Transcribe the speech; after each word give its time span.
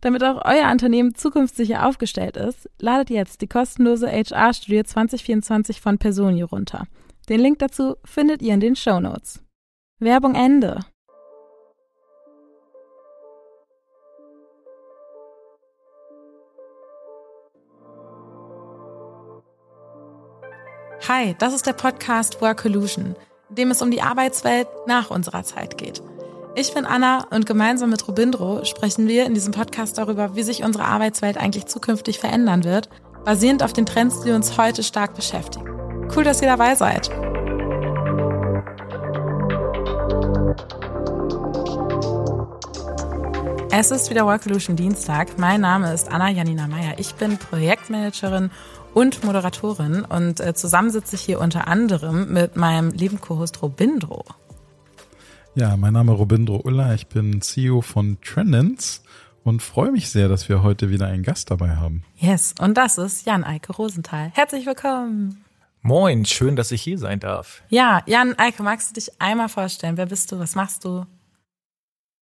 Damit 0.00 0.22
auch 0.22 0.44
euer 0.44 0.70
Unternehmen 0.70 1.14
zukunftssicher 1.14 1.86
aufgestellt 1.86 2.36
ist, 2.36 2.70
ladet 2.78 3.10
jetzt 3.10 3.40
die 3.40 3.48
kostenlose 3.48 4.08
HR-Studie 4.08 4.84
2024 4.84 5.80
von 5.80 5.98
Personio 5.98 6.46
runter. 6.46 6.86
Den 7.28 7.40
Link 7.40 7.58
dazu 7.58 7.96
findet 8.04 8.40
ihr 8.40 8.54
in 8.54 8.60
den 8.60 8.76
Show 8.76 9.00
Notes. 9.00 9.42
Werbung 9.98 10.34
Ende. 10.34 10.80
Hi, 21.08 21.34
das 21.38 21.54
ist 21.54 21.66
der 21.66 21.72
Podcast 21.72 22.40
Work 22.40 22.64
Illusion, 22.64 23.16
in 23.48 23.54
dem 23.54 23.70
es 23.70 23.82
um 23.82 23.90
die 23.90 24.02
Arbeitswelt 24.02 24.68
nach 24.86 25.10
unserer 25.10 25.42
Zeit 25.42 25.78
geht. 25.78 26.02
Ich 26.60 26.74
bin 26.74 26.86
Anna 26.86 27.24
und 27.30 27.46
gemeinsam 27.46 27.90
mit 27.90 28.08
Robindro 28.08 28.64
sprechen 28.64 29.06
wir 29.06 29.26
in 29.26 29.34
diesem 29.34 29.52
Podcast 29.52 29.96
darüber, 29.96 30.34
wie 30.34 30.42
sich 30.42 30.64
unsere 30.64 30.86
Arbeitswelt 30.86 31.36
eigentlich 31.36 31.66
zukünftig 31.66 32.18
verändern 32.18 32.64
wird, 32.64 32.88
basierend 33.24 33.62
auf 33.62 33.72
den 33.72 33.86
Trends, 33.86 34.22
die 34.22 34.32
uns 34.32 34.58
heute 34.58 34.82
stark 34.82 35.14
beschäftigen. 35.14 35.68
Cool, 36.12 36.24
dass 36.24 36.42
ihr 36.42 36.48
dabei 36.48 36.74
seid. 36.74 37.10
Es 43.70 43.92
ist 43.92 44.10
wieder 44.10 44.26
Work 44.26 44.42
Solution 44.42 44.74
Dienstag. 44.74 45.38
Mein 45.38 45.60
Name 45.60 45.94
ist 45.94 46.10
Anna 46.10 46.28
Janina 46.28 46.66
Meyer. 46.66 46.94
Ich 46.98 47.14
bin 47.14 47.38
Projektmanagerin 47.38 48.50
und 48.94 49.22
Moderatorin 49.22 50.04
und 50.04 50.40
äh, 50.40 50.54
zusammen 50.54 50.90
sitze 50.90 51.14
ich 51.14 51.22
hier 51.22 51.40
unter 51.40 51.68
anderem 51.68 52.32
mit 52.32 52.56
meinem 52.56 52.90
lieben 52.90 53.20
Co-Host 53.20 53.62
Robindro. 53.62 54.24
Ja, 55.54 55.76
mein 55.76 55.92
Name 55.92 56.12
ist 56.12 56.18
Robindro 56.18 56.60
Ulla, 56.64 56.94
ich 56.94 57.08
bin 57.08 57.40
CEO 57.40 57.80
von 57.80 58.18
Trendens 58.20 59.02
und 59.42 59.62
freue 59.62 59.90
mich 59.90 60.10
sehr, 60.10 60.28
dass 60.28 60.48
wir 60.48 60.62
heute 60.62 60.90
wieder 60.90 61.06
einen 61.06 61.22
Gast 61.22 61.50
dabei 61.50 61.76
haben. 61.76 62.04
Yes, 62.16 62.54
und 62.60 62.76
das 62.76 62.98
ist 62.98 63.26
Jan 63.26 63.44
Eike 63.44 63.72
Rosenthal. 63.72 64.30
Herzlich 64.34 64.66
willkommen. 64.66 65.44
Moin, 65.82 66.24
schön, 66.24 66.54
dass 66.54 66.70
ich 66.70 66.82
hier 66.82 66.98
sein 66.98 67.18
darf. 67.20 67.62
Ja, 67.70 68.02
Jan 68.06 68.38
Eike, 68.38 68.62
magst 68.62 68.90
du 68.90 68.94
dich 68.94 69.20
einmal 69.20 69.48
vorstellen? 69.48 69.96
Wer 69.96 70.06
bist 70.06 70.30
du? 70.30 70.38
Was 70.38 70.54
machst 70.54 70.84
du? 70.84 71.06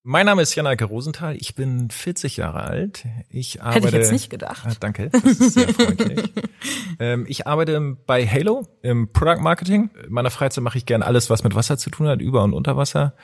Mein 0.09 0.27
Name 0.27 0.41
ist 0.41 0.55
Jan-Eike 0.55 0.85
Rosenthal. 0.85 1.35
Ich 1.35 1.57
bin 1.57 1.91
40 1.91 2.37
Jahre 2.37 2.63
alt. 2.63 3.05
Ich 3.29 3.61
arbeite, 3.61 3.87
Hätte 3.87 3.89
ich 3.89 4.03
jetzt 4.03 4.13
nicht 4.13 4.31
gedacht. 4.31 4.65
Ah, 4.65 4.73
danke, 4.79 5.11
das 5.11 5.25
ist 5.25 5.55
sehr 5.55 5.67
freundlich. 5.67 6.33
ähm, 7.01 7.25
ich 7.27 7.49
arbeite 7.49 7.97
bei 8.07 8.25
Halo 8.25 8.69
im 8.83 9.13
Product 9.13 9.43
Marketing. 9.43 9.91
In 10.07 10.13
meiner 10.13 10.31
Freizeit 10.31 10.63
mache 10.63 10.79
ich 10.79 10.87
gern 10.87 11.03
alles, 11.03 11.29
was 11.29 11.43
mit 11.43 11.57
Wasser 11.57 11.77
zu 11.77 11.91
tun 11.91 12.07
hat, 12.07 12.21
über 12.21 12.45
und 12.45 12.53
unter 12.53 12.77
Wasser. 12.77 13.15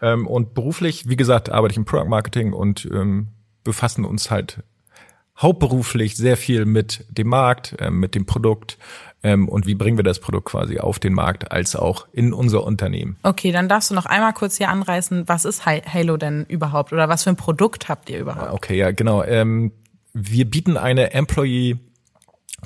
Ähm, 0.00 0.28
und 0.28 0.54
beruflich, 0.54 1.08
wie 1.08 1.16
gesagt, 1.16 1.50
arbeite 1.50 1.72
ich 1.72 1.76
im 1.76 1.84
Product 1.84 2.08
Marketing 2.08 2.52
und 2.52 2.88
ähm, 2.92 3.30
befassen 3.64 4.04
uns 4.04 4.30
halt 4.30 4.62
hauptberuflich 5.36 6.16
sehr 6.16 6.36
viel 6.36 6.66
mit 6.66 7.04
dem 7.10 7.26
Markt, 7.26 7.74
äh, 7.80 7.90
mit 7.90 8.14
dem 8.14 8.26
Produkt, 8.26 8.78
ähm, 9.22 9.48
und 9.48 9.66
wie 9.66 9.74
bringen 9.74 9.98
wir 9.98 10.04
das 10.04 10.20
Produkt 10.20 10.46
quasi 10.46 10.78
auf 10.78 10.98
den 10.98 11.12
Markt 11.12 11.50
als 11.50 11.74
auch 11.74 12.06
in 12.12 12.32
unser 12.32 12.64
Unternehmen. 12.64 13.16
Okay, 13.22 13.50
dann 13.50 13.68
darfst 13.68 13.90
du 13.90 13.94
noch 13.94 14.06
einmal 14.06 14.32
kurz 14.32 14.56
hier 14.56 14.68
anreißen, 14.68 15.28
was 15.28 15.44
ist 15.44 15.66
Halo 15.66 16.16
denn 16.16 16.44
überhaupt 16.48 16.92
oder 16.92 17.08
was 17.08 17.24
für 17.24 17.30
ein 17.30 17.36
Produkt 17.36 17.88
habt 17.88 18.10
ihr 18.10 18.20
überhaupt? 18.20 18.52
Okay, 18.52 18.76
ja, 18.76 18.92
genau. 18.92 19.24
Ähm, 19.24 19.72
wir 20.12 20.48
bieten 20.48 20.76
eine 20.76 21.12
Employee 21.12 21.78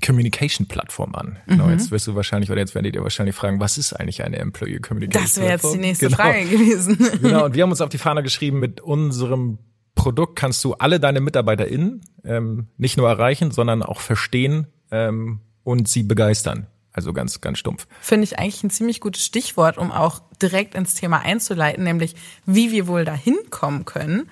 Communication 0.05 0.67
Plattform 0.67 1.15
an. 1.15 1.39
Genau, 1.47 1.67
mhm. 1.67 1.73
jetzt 1.73 1.91
wirst 1.91 2.07
du 2.07 2.15
wahrscheinlich, 2.15 2.51
oder 2.51 2.61
jetzt 2.61 2.75
werdet 2.75 2.95
ihr 2.95 3.03
wahrscheinlich 3.03 3.35
fragen, 3.35 3.61
was 3.61 3.77
ist 3.77 3.93
eigentlich 3.93 4.25
eine 4.25 4.39
Employee 4.39 4.81
Communication 4.81 5.25
Das 5.25 5.37
wäre 5.39 5.53
jetzt 5.53 5.75
die 5.75 5.79
nächste 5.79 6.07
genau. 6.07 6.17
Frage 6.17 6.45
gewesen. 6.47 6.99
genau, 7.23 7.45
und 7.47 7.55
wir 7.55 7.63
haben 7.63 7.71
uns 7.71 7.81
auf 7.81 7.91
die 7.91 7.99
Fahne 7.99 8.23
geschrieben, 8.23 8.59
mit 8.59 8.81
unserem 8.81 9.59
Produkt 9.95 10.37
kannst 10.37 10.65
du 10.65 10.75
alle 10.75 10.99
deine 10.99 11.21
MitarbeiterInnen 11.21 12.01
ähm, 12.25 12.69
nicht 12.79 12.97
nur 12.97 13.09
erreichen, 13.09 13.51
sondern 13.51 13.83
auch 13.83 14.01
verstehen 14.01 14.67
ähm, 14.91 15.41
und 15.65 15.89
sie 15.89 16.03
begeistern. 16.03 16.67
Also 16.93 17.13
ganz, 17.13 17.41
ganz 17.41 17.59
stumpf. 17.59 17.87
Finde 18.01 18.25
ich 18.25 18.39
eigentlich 18.39 18.63
ein 18.65 18.71
ziemlich 18.71 19.01
gutes 19.01 19.25
Stichwort, 19.25 19.79
um 19.79 19.91
auch 19.91 20.21
direkt 20.43 20.75
ins 20.75 20.95
Thema 20.95 21.21
einzuleiten, 21.21 21.85
nämlich 21.85 22.15
wie 22.45 22.71
wir 22.71 22.87
wohl 22.87 23.05
dahin 23.05 23.39
kommen 23.51 23.87
können. 23.87 24.29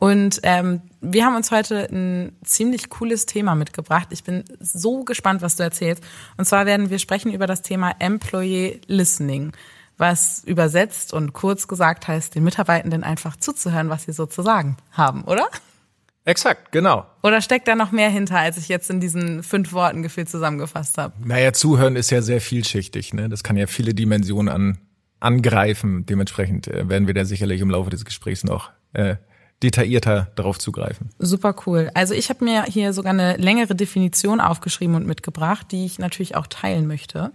Und 0.00 0.40
ähm, 0.44 0.80
wir 1.02 1.26
haben 1.26 1.36
uns 1.36 1.50
heute 1.50 1.86
ein 1.92 2.34
ziemlich 2.42 2.88
cooles 2.88 3.26
Thema 3.26 3.54
mitgebracht. 3.54 4.08
Ich 4.10 4.24
bin 4.24 4.44
so 4.58 5.04
gespannt, 5.04 5.42
was 5.42 5.56
du 5.56 5.62
erzählst. 5.62 6.02
Und 6.38 6.46
zwar 6.46 6.64
werden 6.64 6.88
wir 6.88 6.98
sprechen 6.98 7.32
über 7.32 7.46
das 7.46 7.60
Thema 7.60 7.94
Employee 7.98 8.80
Listening, 8.86 9.52
was 9.98 10.42
übersetzt 10.44 11.12
und 11.12 11.34
kurz 11.34 11.68
gesagt 11.68 12.08
heißt, 12.08 12.34
den 12.34 12.44
Mitarbeitenden 12.44 13.04
einfach 13.04 13.36
zuzuhören, 13.36 13.90
was 13.90 14.04
sie 14.04 14.12
so 14.12 14.24
zu 14.24 14.40
sagen 14.40 14.78
haben, 14.90 15.22
oder? 15.24 15.48
Exakt, 16.30 16.70
genau. 16.70 17.06
Oder 17.24 17.40
steckt 17.40 17.66
da 17.66 17.74
noch 17.74 17.90
mehr 17.90 18.08
hinter, 18.08 18.38
als 18.38 18.56
ich 18.56 18.68
jetzt 18.68 18.88
in 18.88 19.00
diesen 19.00 19.42
fünf 19.42 19.72
Worten 19.72 20.04
gefühlt 20.04 20.28
zusammengefasst 20.28 20.96
habe? 20.96 21.12
Naja, 21.24 21.52
zuhören 21.52 21.96
ist 21.96 22.10
ja 22.10 22.22
sehr 22.22 22.40
vielschichtig. 22.40 23.12
Ne? 23.14 23.28
Das 23.28 23.42
kann 23.42 23.56
ja 23.56 23.66
viele 23.66 23.94
Dimensionen 23.94 24.48
an, 24.48 24.78
angreifen. 25.18 26.06
Dementsprechend 26.06 26.68
äh, 26.68 26.88
werden 26.88 27.08
wir 27.08 27.14
da 27.14 27.24
sicherlich 27.24 27.60
im 27.60 27.70
Laufe 27.70 27.90
des 27.90 28.04
Gesprächs 28.04 28.44
noch 28.44 28.70
äh, 28.92 29.16
detaillierter 29.64 30.30
darauf 30.36 30.60
zugreifen. 30.60 31.10
Super 31.18 31.52
cool. 31.66 31.90
Also 31.94 32.14
ich 32.14 32.30
habe 32.30 32.44
mir 32.44 32.62
hier 32.62 32.92
sogar 32.92 33.12
eine 33.12 33.36
längere 33.36 33.74
Definition 33.74 34.40
aufgeschrieben 34.40 34.94
und 34.94 35.08
mitgebracht, 35.08 35.66
die 35.72 35.84
ich 35.84 35.98
natürlich 35.98 36.36
auch 36.36 36.46
teilen 36.46 36.86
möchte. 36.86 37.32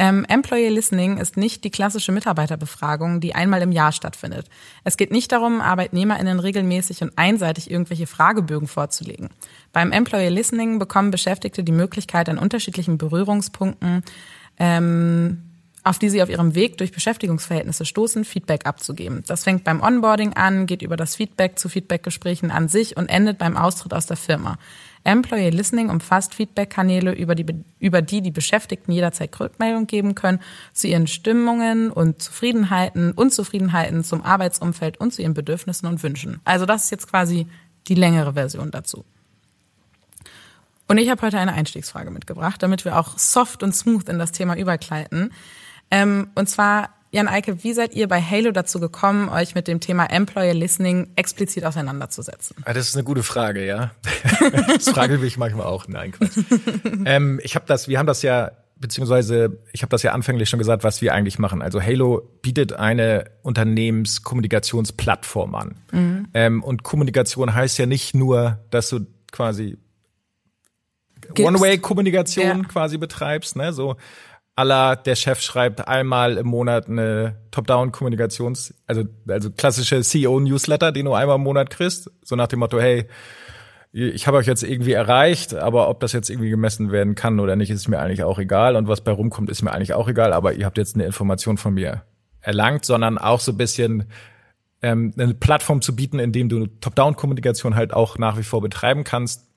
Ähm, 0.00 0.24
Employee 0.28 0.68
Listening 0.68 1.18
ist 1.18 1.36
nicht 1.36 1.64
die 1.64 1.70
klassische 1.70 2.12
Mitarbeiterbefragung, 2.12 3.20
die 3.20 3.34
einmal 3.34 3.60
im 3.62 3.72
Jahr 3.72 3.90
stattfindet. 3.90 4.46
Es 4.84 4.96
geht 4.96 5.10
nicht 5.10 5.32
darum, 5.32 5.60
ArbeitnehmerInnen 5.60 6.38
regelmäßig 6.38 7.02
und 7.02 7.12
einseitig 7.16 7.68
irgendwelche 7.68 8.06
Fragebögen 8.06 8.68
vorzulegen. 8.68 9.28
Beim 9.72 9.90
Employee 9.90 10.28
Listening 10.28 10.78
bekommen 10.78 11.10
Beschäftigte 11.10 11.64
die 11.64 11.72
Möglichkeit, 11.72 12.28
an 12.28 12.38
unterschiedlichen 12.38 12.96
Berührungspunkten 12.96 14.04
ähm, 14.60 15.42
auf 15.84 15.98
die 15.98 16.10
sie 16.10 16.22
auf 16.22 16.28
ihrem 16.28 16.54
Weg 16.54 16.76
durch 16.76 16.92
Beschäftigungsverhältnisse 16.92 17.86
stoßen, 17.86 18.24
Feedback 18.24 18.66
abzugeben. 18.66 19.22
Das 19.26 19.44
fängt 19.44 19.64
beim 19.64 19.80
Onboarding 19.80 20.34
an, 20.34 20.66
geht 20.66 20.82
über 20.82 20.96
das 20.96 21.16
Feedback 21.16 21.58
zu 21.58 21.68
Feedbackgesprächen 21.68 22.50
an 22.50 22.68
sich 22.68 22.96
und 22.96 23.08
endet 23.08 23.38
beim 23.38 23.56
Austritt 23.56 23.94
aus 23.94 24.06
der 24.06 24.18
Firma. 24.18 24.58
Employee 25.04 25.50
Listening 25.50 25.90
umfasst 25.90 26.34
Feedback-Kanäle, 26.34 27.12
über 27.12 27.34
die, 27.34 27.46
über 27.78 28.02
die 28.02 28.20
die 28.20 28.30
Beschäftigten 28.30 28.92
jederzeit 28.92 29.38
Rückmeldung 29.38 29.86
geben 29.86 30.14
können 30.14 30.40
zu 30.72 30.88
ihren 30.88 31.06
Stimmungen 31.06 31.90
und 31.90 32.22
Zufriedenheiten, 32.22 33.12
Unzufriedenheiten 33.12 34.04
zum 34.04 34.22
Arbeitsumfeld 34.22 35.00
und 35.00 35.12
zu 35.12 35.22
ihren 35.22 35.34
Bedürfnissen 35.34 35.88
und 35.88 36.02
Wünschen. 36.02 36.40
Also 36.44 36.66
das 36.66 36.84
ist 36.84 36.90
jetzt 36.90 37.08
quasi 37.08 37.46
die 37.86 37.94
längere 37.94 38.34
Version 38.34 38.70
dazu. 38.70 39.04
Und 40.88 40.98
ich 40.98 41.10
habe 41.10 41.20
heute 41.22 41.38
eine 41.38 41.52
Einstiegsfrage 41.52 42.10
mitgebracht, 42.10 42.62
damit 42.62 42.84
wir 42.84 42.98
auch 42.98 43.18
soft 43.18 43.62
und 43.62 43.74
smooth 43.74 44.08
in 44.08 44.18
das 44.18 44.32
Thema 44.32 44.56
übergleiten. 44.56 45.32
Ähm, 45.90 46.30
und 46.34 46.48
zwar, 46.48 46.90
Jan 47.10 47.28
Eike, 47.28 47.64
wie 47.64 47.72
seid 47.72 47.94
ihr 47.94 48.06
bei 48.06 48.20
Halo 48.20 48.50
dazu 48.50 48.80
gekommen, 48.80 49.30
euch 49.30 49.54
mit 49.54 49.66
dem 49.66 49.80
Thema 49.80 50.06
Employer 50.06 50.52
Listening 50.52 51.08
explizit 51.16 51.64
auseinanderzusetzen? 51.64 52.56
Ah, 52.64 52.74
das 52.74 52.88
ist 52.88 52.96
eine 52.96 53.04
gute 53.04 53.22
Frage, 53.22 53.64
ja. 53.64 53.92
das 54.66 54.90
frage 54.90 55.24
ich 55.24 55.38
manchmal 55.38 55.66
auch. 55.66 55.88
Nein, 55.88 56.12
Quatsch. 56.12 56.44
ähm, 57.06 57.40
ich 57.42 57.54
habe 57.54 57.64
das, 57.66 57.88
wir 57.88 57.98
haben 57.98 58.06
das 58.06 58.22
ja 58.22 58.50
beziehungsweise 58.80 59.58
ich 59.72 59.82
habe 59.82 59.90
das 59.90 60.02
ja 60.02 60.12
anfänglich 60.12 60.48
schon 60.48 60.58
gesagt, 60.58 60.82
was 60.84 61.02
wir 61.02 61.12
eigentlich 61.14 61.38
machen. 61.38 61.62
Also 61.62 61.82
Halo 61.82 62.22
bietet 62.42 62.74
eine 62.74 63.24
Unternehmenskommunikationsplattform 63.42 65.54
an. 65.54 65.74
Mhm. 65.92 66.28
Ähm, 66.34 66.62
und 66.62 66.84
Kommunikation 66.84 67.54
heißt 67.54 67.78
ja 67.78 67.86
nicht 67.86 68.14
nur, 68.14 68.58
dass 68.70 68.90
du 68.90 69.06
quasi 69.32 69.78
One-Way-Kommunikation 71.36 72.62
ja. 72.62 72.68
quasi 72.68 72.98
betreibst, 72.98 73.56
ne? 73.56 73.72
So 73.72 73.96
aller 74.58 74.96
der 74.96 75.14
Chef 75.14 75.40
schreibt 75.40 75.86
einmal 75.86 76.36
im 76.36 76.48
Monat 76.48 76.88
eine 76.88 77.36
Top-Down-Kommunikations, 77.52 78.74
also 78.88 79.04
also 79.28 79.50
klassische 79.52 80.02
CEO-Newsletter, 80.02 80.90
den 80.90 81.04
du 81.04 81.14
einmal 81.14 81.36
im 81.36 81.42
Monat 81.42 81.70
kriegst, 81.70 82.10
so 82.22 82.34
nach 82.34 82.48
dem 82.48 82.58
Motto, 82.58 82.80
hey, 82.80 83.06
ich 83.92 84.26
habe 84.26 84.36
euch 84.36 84.46
jetzt 84.46 84.64
irgendwie 84.64 84.92
erreicht, 84.92 85.54
aber 85.54 85.88
ob 85.88 86.00
das 86.00 86.12
jetzt 86.12 86.28
irgendwie 86.28 86.50
gemessen 86.50 86.90
werden 86.90 87.14
kann 87.14 87.38
oder 87.38 87.54
nicht, 87.54 87.70
ist 87.70 87.88
mir 87.88 88.00
eigentlich 88.00 88.24
auch 88.24 88.38
egal. 88.38 88.76
Und 88.76 88.88
was 88.88 89.00
bei 89.00 89.12
rumkommt, 89.12 89.48
ist 89.48 89.62
mir 89.62 89.72
eigentlich 89.72 89.94
auch 89.94 90.08
egal. 90.08 90.32
Aber 90.32 90.52
ihr 90.52 90.66
habt 90.66 90.76
jetzt 90.76 90.94
eine 90.94 91.06
Information 91.06 91.56
von 91.56 91.74
mir 91.74 92.02
erlangt, 92.40 92.84
sondern 92.84 93.16
auch 93.16 93.40
so 93.40 93.52
ein 93.52 93.56
bisschen 93.56 94.04
ähm, 94.82 95.14
eine 95.16 95.34
Plattform 95.34 95.80
zu 95.80 95.96
bieten, 95.96 96.18
in 96.18 96.32
dem 96.32 96.48
du 96.48 96.66
Top-Down-Kommunikation 96.66 97.76
halt 97.76 97.94
auch 97.94 98.18
nach 98.18 98.36
wie 98.36 98.42
vor 98.42 98.60
betreiben 98.60 99.04
kannst, 99.04 99.47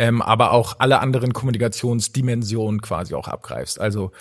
ähm, 0.00 0.22
aber 0.22 0.52
auch 0.52 0.76
alle 0.78 1.00
anderen 1.00 1.34
Kommunikationsdimensionen 1.34 2.80
quasi 2.80 3.14
auch 3.14 3.28
abgreifst. 3.28 3.78
Also 3.78 4.12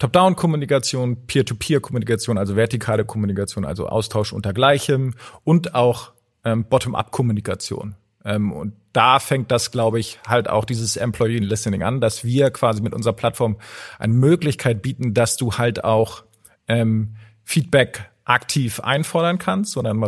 Top-Down-Kommunikation, 0.00 1.28
Peer-to-Peer-Kommunikation, 1.28 2.36
also 2.36 2.56
vertikale 2.56 3.04
Kommunikation, 3.04 3.64
also 3.64 3.86
Austausch 3.86 4.32
unter 4.32 4.52
Gleichem 4.52 5.14
und 5.44 5.76
auch 5.76 6.10
ähm, 6.44 6.64
Bottom-up-Kommunikation. 6.64 7.94
Ähm, 8.24 8.50
und 8.52 8.72
da 8.92 9.20
fängt 9.20 9.52
das, 9.52 9.70
glaube 9.70 10.00
ich, 10.00 10.18
halt 10.26 10.50
auch 10.50 10.64
dieses 10.64 10.96
Employee 10.96 11.38
Listening 11.38 11.84
an, 11.84 12.00
dass 12.00 12.24
wir 12.24 12.50
quasi 12.50 12.82
mit 12.82 12.92
unserer 12.92 13.12
Plattform 13.12 13.58
eine 14.00 14.14
Möglichkeit 14.14 14.82
bieten, 14.82 15.14
dass 15.14 15.36
du 15.36 15.52
halt 15.52 15.84
auch 15.84 16.24
ähm, 16.66 17.14
Feedback 17.44 18.10
aktiv 18.28 18.80
einfordern 18.80 19.38
kannst, 19.38 19.72
sondern 19.72 20.04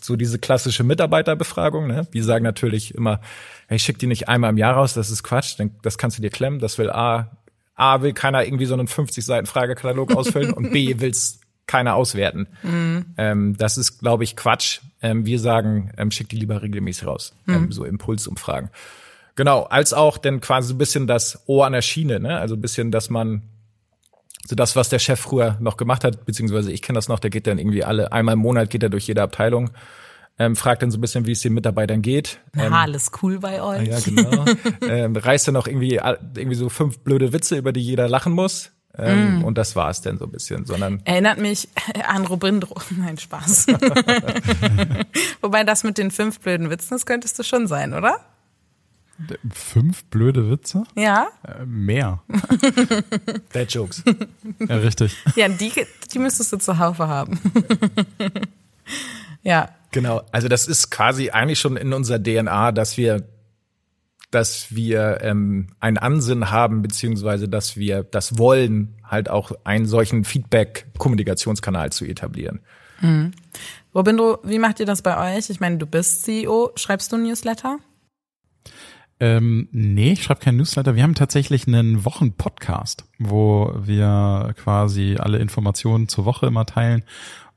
so 0.00 0.16
diese 0.16 0.38
klassische 0.38 0.84
Mitarbeiterbefragung. 0.84 1.88
Ne? 1.88 2.06
Wir 2.12 2.22
sagen 2.22 2.44
natürlich 2.44 2.94
immer, 2.94 3.20
hey, 3.66 3.78
schick 3.78 3.98
die 3.98 4.06
nicht 4.06 4.28
einmal 4.28 4.50
im 4.50 4.58
Jahr 4.58 4.74
raus, 4.74 4.94
das 4.94 5.10
ist 5.10 5.24
Quatsch, 5.24 5.58
das 5.82 5.98
kannst 5.98 6.16
du 6.16 6.22
dir 6.22 6.30
klemmen, 6.30 6.60
das 6.60 6.78
will 6.78 6.90
A, 6.90 7.36
A 7.74 8.02
will 8.02 8.12
keiner 8.12 8.44
irgendwie 8.44 8.66
so 8.66 8.74
einen 8.74 8.86
50 8.86 9.24
Seiten 9.24 9.46
Fragekatalog 9.46 10.12
ausfüllen 10.16 10.52
und 10.52 10.70
B 10.70 11.00
will's 11.00 11.40
keiner 11.66 11.94
auswerten. 11.96 12.46
Mhm. 12.62 13.06
Ähm, 13.16 13.56
das 13.56 13.76
ist, 13.76 13.98
glaube 13.98 14.22
ich, 14.22 14.36
Quatsch. 14.36 14.80
Ähm, 15.02 15.26
wir 15.26 15.40
sagen, 15.40 15.90
ähm, 15.96 16.10
schick 16.10 16.28
die 16.28 16.36
lieber 16.36 16.62
regelmäßig 16.62 17.06
raus. 17.06 17.34
Mhm. 17.46 17.54
Ähm, 17.54 17.72
so 17.72 17.84
Impulsumfragen. 17.84 18.70
Genau, 19.34 19.62
als 19.64 19.92
auch 19.92 20.18
denn 20.18 20.40
quasi 20.40 20.68
so 20.68 20.74
ein 20.74 20.78
bisschen 20.78 21.06
das 21.08 21.42
Ohr 21.46 21.66
an 21.66 21.72
der 21.72 21.82
Schiene, 21.82 22.20
ne? 22.20 22.38
Also 22.38 22.54
ein 22.54 22.60
bisschen, 22.60 22.92
dass 22.92 23.10
man 23.10 23.42
so 24.46 24.54
das, 24.54 24.76
was 24.76 24.88
der 24.88 24.98
Chef 24.98 25.20
früher 25.20 25.56
noch 25.60 25.76
gemacht 25.76 26.04
hat, 26.04 26.26
beziehungsweise 26.26 26.70
ich 26.70 26.82
kenne 26.82 26.96
das 26.96 27.08
noch, 27.08 27.18
der 27.18 27.30
geht 27.30 27.46
dann 27.46 27.58
irgendwie 27.58 27.84
alle, 27.84 28.12
einmal 28.12 28.34
im 28.34 28.40
Monat 28.40 28.70
geht 28.70 28.82
er 28.82 28.90
durch 28.90 29.06
jede 29.06 29.22
Abteilung, 29.22 29.70
ähm, 30.38 30.56
fragt 30.56 30.82
dann 30.82 30.90
so 30.90 30.98
ein 30.98 31.00
bisschen, 31.00 31.26
wie 31.26 31.32
es 31.32 31.40
den 31.40 31.54
Mitarbeitern 31.54 32.02
geht. 32.02 32.40
Na, 32.54 32.66
ähm, 32.66 32.72
alles 32.72 33.10
cool 33.22 33.38
bei 33.38 33.62
euch. 33.62 33.88
Ja, 33.88 34.00
genau. 34.00 34.44
ähm, 34.82 35.16
reißt 35.16 35.48
dann 35.48 35.54
noch 35.54 35.66
irgendwie, 35.66 35.94
irgendwie 35.94 36.56
so 36.56 36.68
fünf 36.68 36.98
blöde 36.98 37.32
Witze, 37.32 37.56
über 37.56 37.72
die 37.72 37.80
jeder 37.80 38.08
lachen 38.08 38.32
muss. 38.32 38.72
Ähm, 38.96 39.40
mm. 39.40 39.44
Und 39.44 39.58
das 39.58 39.74
war 39.74 39.90
es 39.90 40.02
dann 40.02 40.18
so 40.18 40.24
ein 40.24 40.30
bisschen, 40.30 40.66
sondern. 40.66 41.00
Erinnert 41.04 41.38
mich 41.38 41.68
an 42.08 42.26
Robindro. 42.26 42.74
Nein, 42.90 43.18
Spaß. 43.18 43.66
Wobei 45.40 45.64
das 45.64 45.84
mit 45.84 45.98
den 45.98 46.10
fünf 46.10 46.40
blöden 46.40 46.70
Witzen, 46.70 46.94
das 46.94 47.06
könntest 47.06 47.38
du 47.38 47.42
schon 47.42 47.66
sein, 47.66 47.94
oder? 47.94 48.20
Fünf 49.52 50.04
blöde 50.04 50.50
Witze? 50.50 50.84
Ja. 50.96 51.28
Äh, 51.46 51.64
mehr. 51.64 52.22
Bad 53.52 53.72
Jokes. 53.72 54.02
Ja, 54.58 54.76
richtig. 54.76 55.16
Ja, 55.36 55.48
die, 55.48 55.72
die 56.12 56.18
müsstest 56.18 56.52
du 56.52 56.58
zuhauf 56.58 56.98
haben. 56.98 57.38
ja. 59.42 59.68
Genau. 59.92 60.22
Also 60.32 60.48
das 60.48 60.66
ist 60.66 60.90
quasi 60.90 61.30
eigentlich 61.30 61.60
schon 61.60 61.76
in 61.76 61.92
unserer 61.92 62.22
DNA, 62.22 62.72
dass 62.72 62.96
wir 62.96 63.28
dass 64.34 64.74
wir 64.74 65.20
ähm, 65.20 65.68
ein 65.78 65.96
Ansinnen 65.96 66.50
haben, 66.50 66.82
beziehungsweise 66.82 67.48
dass 67.48 67.76
wir 67.76 68.02
das 68.02 68.36
wollen, 68.36 68.96
halt 69.04 69.30
auch 69.30 69.52
einen 69.62 69.86
solchen 69.86 70.24
Feedback-Kommunikationskanal 70.24 71.92
zu 71.92 72.04
etablieren. 72.04 72.58
Mhm. 73.00 73.30
Robindo, 73.94 74.38
wie 74.42 74.58
macht 74.58 74.80
ihr 74.80 74.86
das 74.86 75.02
bei 75.02 75.36
euch? 75.36 75.50
Ich 75.50 75.60
meine, 75.60 75.78
du 75.78 75.86
bist 75.86 76.24
CEO. 76.24 76.72
Schreibst 76.74 77.12
du 77.12 77.16
ein 77.16 77.22
Newsletter? 77.22 77.78
Ähm, 79.20 79.68
nee, 79.70 80.12
ich 80.12 80.24
schreibe 80.24 80.40
keinen 80.40 80.56
Newsletter. 80.56 80.96
Wir 80.96 81.02
haben 81.02 81.14
tatsächlich 81.14 81.66
einen 81.66 82.04
Wochenpodcast, 82.04 83.04
wo 83.18 83.72
wir 83.76 84.54
quasi 84.56 85.16
alle 85.18 85.38
Informationen 85.38 86.08
zur 86.08 86.24
Woche 86.24 86.46
immer 86.46 86.66
teilen. 86.66 87.04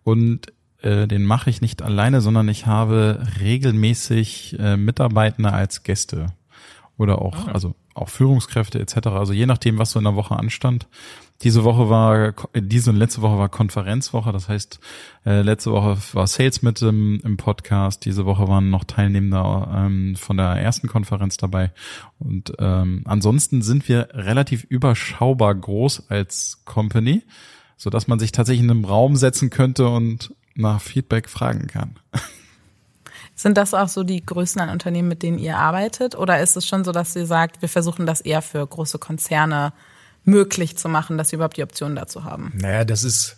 Und 0.04 0.54
äh, 0.82 1.08
den 1.08 1.24
mache 1.24 1.50
ich 1.50 1.62
nicht 1.62 1.82
alleine, 1.82 2.22
sondern 2.22 2.48
ich 2.50 2.66
habe 2.66 3.28
regelmäßig 3.40 4.58
äh, 4.60 4.78
Mitarbeitende 4.78 5.52
als 5.52 5.84
Gäste 5.84 6.28
oder 6.98 7.22
auch, 7.22 7.48
ah. 7.48 7.52
also 7.52 7.76
auch 7.96 8.10
Führungskräfte 8.10 8.80
etc. 8.80 9.08
Also 9.08 9.34
je 9.34 9.48
nachdem, 9.48 9.80
was 9.80 9.92
so 9.92 10.00
in 10.00 10.06
der 10.06 10.16
Woche 10.16 10.36
anstand. 10.36 10.88
Diese 11.44 11.64
Woche 11.64 11.88
war, 11.88 12.34
diese 12.56 12.90
und 12.90 12.96
letzte 12.96 13.22
Woche 13.22 13.38
war 13.38 13.48
Konferenzwoche. 13.48 14.32
Das 14.32 14.50
heißt, 14.50 14.80
äh, 15.26 15.42
letzte 15.42 15.72
Woche 15.72 15.98
war 16.14 16.26
Sales 16.26 16.64
mit 16.64 16.82
im, 16.82 17.22
im 17.24 17.38
Podcast. 17.38 18.06
Diese 18.06 18.26
Woche 18.26 18.48
waren 18.48 18.72
noch 18.72 18.86
Teilnehmer 18.86 19.86
ähm, 19.86 20.16
von 20.16 20.38
der 20.38 20.48
ersten 20.48 20.88
Konferenz 20.88 21.38
dabei. 21.38 21.72
Und 22.18 22.54
ähm, 22.58 23.04
ansonsten 23.06 23.62
sind 23.62 23.88
wir 23.88 24.10
relativ 24.14 24.64
überschaubar 24.64 25.54
groß 25.54 26.10
als 26.10 26.64
Company, 26.66 27.22
so 27.78 27.92
dass 27.92 28.08
man 28.08 28.18
sich 28.18 28.32
tatsächlich 28.32 28.64
in 28.64 28.72
einem 28.72 28.86
Raum 28.86 29.16
setzen 29.16 29.52
könnte 29.52 29.90
und 29.90 30.34
nach 30.56 30.82
Feedback 30.82 31.30
fragen 31.30 31.68
kann. 31.68 32.00
Sind 33.36 33.58
das 33.58 33.76
auch 33.76 33.88
so 33.88 34.04
die 34.04 34.26
Größen 34.26 34.60
an 34.60 34.70
Unternehmen, 34.72 35.08
mit 35.08 35.22
denen 35.22 35.38
ihr 35.38 35.60
arbeitet? 35.60 36.16
Oder 36.18 36.42
ist 36.42 36.58
es 36.58 36.68
schon 36.68 36.84
so, 36.84 36.92
dass 36.92 37.16
ihr 37.16 37.28
sagt, 37.28 37.62
wir 37.62 37.70
versuchen 37.70 38.08
das 38.08 38.22
eher 38.22 38.42
für 38.42 38.66
große 38.66 38.98
Konzerne 38.98 39.74
möglich 40.28 40.78
zu 40.78 40.90
machen, 40.90 41.18
dass 41.18 41.30
sie 41.30 41.38
überhaupt 41.38 41.58
die 41.58 41.64
Option 41.64 41.96
dazu 41.96 42.24
haben? 42.24 42.52
Naja, 42.56 42.84
das 42.86 43.04
ist, 43.04 43.38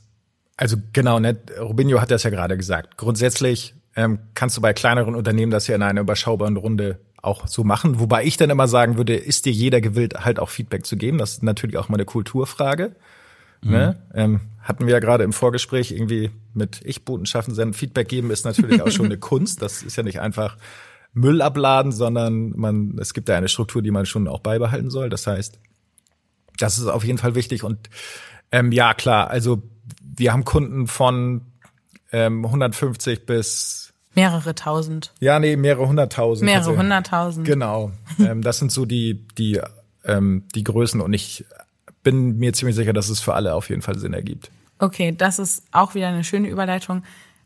also 0.58 0.78
genau, 0.92 1.20
ne, 1.20 1.38
Rubinho 1.60 2.02
hat 2.02 2.12
das 2.12 2.24
ja 2.24 2.30
gerade 2.30 2.58
gesagt. 2.58 2.98
Grundsätzlich 2.98 3.76
ähm, 3.96 4.20
kannst 4.34 4.58
du 4.58 4.62
bei 4.62 4.74
kleineren 4.74 5.16
Unternehmen 5.16 5.52
das 5.52 5.68
ja 5.68 5.76
in 5.76 5.84
einer 5.84 6.02
überschaubaren 6.02 6.58
Runde 6.58 7.00
auch 7.22 7.48
so 7.48 7.64
machen. 7.64 8.00
Wobei 8.00 8.24
ich 8.24 8.38
dann 8.38 8.50
immer 8.50 8.68
sagen 8.68 8.98
würde, 8.98 9.16
ist 9.16 9.46
dir 9.46 9.52
jeder 9.52 9.82
gewillt, 9.82 10.26
halt 10.26 10.40
auch 10.40 10.50
Feedback 10.50 10.86
zu 10.86 10.98
geben? 10.98 11.18
Das 11.18 11.34
ist 11.34 11.44
natürlich 11.44 11.78
auch 11.78 11.90
mal 11.90 11.98
eine 11.98 12.06
Kulturfrage. 12.06 12.96
Mhm. 13.62 13.72
Ne? 13.72 14.02
Ähm, 14.14 14.42
hatten 14.62 14.86
wir 14.86 14.94
ja 14.94 15.00
gerade 15.00 15.24
im 15.24 15.34
Vorgespräch 15.34 15.92
irgendwie 15.92 16.32
mit 16.54 16.82
Ich-Botenschaften 16.84 17.54
senden. 17.54 17.74
Feedback 17.74 18.08
geben 18.08 18.32
ist 18.32 18.46
natürlich 18.46 18.82
auch 18.82 18.92
schon 18.92 19.08
eine 19.08 19.18
Kunst. 19.20 19.62
Das 19.62 19.84
ist 19.84 19.96
ja 19.96 20.04
nicht 20.04 20.22
einfach 20.22 20.58
Müll 21.14 21.42
abladen, 21.42 21.92
sondern 21.92 22.54
man, 22.56 22.98
es 23.00 23.14
gibt 23.14 23.30
ja 23.30 23.36
eine 23.36 23.50
Struktur, 23.50 23.82
die 23.82 23.92
man 23.92 24.06
schon 24.06 24.28
auch 24.28 24.40
beibehalten 24.40 24.90
soll. 24.90 25.10
Das 25.10 25.28
heißt, 25.28 25.60
das 26.60 26.78
ist 26.78 26.88
auf 26.88 27.04
jeden 27.04 27.18
Fall 27.18 27.36
wichtig. 27.36 27.64
Und 27.64 27.90
ähm, 28.52 28.72
ja, 28.72 28.94
klar, 28.94 29.30
also 29.30 29.62
wir 30.02 30.34
haben 30.34 30.46
Kunden 30.46 30.88
von 30.88 31.42
ähm, 32.12 32.46
150 32.46 33.26
bis 33.26 33.94
mehrere 34.16 34.56
tausend. 34.56 35.14
Ja, 35.20 35.40
nee, 35.40 35.56
mehrere 35.56 35.88
hunderttausend. 35.88 36.46
Mehrere 36.46 36.70
also, 36.70 36.78
hunderttausend. 36.78 37.46
Genau. 37.46 37.92
ähm, 38.20 38.42
das 38.42 38.60
sind 38.60 38.72
so 38.72 38.86
die, 38.86 39.28
die, 39.38 39.62
ähm, 40.04 40.44
die 40.56 40.64
Größen 40.64 41.02
und 41.02 41.14
ich 41.14 41.46
bin 42.04 42.38
mir 42.38 42.54
ziemlich 42.54 42.76
sicher, 42.76 42.94
dass 42.94 43.10
es 43.10 43.20
für 43.20 43.34
alle 43.34 43.54
auf 43.54 43.70
jeden 43.70 43.82
Fall 43.82 43.98
Sinn 43.98 44.14
ergibt. 44.14 44.52
Okay, 44.80 45.14
das 45.16 45.40
ist 45.40 45.64
auch 45.72 45.96
wieder 45.96 46.08
eine 46.08 46.24
schöne 46.24 46.48
Überleitung. 46.48 47.04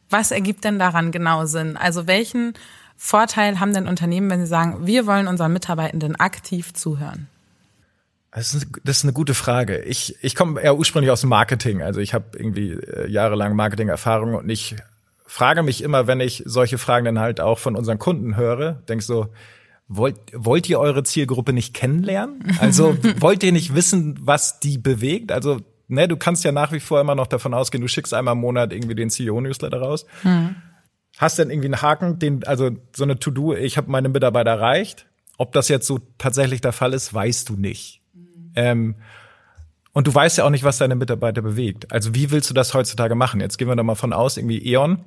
Was 0.09 0.31
ergibt 0.31 0.63
denn 0.63 0.77
daran 0.77 1.11
genau 1.11 1.45
Sinn? 1.45 1.75
Also 1.75 2.05
welchen 2.07 2.53
Vorteil 2.95 3.59
haben 3.59 3.73
denn 3.73 3.87
Unternehmen, 3.87 4.29
wenn 4.29 4.41
sie 4.41 4.47
sagen, 4.47 4.85
wir 4.85 5.07
wollen 5.07 5.27
unseren 5.27 5.51
Mitarbeitenden 5.51 6.15
aktiv 6.15 6.73
zuhören? 6.73 7.27
Das 8.35 8.55
ist, 8.55 8.67
das 8.83 8.97
ist 8.97 9.03
eine 9.03 9.13
gute 9.13 9.35
Frage. 9.35 9.79
Ich, 9.81 10.15
ich 10.21 10.33
komme 10.33 10.59
eher 10.59 10.75
ursprünglich 10.75 11.11
aus 11.11 11.21
dem 11.21 11.29
Marketing. 11.29 11.83
Also 11.83 11.99
ich 11.99 12.13
habe 12.13 12.37
irgendwie 12.37 12.71
äh, 12.71 13.07
jahrelang 13.07 13.55
Marketing-Erfahrung 13.55 14.33
und 14.35 14.49
ich 14.49 14.75
frage 15.25 15.61
mich 15.63 15.83
immer, 15.83 16.07
wenn 16.07 16.19
ich 16.19 16.43
solche 16.45 16.77
Fragen 16.77 17.05
dann 17.05 17.19
halt 17.19 17.41
auch 17.41 17.59
von 17.59 17.75
unseren 17.75 17.99
Kunden 17.99 18.35
höre, 18.35 18.73
denk 18.87 19.03
so, 19.03 19.27
wollt, 19.87 20.17
wollt 20.33 20.67
ihr 20.67 20.79
eure 20.79 21.03
Zielgruppe 21.03 21.53
nicht 21.53 21.73
kennenlernen? 21.73 22.57
Also 22.59 22.97
wollt 23.19 23.43
ihr 23.43 23.51
nicht 23.51 23.75
wissen, 23.75 24.17
was 24.19 24.59
die 24.59 24.77
bewegt? 24.77 25.31
Also, 25.31 25.59
ne, 25.87 26.07
du 26.07 26.17
kannst 26.17 26.43
ja 26.43 26.51
nach 26.51 26.71
wie 26.71 26.79
vor 26.79 27.01
immer 27.01 27.15
noch 27.15 27.27
davon 27.27 27.53
ausgehen, 27.53 27.81
du 27.81 27.87
schickst 27.87 28.13
einmal 28.13 28.33
im 28.33 28.41
Monat 28.41 28.73
irgendwie 28.73 28.95
den 28.95 29.09
CEO-Newsletter 29.09 29.79
raus. 29.79 30.05
Hm. 30.21 30.55
Hast 31.17 31.37
dann 31.37 31.51
irgendwie 31.51 31.67
einen 31.67 31.81
Haken, 31.81 32.17
den, 32.17 32.43
also 32.45 32.71
so 32.95 33.03
eine 33.03 33.19
To-Do, 33.19 33.53
ich 33.53 33.77
habe 33.77 33.91
meine 33.91 34.09
Mitarbeiter 34.09 34.51
erreicht, 34.51 35.05
Ob 35.37 35.51
das 35.51 35.67
jetzt 35.67 35.87
so 35.87 35.99
tatsächlich 36.17 36.61
der 36.61 36.73
Fall 36.73 36.93
ist, 36.93 37.13
weißt 37.13 37.49
du 37.49 37.55
nicht. 37.55 38.02
Ähm, 38.55 38.95
und 39.93 40.07
du 40.07 40.13
weißt 40.13 40.39
ja 40.39 40.45
auch 40.45 40.49
nicht, 40.49 40.63
was 40.63 40.79
deine 40.79 40.95
Mitarbeiter 40.95 41.41
bewegt. 41.41 41.91
Also 41.91 42.15
wie 42.15 42.31
willst 42.31 42.49
du 42.49 42.53
das 42.53 42.73
heutzutage 42.73 43.15
machen? 43.15 43.39
Jetzt 43.39 43.57
gehen 43.57 43.67
wir 43.67 43.75
doch 43.75 43.83
mal 43.83 43.95
von 43.95 44.11
aus, 44.11 44.37
irgendwie 44.37 44.65
E.ON, 44.67 44.99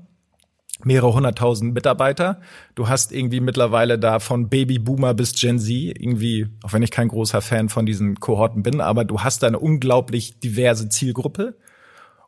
mehrere 0.85 1.13
hunderttausend 1.13 1.75
Mitarbeiter. 1.75 2.41
Du 2.77 2.89
hast 2.89 3.13
irgendwie 3.13 3.41
mittlerweile 3.41 3.99
da 3.99 4.21
von 4.21 4.49
Babyboomer 4.49 5.15
bis 5.15 5.35
Gen 5.35 5.59
Z 5.59 5.71
irgendwie, 5.71 6.47
auch 6.63 6.73
wenn 6.73 6.83
ich 6.83 6.93
kein 6.93 7.09
großer 7.09 7.41
Fan 7.41 7.69
von 7.69 7.85
diesen 7.85 8.21
Kohorten 8.21 8.63
bin, 8.63 8.81
aber 8.81 9.05
du 9.05 9.21
hast 9.21 9.43
da 9.43 9.49
eine 9.49 9.59
unglaublich 9.59 10.39
diverse 10.39 10.89
Zielgruppe 10.89 11.57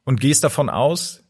und 0.05 0.21
gehst 0.21 0.43
davon 0.43 0.69
aus, 0.69 1.25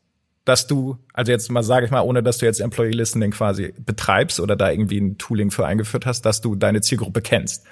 dass 0.45 0.67
du, 0.67 0.97
also 1.13 1.31
jetzt 1.31 1.51
mal 1.51 1.63
sage 1.63 1.85
ich 1.85 1.93
mal, 1.93 2.01
ohne 2.01 2.23
dass 2.23 2.39
du 2.39 2.47
jetzt 2.47 2.61
Employee 2.61 2.93
Listening 2.93 3.33
quasi 3.33 3.75
betreibst 3.77 4.41
oder 4.41 4.57
da 4.57 4.71
irgendwie 4.71 4.99
ein 4.99 5.19
Tooling 5.19 5.51
für 5.51 5.67
eingeführt 5.67 6.07
hast, 6.07 6.23
dass 6.23 6.41
du 6.41 6.55
deine 6.55 6.81
Zielgruppe 6.81 7.21
kennst. 7.21 7.67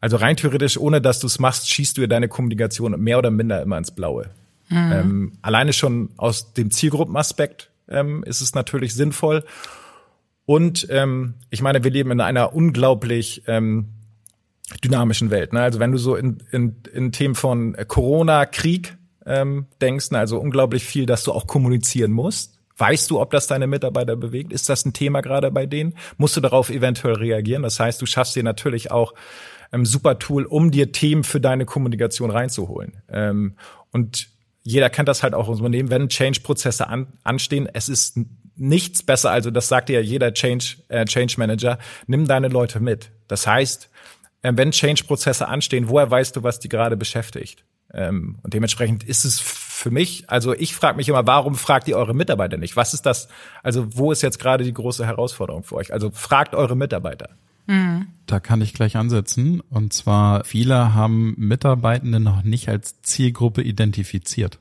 Also 0.00 0.16
rein 0.16 0.36
theoretisch, 0.36 0.78
ohne 0.78 1.00
dass 1.00 1.20
du 1.20 1.26
es 1.26 1.38
machst, 1.38 1.70
schießt 1.70 1.96
du 1.96 2.02
dir 2.02 2.08
deine 2.08 2.28
Kommunikation 2.28 2.98
mehr 3.00 3.18
oder 3.18 3.30
minder 3.30 3.60
immer 3.62 3.78
ins 3.78 3.90
Blaue. 3.90 4.30
Mhm. 4.68 4.92
Ähm, 4.92 5.32
alleine 5.42 5.72
schon 5.72 6.10
aus 6.16 6.54
dem 6.54 6.70
Zielgruppenaspekt 6.70 7.70
ähm, 7.88 8.22
ist 8.24 8.40
es 8.40 8.54
natürlich 8.54 8.94
sinnvoll. 8.94 9.44
Und 10.46 10.86
ähm, 10.90 11.34
ich 11.50 11.60
meine, 11.60 11.84
wir 11.84 11.90
leben 11.90 12.10
in 12.10 12.20
einer 12.20 12.54
unglaublich 12.54 13.42
ähm, 13.46 13.90
dynamischen 14.82 15.30
Welt. 15.30 15.52
Ne? 15.52 15.60
Also 15.60 15.80
wenn 15.80 15.92
du 15.92 15.98
so 15.98 16.16
in, 16.16 16.38
in, 16.50 16.76
in 16.92 17.12
Themen 17.12 17.34
von 17.34 17.76
Corona, 17.88 18.46
Krieg 18.46 18.96
ähm, 19.26 19.66
denkst, 19.80 20.12
ne? 20.12 20.18
also 20.18 20.38
unglaublich 20.38 20.84
viel, 20.84 21.06
dass 21.06 21.24
du 21.24 21.32
auch 21.32 21.46
kommunizieren 21.46 22.12
musst. 22.12 22.58
Weißt 22.78 23.10
du, 23.10 23.20
ob 23.20 23.30
das 23.30 23.46
deine 23.46 23.66
Mitarbeiter 23.66 24.16
bewegt? 24.16 24.52
Ist 24.52 24.70
das 24.70 24.86
ein 24.86 24.94
Thema 24.94 25.20
gerade 25.20 25.50
bei 25.50 25.66
denen? 25.66 25.94
Musst 26.16 26.36
du 26.36 26.40
darauf 26.40 26.70
eventuell 26.70 27.14
reagieren? 27.14 27.62
Das 27.62 27.78
heißt, 27.78 28.00
du 28.00 28.06
schaffst 28.06 28.36
dir 28.36 28.42
natürlich 28.42 28.90
auch 28.90 29.12
ähm, 29.72 29.84
super 29.84 30.18
Tool, 30.18 30.44
um 30.44 30.70
dir 30.70 30.92
Themen 30.92 31.24
für 31.24 31.40
deine 31.40 31.64
Kommunikation 31.64 32.30
reinzuholen. 32.30 33.02
Ähm, 33.08 33.56
und 33.92 34.28
jeder 34.62 34.90
kennt 34.90 35.08
das 35.08 35.22
halt 35.22 35.34
auch 35.34 35.48
aus 35.48 35.58
Unternehmen, 35.58 35.90
wenn 35.90 36.08
Change-Prozesse 36.08 36.88
an, 36.88 37.08
anstehen. 37.24 37.68
Es 37.72 37.88
ist 37.88 38.18
nichts 38.56 39.02
besser, 39.02 39.30
also 39.30 39.50
das 39.50 39.68
sagt 39.68 39.88
ja 39.88 40.00
jeder 40.00 40.34
Change, 40.34 40.76
äh, 40.88 41.04
Change 41.06 41.34
Manager, 41.38 41.78
nimm 42.06 42.26
deine 42.26 42.48
Leute 42.48 42.78
mit. 42.80 43.10
Das 43.26 43.46
heißt, 43.46 43.90
äh, 44.42 44.52
wenn 44.54 44.70
Change-Prozesse 44.70 45.48
anstehen, 45.48 45.88
woher 45.88 46.10
weißt 46.10 46.36
du, 46.36 46.42
was 46.42 46.58
die 46.58 46.68
gerade 46.68 46.96
beschäftigt? 46.96 47.64
Ähm, 47.92 48.38
und 48.42 48.54
dementsprechend 48.54 49.02
ist 49.02 49.24
es 49.24 49.40
für 49.40 49.90
mich, 49.90 50.28
also 50.28 50.52
ich 50.52 50.74
frage 50.74 50.96
mich 50.96 51.08
immer, 51.08 51.26
warum 51.26 51.54
fragt 51.54 51.88
ihr 51.88 51.96
eure 51.96 52.14
Mitarbeiter 52.14 52.58
nicht? 52.58 52.76
Was 52.76 52.94
ist 52.94 53.06
das, 53.06 53.28
also 53.62 53.86
wo 53.96 54.12
ist 54.12 54.22
jetzt 54.22 54.38
gerade 54.38 54.62
die 54.62 54.74
große 54.74 55.06
Herausforderung 55.06 55.64
für 55.64 55.76
euch? 55.76 55.92
Also 55.92 56.10
fragt 56.10 56.54
eure 56.54 56.76
Mitarbeiter. 56.76 57.30
Da 58.26 58.40
kann 58.40 58.60
ich 58.62 58.74
gleich 58.74 58.96
ansetzen. 58.96 59.60
Und 59.60 59.92
zwar, 59.92 60.44
viele 60.44 60.94
haben 60.94 61.34
Mitarbeitende 61.36 62.18
noch 62.18 62.42
nicht 62.42 62.68
als 62.68 63.00
Zielgruppe 63.02 63.62
identifiziert. 63.62 64.58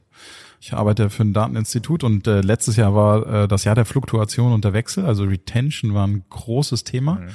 Ich 0.62 0.74
arbeite 0.74 1.10
für 1.10 1.24
ein 1.24 1.34
Dateninstitut 1.34 2.04
und 2.04 2.28
äh, 2.28 2.42
letztes 2.42 2.76
Jahr 2.76 2.94
war 2.94 3.44
äh, 3.44 3.48
das 3.48 3.64
Jahr 3.64 3.76
der 3.76 3.86
Fluktuation 3.86 4.52
und 4.52 4.66
der 4.66 4.74
Wechsel. 4.74 5.06
Also 5.06 5.24
Retention 5.24 5.94
war 5.94 6.06
ein 6.06 6.24
großes 6.30 6.84
Thema, 6.84 7.16
mhm. 7.16 7.30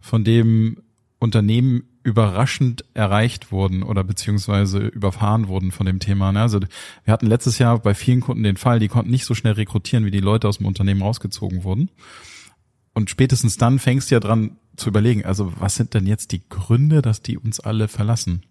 von 0.00 0.24
dem 0.24 0.82
Unternehmen 1.18 1.84
überraschend 2.02 2.84
erreicht 2.94 3.50
wurden 3.50 3.82
oder 3.82 4.04
beziehungsweise 4.04 4.78
überfahren 4.78 5.48
wurden 5.48 5.72
von 5.72 5.86
dem 5.86 5.98
Thema. 5.98 6.30
Ne? 6.30 6.42
Also 6.42 6.60
wir 6.60 7.12
hatten 7.12 7.26
letztes 7.26 7.58
Jahr 7.58 7.78
bei 7.78 7.94
vielen 7.94 8.20
Kunden 8.20 8.42
den 8.42 8.58
Fall, 8.58 8.78
die 8.78 8.88
konnten 8.88 9.10
nicht 9.10 9.24
so 9.24 9.34
schnell 9.34 9.54
rekrutieren, 9.54 10.04
wie 10.04 10.10
die 10.10 10.20
Leute 10.20 10.46
aus 10.46 10.58
dem 10.58 10.66
Unternehmen 10.66 11.02
rausgezogen 11.02 11.64
wurden. 11.64 11.90
Und 12.96 13.10
spätestens 13.10 13.58
dann 13.58 13.78
fängst 13.78 14.10
du 14.10 14.14
ja 14.14 14.20
dran 14.20 14.56
zu 14.74 14.88
überlegen, 14.88 15.26
also 15.26 15.52
was 15.60 15.74
sind 15.74 15.92
denn 15.92 16.06
jetzt 16.06 16.32
die 16.32 16.48
Gründe, 16.48 17.02
dass 17.02 17.20
die 17.20 17.36
uns 17.36 17.60
alle 17.60 17.88
verlassen? 17.88 18.46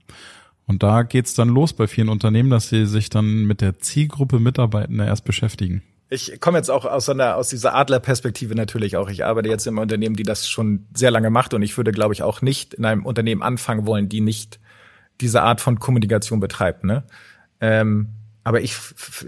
Und 0.68 0.84
da 0.84 1.02
geht's 1.02 1.34
dann 1.34 1.50
los 1.50 1.74
bei 1.74 1.88
vielen 1.88 2.10
Unternehmen, 2.10 2.52
dass 2.52 2.70
sie 2.70 2.86
sich 2.86 3.10
dann 3.10 3.46
mit 3.46 3.62
der 3.62 3.80
Zielgruppe 3.80 4.40
Mitarbeitender 4.40 5.08
erst 5.08 5.26
beschäftigen. 5.26 5.82
Ich 6.12 6.40
komme 6.42 6.60
jetzt 6.60 6.70
auch 6.70 6.86
aus, 6.86 7.10
einer, 7.10 7.38
aus 7.38 7.50
dieser 7.50 7.74
Adlerperspektive 7.74 8.54
natürlich 8.54 8.98
auch. 8.98 9.10
Ich 9.10 9.26
arbeite 9.26 9.50
jetzt 9.50 9.66
im 9.66 9.80
Unternehmen, 9.80 10.16
die 10.16 10.22
das 10.22 10.48
schon 10.48 10.86
sehr 10.94 11.10
lange 11.10 11.32
macht 11.32 11.56
und 11.56 11.64
ich 11.64 11.76
würde, 11.76 11.92
glaube 11.92 12.14
ich, 12.14 12.22
auch 12.22 12.44
nicht 12.44 12.76
in 12.76 12.86
einem 12.86 13.04
Unternehmen 13.04 13.42
anfangen 13.42 13.88
wollen, 13.88 14.10
die 14.10 14.22
nicht 14.22 14.60
diese 15.22 15.42
Art 15.42 15.60
von 15.60 15.80
Kommunikation 15.80 16.40
betreibt. 16.40 16.84
Ne? 16.84 17.04
Ähm, 17.62 18.10
aber 18.44 18.62
ich, 18.62 18.76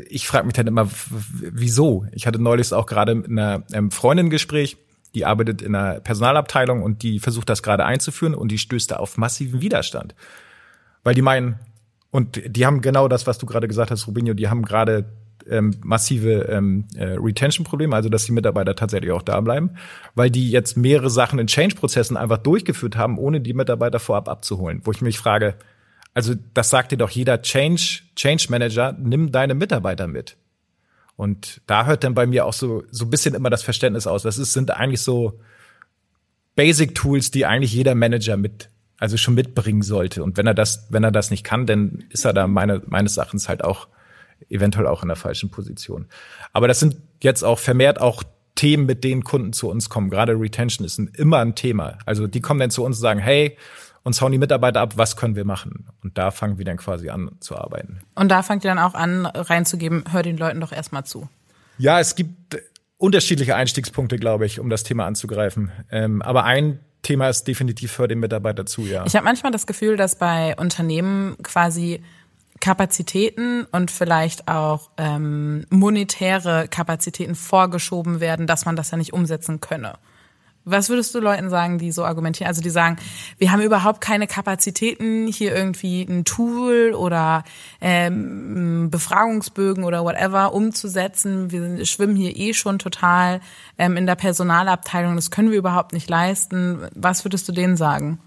ich 0.09 0.27
frage 0.27 0.45
mich 0.45 0.53
dann 0.53 0.67
immer, 0.67 0.87
wieso? 1.09 2.05
Ich 2.11 2.27
hatte 2.27 2.39
neulich 2.39 2.71
auch 2.71 2.85
gerade 2.85 3.15
mit 3.15 3.31
einer 3.31 3.63
ähm, 3.73 3.89
Freundin 3.89 4.29
Gespräch, 4.29 4.77
die 5.17 5.25
arbeitet 5.25 5.63
in 5.63 5.73
einer 5.73 5.99
Personalabteilung 5.99 6.83
und 6.83 7.01
die 7.01 7.19
versucht 7.19 7.49
das 7.49 7.63
gerade 7.63 7.85
einzuführen 7.85 8.35
und 8.35 8.51
die 8.51 8.59
stößt 8.59 8.91
da 8.91 8.97
auf 8.97 9.17
massiven 9.17 9.61
Widerstand. 9.61 10.13
Weil 11.03 11.15
die 11.15 11.23
meinen, 11.23 11.59
und 12.11 12.39
die 12.45 12.65
haben 12.67 12.81
genau 12.81 13.07
das, 13.07 13.25
was 13.25 13.39
du 13.39 13.47
gerade 13.47 13.67
gesagt 13.67 13.89
hast, 13.89 14.05
Rubinho, 14.07 14.35
die 14.35 14.47
haben 14.47 14.63
gerade 14.63 15.05
ähm, 15.49 15.73
massive 15.81 16.43
ähm, 16.49 16.85
äh, 16.95 17.15
Retention-Probleme, 17.17 17.95
also 17.95 18.09
dass 18.09 18.25
die 18.25 18.31
Mitarbeiter 18.31 18.75
tatsächlich 18.75 19.11
auch 19.11 19.23
da 19.23 19.41
bleiben, 19.41 19.71
weil 20.13 20.29
die 20.29 20.51
jetzt 20.51 20.77
mehrere 20.77 21.09
Sachen 21.09 21.39
in 21.39 21.47
Change-Prozessen 21.47 22.15
einfach 22.15 22.37
durchgeführt 22.37 22.95
haben, 22.95 23.17
ohne 23.17 23.41
die 23.41 23.53
Mitarbeiter 23.53 23.99
vorab 23.99 24.29
abzuholen. 24.29 24.81
Wo 24.83 24.91
ich 24.91 25.01
mich 25.01 25.17
frage, 25.17 25.55
also 26.13 26.35
das 26.53 26.69
sagt 26.69 26.91
dir 26.91 26.97
doch 26.97 27.09
jeder 27.09 27.41
Change, 27.41 28.01
Change 28.15 28.47
Manager, 28.49 28.95
nimm 28.99 29.31
deine 29.31 29.55
Mitarbeiter 29.55 30.07
mit. 30.07 30.37
Und 31.17 31.61
da 31.65 31.85
hört 31.85 32.03
dann 32.03 32.13
bei 32.13 32.27
mir 32.27 32.45
auch 32.45 32.53
so, 32.53 32.83
so 32.91 33.05
ein 33.05 33.09
bisschen 33.09 33.35
immer 33.35 33.49
das 33.49 33.63
Verständnis 33.63 34.07
aus. 34.07 34.21
Das 34.23 34.37
ist, 34.37 34.53
sind 34.53 34.71
eigentlich 34.71 35.01
so 35.01 35.39
Basic 36.55 36.95
Tools, 36.95 37.31
die 37.31 37.45
eigentlich 37.45 37.73
jeder 37.73 37.95
Manager 37.95 38.37
mit, 38.37 38.69
also 38.99 39.17
schon 39.17 39.33
mitbringen 39.33 39.81
sollte. 39.81 40.23
Und 40.23 40.37
wenn 40.37 40.47
er 40.47 40.53
das, 40.53 40.87
wenn 40.89 41.03
er 41.03 41.11
das 41.11 41.31
nicht 41.31 41.43
kann, 41.43 41.65
dann 41.65 42.05
ist 42.11 42.23
er 42.23 42.33
da 42.33 42.47
meine, 42.47 42.83
meines 42.85 43.17
Erachtens 43.17 43.49
halt 43.49 43.63
auch 43.63 43.87
eventuell 44.49 44.85
auch 44.85 45.01
in 45.01 45.07
der 45.07 45.17
falschen 45.17 45.49
Position. 45.49 46.05
Aber 46.53 46.67
das 46.67 46.79
sind 46.79 46.97
jetzt 47.21 47.43
auch 47.43 47.57
vermehrt 47.57 47.99
auch 47.99 48.23
Themen, 48.53 48.85
mit 48.85 49.03
denen 49.03 49.23
Kunden 49.23 49.53
zu 49.53 49.69
uns 49.69 49.89
kommen. 49.89 50.11
Gerade 50.11 50.33
Retention 50.39 50.85
ist 50.85 50.99
ein, 50.99 51.11
immer 51.15 51.39
ein 51.39 51.55
Thema. 51.55 51.97
Also 52.05 52.27
die 52.27 52.41
kommen 52.41 52.59
dann 52.59 52.71
zu 52.71 52.83
uns 52.83 52.97
und 52.97 53.01
sagen, 53.01 53.19
hey, 53.19 53.57
uns 54.07 54.21
hauen 54.21 54.31
die 54.31 54.37
Mitarbeiter 54.37 54.81
ab, 54.81 54.93
was 54.95 55.15
können 55.15 55.35
wir 55.35 55.45
machen? 55.45 55.85
Und 56.03 56.17
da 56.17 56.31
fangen 56.31 56.57
wir 56.57 56.65
dann 56.65 56.77
quasi 56.77 57.09
an 57.09 57.31
zu 57.39 57.55
arbeiten. 57.55 57.99
Und 58.15 58.29
da 58.29 58.41
fangt 58.41 58.63
ihr 58.63 58.69
dann 58.71 58.79
auch 58.79 58.95
an, 58.95 59.25
reinzugeben, 59.25 60.05
hör 60.11 60.23
den 60.23 60.37
Leuten 60.37 60.61
doch 60.61 60.71
erstmal 60.71 61.05
zu. 61.05 61.29
Ja, 61.77 61.99
es 61.99 62.15
gibt 62.15 62.57
unterschiedliche 62.97 63.55
Einstiegspunkte, 63.55 64.17
glaube 64.17 64.45
ich, 64.45 64.59
um 64.59 64.69
das 64.69 64.83
Thema 64.83 65.05
anzugreifen. 65.05 65.71
Ähm, 65.91 66.21
aber 66.21 66.45
ein 66.45 66.79
Thema 67.03 67.29
ist 67.29 67.47
definitiv 67.47 67.99
hör 67.99 68.07
den 68.07 68.19
Mitarbeiter 68.19 68.65
zu, 68.65 68.81
ja. 68.81 69.05
Ich 69.05 69.15
habe 69.15 69.25
manchmal 69.25 69.51
das 69.51 69.67
Gefühl, 69.67 69.97
dass 69.97 70.17
bei 70.17 70.55
Unternehmen 70.57 71.37
quasi 71.43 72.01
Kapazitäten 72.59 73.65
und 73.71 73.91
vielleicht 73.91 74.47
auch 74.47 74.89
ähm, 74.97 75.65
monetäre 75.69 76.67
Kapazitäten 76.67 77.35
vorgeschoben 77.35 78.19
werden, 78.19 78.47
dass 78.47 78.65
man 78.65 78.75
das 78.75 78.89
ja 78.89 78.97
nicht 78.97 79.13
umsetzen 79.13 79.61
könne. 79.61 79.93
Was 80.69 80.89
würdest 80.89 81.15
du 81.15 81.19
Leuten 81.19 81.49
sagen, 81.49 81.77
die 81.77 81.91
so 81.91 82.03
argumentieren? 82.03 82.49
Also 82.49 82.61
die 82.61 82.69
sagen, 82.69 82.97
wir 83.37 83.51
haben 83.51 83.61
überhaupt 83.61 84.01
keine 84.01 84.27
Kapazitäten, 84.27 85.27
hier 85.27 85.55
irgendwie 85.55 86.01
ein 86.01 86.25
Tool 86.25 86.93
oder 86.93 87.45
ähm, 87.79 88.89
Befragungsbögen 88.89 89.85
oder 89.85 90.03
whatever 90.03 90.53
umzusetzen. 90.53 91.51
Wir 91.51 91.85
schwimmen 91.85 92.17
hier 92.17 92.35
eh 92.35 92.53
schon 92.53 92.79
total 92.79 93.39
ähm, 93.77 93.95
in 93.95 94.05
der 94.05 94.15
Personalabteilung. 94.15 95.15
Das 95.15 95.31
können 95.31 95.51
wir 95.51 95.57
überhaupt 95.57 95.93
nicht 95.93 96.09
leisten. 96.09 96.87
Was 96.93 97.23
würdest 97.23 97.47
du 97.47 97.53
denen 97.53 97.77
sagen? 97.77 98.19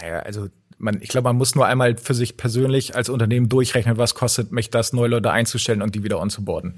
Naja, 0.00 0.18
also 0.18 0.48
man, 0.78 1.00
ich 1.00 1.08
glaube, 1.08 1.28
man 1.28 1.36
muss 1.36 1.54
nur 1.54 1.66
einmal 1.66 1.96
für 1.96 2.14
sich 2.14 2.36
persönlich 2.36 2.94
als 2.94 3.08
Unternehmen 3.08 3.48
durchrechnen, 3.48 3.96
was 3.96 4.14
kostet 4.14 4.52
mich 4.52 4.70
das, 4.70 4.92
neue 4.92 5.08
Leute 5.08 5.30
einzustellen 5.30 5.82
und 5.82 5.94
die 5.94 6.04
wieder 6.04 6.20
onzuboarden. 6.20 6.74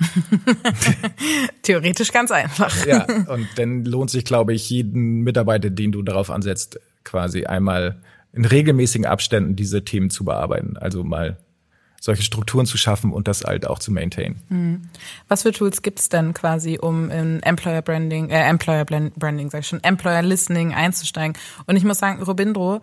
Theoretisch 1.62 2.12
ganz 2.12 2.30
einfach. 2.30 2.86
Ja, 2.86 3.06
und 3.28 3.48
dann 3.56 3.84
lohnt 3.84 4.10
sich, 4.10 4.24
glaube 4.24 4.54
ich, 4.54 4.70
jeden 4.70 5.22
Mitarbeiter, 5.22 5.70
den 5.70 5.92
du 5.92 6.02
darauf 6.02 6.30
ansetzt, 6.30 6.78
quasi 7.04 7.44
einmal 7.44 8.00
in 8.32 8.44
regelmäßigen 8.44 9.06
Abständen 9.06 9.56
diese 9.56 9.84
Themen 9.84 10.10
zu 10.10 10.24
bearbeiten. 10.24 10.76
Also 10.76 11.02
mal 11.02 11.38
solche 12.00 12.22
Strukturen 12.22 12.66
zu 12.66 12.78
schaffen 12.78 13.12
und 13.12 13.26
das 13.26 13.42
halt 13.42 13.66
auch 13.66 13.80
zu 13.80 13.90
maintain. 13.90 14.36
Mhm. 14.48 14.82
Was 15.26 15.42
für 15.42 15.50
Tools 15.50 15.82
gibt's 15.82 16.08
denn 16.08 16.32
quasi, 16.34 16.78
um 16.80 17.10
in 17.10 17.42
Employer 17.42 17.82
Branding, 17.82 18.30
äh, 18.30 18.48
Employer 18.48 18.84
Branding, 18.84 19.50
sag 19.50 19.60
ich 19.60 19.66
schon, 19.66 19.82
Employer 19.82 20.22
Listening 20.22 20.72
einzusteigen? 20.72 21.36
Und 21.66 21.74
ich 21.74 21.82
muss 21.82 21.98
sagen, 21.98 22.22
Robindro, 22.22 22.80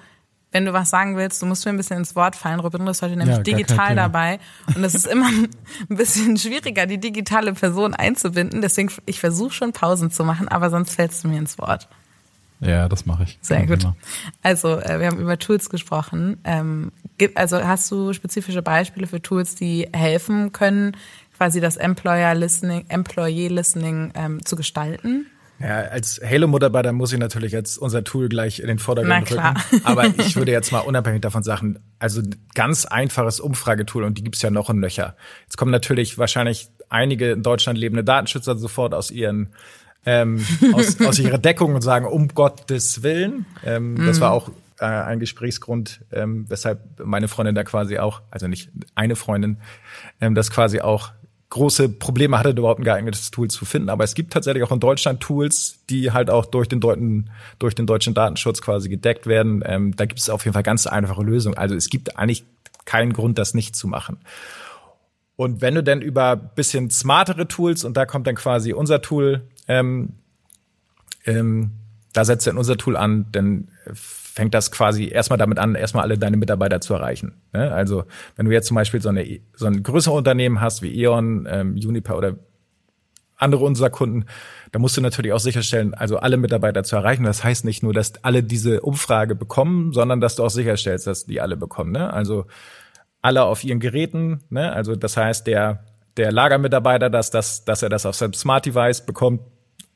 wenn 0.52 0.66
du 0.66 0.74
was 0.74 0.90
sagen 0.90 1.18
willst, 1.18 1.42
du 1.42 1.46
musst 1.46 1.66
mir 1.66 1.74
ein 1.74 1.78
bisschen 1.78 1.98
ins 1.98 2.16
Wort 2.16 2.36
fallen. 2.36 2.60
Robin 2.60 2.88
ist 2.88 3.02
heute 3.02 3.18
nämlich 3.18 3.38
ja, 3.38 3.44
digital 3.44 3.96
dabei. 3.96 4.40
Und 4.74 4.84
es 4.84 4.96
ist 4.96 5.06
immer 5.06 5.28
ein 5.90 5.98
bisschen 5.98 6.38
schwieriger, 6.38 6.86
die 6.86 6.98
digitale 6.98 7.54
Person 7.54 7.94
einzubinden. 7.94 8.62
Deswegen, 8.62 8.90
ich 9.06 9.20
versuche 9.20 9.52
schon 9.52 9.74
Pausen 9.74 10.12
zu 10.12 10.24
machen, 10.24 10.48
aber 10.48 10.70
sonst 10.70 10.96
fällst 10.96 11.24
du 11.24 11.28
mir 11.28 11.40
ins 11.40 11.58
Wort. 11.58 11.90
Ja, 12.62 12.88
das 12.88 13.06
mache 13.06 13.24
ich. 13.24 13.38
Sehr 13.42 13.66
gut. 13.66 13.86
Also, 14.42 14.80
äh, 14.80 15.00
wir 15.00 15.08
haben 15.08 15.20
über 15.20 15.38
Tools 15.38 15.70
gesprochen. 15.70 16.38
Ähm, 16.46 16.92
also, 17.36 17.62
hast 17.62 17.92
du 17.92 18.14
spezifische 18.14 18.62
Beispiele 18.62 19.08
für 19.08 19.22
Tools, 19.22 19.56
die 19.56 19.90
helfen 19.94 20.52
können, 20.54 20.96
quasi 21.38 21.60
das 21.60 21.76
Employer 21.76 22.34
Listening, 22.34 22.86
Employee 22.88 23.50
Listening 23.50 24.12
ähm, 24.16 24.46
zu 24.46 24.56
gestalten? 24.56 25.28
Ja, 25.60 25.82
als 25.82 26.20
Halo-Mitarbeiter 26.24 26.92
muss 26.92 27.14
ich 27.14 27.20
natürlich 27.20 27.56
als 27.56 27.78
unser 27.78 28.04
Tool 28.04 28.28
gleich 28.28 28.60
in 28.60 28.68
den 28.68 28.80
Vordergrund 28.80 29.32
rücken. 29.32 29.54
Aber 29.84 30.06
ich 30.18 30.36
würde 30.36 30.52
jetzt 30.52 30.72
mal 30.72 30.80
unabhängig 30.80 31.22
davon 31.22 31.44
sagen, 31.44 31.80
also 31.98 32.22
ganz 32.54 32.86
einfaches 32.86 33.40
Umfragetool 33.40 34.04
und 34.04 34.18
die 34.18 34.24
gibt's 34.24 34.42
ja 34.42 34.50
noch 34.50 34.70
in 34.70 34.82
Löcher. 34.82 35.16
Jetzt 35.44 35.58
kommen 35.58 35.72
natürlich 35.72 36.18
wahrscheinlich 36.18 36.68
einige 36.90 37.32
in 37.32 37.44
Deutschland 37.44 37.80
lebende 37.80 38.04
Datenschützer 38.04 38.58
sofort 38.58 38.94
aus 38.94 39.12
ihren 39.12 39.54
ähm, 40.06 40.46
aus, 40.74 41.00
aus 41.02 41.20
ihrer 41.20 41.38
Deckung 41.38 41.74
und 41.74 41.82
sagen, 41.82 42.06
um 42.06 42.28
Gottes 42.28 43.02
Willen. 43.02 43.46
Ähm, 43.66 43.96
mm. 43.96 44.06
Das 44.06 44.20
war 44.20 44.32
mhm. 44.32 44.36
auch 44.36 44.52
äh, 44.80 44.86
ein 44.86 45.20
Gesprächsgrund, 45.20 46.02
ähm, 46.12 46.46
weshalb 46.50 47.00
meine 47.04 47.28
Freundin 47.28 47.56
da 47.56 47.64
quasi 47.64 47.98
auch, 47.98 48.22
also 48.30 48.48
nicht 48.48 48.70
eine 48.94 49.16
Freundin, 49.16 49.58
ähm, 50.22 50.36
das 50.36 50.52
quasi 50.52 50.82
auch 50.82 51.12
große 51.56 51.88
Probleme 51.88 52.38
hatte, 52.38 52.50
überhaupt 52.50 52.82
ein 52.82 52.84
geeignetes 52.84 53.32
Tool 53.32 53.50
zu 53.50 53.64
finden. 53.64 53.88
Aber 53.88 54.04
es 54.04 54.14
gibt 54.14 54.34
tatsächlich 54.34 54.62
auch 54.62 54.74
in 54.74 54.82
Deutschland 54.82 55.22
Tools, 55.22 55.80
die 55.90 56.12
halt 56.12 56.30
auch 56.30 56.46
durch 56.46 56.68
den, 56.68 56.82
Deuten, 56.82 57.30
durch 57.60 57.74
den 57.74 57.88
deutschen 57.88 58.14
Datenschutz 58.14 58.62
quasi 58.62 58.90
gedeckt 58.90 59.26
werden. 59.26 59.64
Ähm, 59.66 59.96
da 59.96 60.06
gibt 60.06 60.20
es 60.20 60.30
auf 60.30 60.44
jeden 60.44 60.54
Fall 60.54 60.64
ganz 60.64 60.86
einfache 60.86 61.24
Lösungen. 61.24 61.58
Also 61.58 61.74
es 61.74 61.90
gibt 61.90 62.18
eigentlich 62.18 62.44
keinen 62.84 63.14
Grund, 63.14 63.38
das 63.38 63.54
nicht 63.54 63.74
zu 63.74 63.88
machen. 63.88 64.18
Und 65.38 65.62
wenn 65.62 65.76
du 65.76 65.82
denn 65.82 66.02
über 66.02 66.36
bisschen 66.36 66.90
smartere 66.90 67.48
Tools, 67.48 67.86
und 67.86 67.96
da 67.96 68.06
kommt 68.06 68.28
dann 68.28 68.36
quasi 68.36 68.74
unser 68.74 69.02
Tool, 69.02 69.48
ähm, 69.70 70.10
ähm, 71.26 71.72
da 72.12 72.26
setzt 72.26 72.48
dann 72.48 72.58
unser 72.58 72.76
Tool 72.76 72.98
an, 72.98 73.28
dann 73.32 73.70
fängt 74.36 74.54
das 74.54 74.70
quasi 74.70 75.08
erstmal 75.08 75.38
damit 75.38 75.60
an, 75.60 75.76
erstmal 75.76 76.04
alle 76.04 76.18
deine 76.18 76.36
Mitarbeiter 76.36 76.82
zu 76.82 76.94
erreichen. 76.94 77.42
Ne? 77.54 77.72
Also 77.72 78.04
wenn 78.36 78.46
du 78.46 78.52
jetzt 78.52 78.68
zum 78.68 78.76
Beispiel 78.76 79.02
so, 79.02 79.08
eine, 79.08 79.40
so 79.56 79.66
ein 79.66 79.82
größeres 79.82 80.18
Unternehmen 80.18 80.60
hast 80.60 80.82
wie 80.82 80.94
E.ON, 81.02 81.48
ähm, 81.50 81.76
Uniper 81.76 82.18
oder 82.18 82.36
andere 83.38 83.64
unserer 83.64 83.90
Kunden, 83.90 84.26
da 84.74 84.80
musst 84.80 84.98
du 84.98 85.02
natürlich 85.02 85.32
auch 85.32 85.40
sicherstellen, 85.40 85.94
also 85.94 86.18
alle 86.18 86.36
Mitarbeiter 86.36 86.84
zu 86.84 86.98
erreichen. 86.98 87.24
Das 87.24 87.46
heißt 87.46 87.64
nicht 87.64 87.82
nur, 87.82 87.94
dass 87.94 88.24
alle 88.26 88.44
diese 88.44 88.82
Umfrage 88.82 89.36
bekommen, 89.36 89.94
sondern 89.94 90.20
dass 90.20 90.36
du 90.36 90.44
auch 90.44 90.50
sicherstellst, 90.50 91.08
dass 91.08 91.26
die 91.26 91.40
alle 91.40 91.56
bekommen. 91.56 91.94
Ne? 91.94 92.12
Also 92.12 92.46
alle 93.22 93.46
auf 93.46 93.64
ihren 93.64 93.80
Geräten. 93.80 94.42
Ne? 94.50 94.72
Also 94.74 94.98
das 94.98 95.16
heißt, 95.16 95.48
der 95.48 95.86
der 96.18 96.32
Lagermitarbeiter, 96.32 97.10
dass, 97.10 97.30
dass, 97.30 97.66
dass 97.66 97.84
er 97.84 97.90
das 97.90 98.06
auf 98.06 98.16
seinem 98.16 98.34
Smart 98.34 98.66
Device 98.66 99.06
bekommt, 99.06 99.42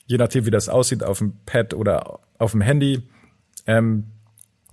je 0.05 0.17
nachdem 0.17 0.46
wie 0.46 0.51
das 0.51 0.69
aussieht, 0.69 1.03
auf 1.03 1.19
dem 1.19 1.34
Pad 1.46 1.74
oder 1.74 2.19
auf 2.38 2.51
dem 2.51 2.62
Handy. 2.62 3.03
Ähm, 3.67 4.12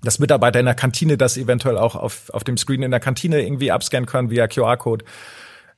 dass 0.03 0.19
Mitarbeiter 0.19 0.61
in 0.61 0.67
der 0.67 0.75
Kantine 0.75 1.17
das 1.17 1.37
eventuell 1.37 1.79
auch 1.79 1.97
auf, 1.97 2.31
auf 2.31 2.45
dem 2.45 2.57
Screen 2.57 2.83
in 2.83 2.91
der 2.91 3.01
Kantine 3.01 3.43
irgendwie 3.43 3.73
abscannen 3.73 4.07
können 4.07 4.31
via 4.31 4.47
QR-Code. 4.47 5.05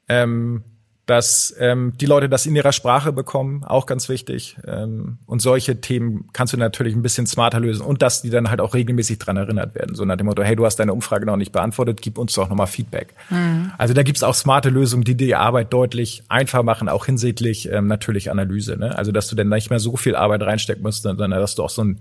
Ähm, 0.09 0.65
dass 1.09 1.55
ähm, 1.59 1.95
die 1.99 2.05
Leute 2.05 2.29
das 2.29 2.45
in 2.45 2.55
ihrer 2.55 2.71
Sprache 2.71 3.15
bekommen, 3.15 3.65
auch 3.65 3.87
ganz 3.87 4.11
wichtig. 4.11 4.59
Ähm, 4.67 5.17
und 5.25 5.41
solche 5.41 5.81
Themen 5.81 6.29
kannst 6.35 6.53
du 6.53 6.59
natürlich 6.59 6.95
ein 6.95 7.01
bisschen 7.01 7.27
smarter 7.27 7.61
lösen 7.61 7.81
und 7.81 8.03
dass 8.03 8.21
die 8.21 8.29
dann 8.29 8.51
halt 8.51 8.61
auch 8.61 8.75
regelmäßig 8.75 9.19
dran 9.19 9.39
erinnert 9.39 9.75
werden. 9.75 9.95
So 9.95 10.05
nach 10.05 10.19
dem 10.19 10.27
Motto, 10.27 10.43
hey, 10.43 10.55
du 10.55 10.67
hast 10.67 10.77
deine 10.77 10.93
Umfrage 10.93 11.25
noch 11.25 11.39
nicht 11.39 11.51
beantwortet, 11.51 12.03
gib 12.03 12.19
uns 12.19 12.35
doch 12.35 12.51
nochmal 12.51 12.67
Feedback. 12.67 13.15
Mhm. 13.31 13.73
Also 13.79 13.95
da 13.95 14.03
gibt's 14.03 14.23
auch 14.23 14.35
smarte 14.35 14.69
Lösungen, 14.69 15.03
die 15.03 15.17
die 15.17 15.35
Arbeit 15.35 15.73
deutlich 15.73 16.25
einfacher 16.29 16.63
machen, 16.63 16.91
auch 16.91 17.07
hinsichtlich 17.07 17.73
ähm, 17.73 17.87
natürlich 17.87 18.31
Analyse. 18.31 18.77
Ne? 18.77 18.95
Also 18.99 19.11
dass 19.11 19.29
du 19.29 19.35
dann 19.35 19.49
nicht 19.49 19.71
mehr 19.71 19.81
so 19.81 19.97
viel 19.97 20.15
Arbeit 20.15 20.43
reinstecken 20.43 20.83
musst, 20.83 21.05
sondern 21.05 21.31
dass 21.31 21.55
du 21.55 21.65
auch 21.65 21.71
so 21.71 21.85
ein 21.85 22.01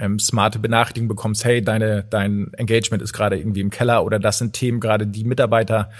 ähm, 0.00 0.18
smarte 0.18 0.58
Benachrichtigung 0.58 1.08
bekommst, 1.08 1.44
hey, 1.44 1.60
deine, 1.60 2.04
dein 2.08 2.54
Engagement 2.54 3.02
ist 3.02 3.12
gerade 3.12 3.36
irgendwie 3.36 3.60
im 3.60 3.68
Keller 3.68 4.02
oder 4.02 4.18
das 4.18 4.38
sind 4.38 4.54
Themen 4.54 4.80
gerade, 4.80 5.06
die 5.06 5.24
Mitarbeiter 5.24 5.90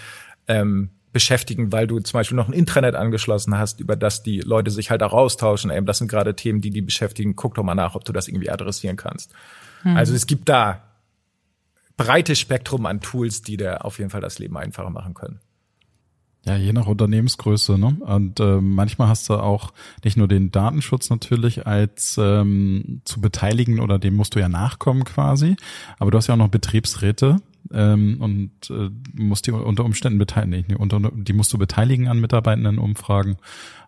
ähm, 0.49 0.89
beschäftigen, 1.17 1.73
weil 1.73 1.87
du 1.87 1.99
zum 2.01 2.19
Beispiel 2.19 2.37
noch 2.37 2.47
ein 2.47 2.53
Intranet 2.53 2.95
angeschlossen 2.95 3.57
hast, 3.57 3.81
über 3.81 3.97
das 3.97 4.23
die 4.23 4.41
Leute 4.41 4.71
sich 4.71 4.91
halt 4.91 5.03
auch 5.03 5.15
austauschen. 5.15 5.71
Ey, 5.71 5.83
das 5.83 5.97
sind 5.97 6.09
gerade 6.09 6.37
Themen, 6.37 6.61
die 6.61 6.69
die 6.69 6.83
beschäftigen. 6.83 7.37
Guck 7.37 7.55
doch 7.55 7.63
mal 7.63 7.75
nach, 7.75 7.95
ob 7.95 8.05
du 8.05 8.13
das 8.13 8.29
irgendwie 8.29 8.51
adressieren 8.51 8.97
kannst. 8.97 9.33
Hm. 9.81 9.97
Also 9.97 10.13
es 10.13 10.27
gibt 10.27 10.51
da 10.51 10.83
breites 11.97 12.39
Spektrum 12.39 12.85
an 12.85 13.01
Tools, 13.01 13.41
die 13.41 13.57
dir 13.57 13.87
auf 13.87 13.99
jeden 13.99 14.11
Fall 14.11 14.21
das 14.21 14.39
Leben 14.39 14.59
einfacher 14.59 14.91
machen 14.91 15.15
können. 15.15 15.41
Ja, 16.45 16.55
je 16.55 16.75
nach 16.75 16.87
Unternehmensgröße, 16.87 17.79
ne? 17.79 17.97
Und 18.01 18.39
äh, 18.39 18.61
manchmal 18.61 19.09
hast 19.09 19.31
du 19.31 19.37
auch 19.37 19.73
nicht 20.05 20.19
nur 20.19 20.29
den 20.29 20.53
Datenschutz 20.53 21.09
natürlich 21.09 21.67
als 21.67 22.19
ähm, 22.21 23.01
zu 23.05 23.23
beteiligen 23.23 23.81
oder 23.81 23.99
dem 23.99 24.15
musst 24.15 24.35
du 24.35 24.39
ja 24.39 24.51
nachkommen 24.51 25.05
quasi, 25.05 25.57
aber 25.99 26.11
du 26.11 26.19
hast 26.19 26.27
ja 26.27 26.35
auch 26.35 26.39
noch 26.39 26.49
Betriebsräte, 26.49 27.39
ähm, 27.73 28.17
und 28.21 28.71
äh, 28.71 28.91
musst 29.15 29.47
die 29.47 29.53
unter 29.53 29.85
Umständen 29.85 30.19
beteiligen, 30.19 30.77
unter, 30.77 31.01
die 31.15 31.33
musst 31.33 31.53
du 31.53 31.59
beteiligen 31.59 32.09
an 32.09 32.21
mitarbeitenden 32.21 32.79
Umfragen. 32.79 33.37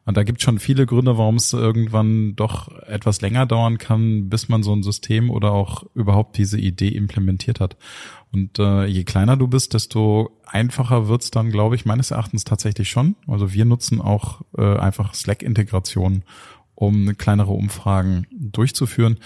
Und 0.08 0.16
da 0.16 0.22
gibt 0.22 0.40
schon 0.40 0.58
viele 0.58 0.86
Gründe, 0.86 1.18
warum 1.18 1.34
es 1.34 1.52
irgendwann 1.52 2.34
doch 2.34 2.74
etwas 2.86 3.20
länger 3.20 3.44
dauern 3.44 3.76
kann, 3.76 4.30
bis 4.30 4.48
man 4.48 4.62
so 4.62 4.72
ein 4.72 4.82
System 4.82 5.28
oder 5.28 5.52
auch 5.52 5.84
überhaupt 5.94 6.38
diese 6.38 6.58
Idee 6.58 6.88
implementiert 6.88 7.60
hat. 7.60 7.76
Und 8.32 8.58
äh, 8.58 8.86
je 8.86 9.04
kleiner 9.04 9.36
du 9.36 9.48
bist, 9.48 9.74
desto 9.74 10.30
einfacher 10.46 11.08
wird's 11.08 11.30
dann, 11.30 11.50
glaube 11.50 11.74
ich, 11.74 11.84
meines 11.84 12.10
Erachtens 12.10 12.44
tatsächlich 12.44 12.88
schon. 12.88 13.16
Also 13.26 13.52
wir 13.52 13.66
nutzen 13.66 14.00
auch 14.00 14.40
äh, 14.56 14.78
einfach 14.78 15.12
Slack-Integration, 15.12 16.22
um 16.74 17.18
kleinere 17.18 17.52
Umfragen 17.52 18.26
durchzuführen. 18.30 19.18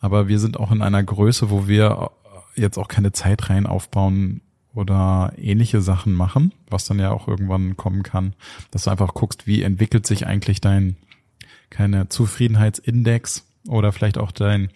Aber 0.00 0.26
wir 0.26 0.40
sind 0.40 0.58
auch 0.58 0.72
in 0.72 0.82
einer 0.82 1.04
Größe, 1.04 1.48
wo 1.48 1.68
wir 1.68 2.10
jetzt 2.54 2.78
auch 2.78 2.88
keine 2.88 3.12
Zeitreihen 3.12 3.66
aufbauen 3.66 4.40
oder 4.74 5.32
ähnliche 5.36 5.80
Sachen 5.80 6.12
machen, 6.12 6.52
was 6.68 6.84
dann 6.84 6.98
ja 6.98 7.12
auch 7.12 7.28
irgendwann 7.28 7.76
kommen 7.76 8.02
kann, 8.02 8.34
dass 8.70 8.84
du 8.84 8.90
einfach 8.90 9.14
guckst, 9.14 9.46
wie 9.46 9.62
entwickelt 9.62 10.06
sich 10.06 10.26
eigentlich 10.26 10.60
dein 10.60 10.96
keine 11.70 12.08
Zufriedenheitsindex 12.08 13.46
oder 13.68 13.92
vielleicht 13.92 14.18
auch 14.18 14.32
dein 14.32 14.70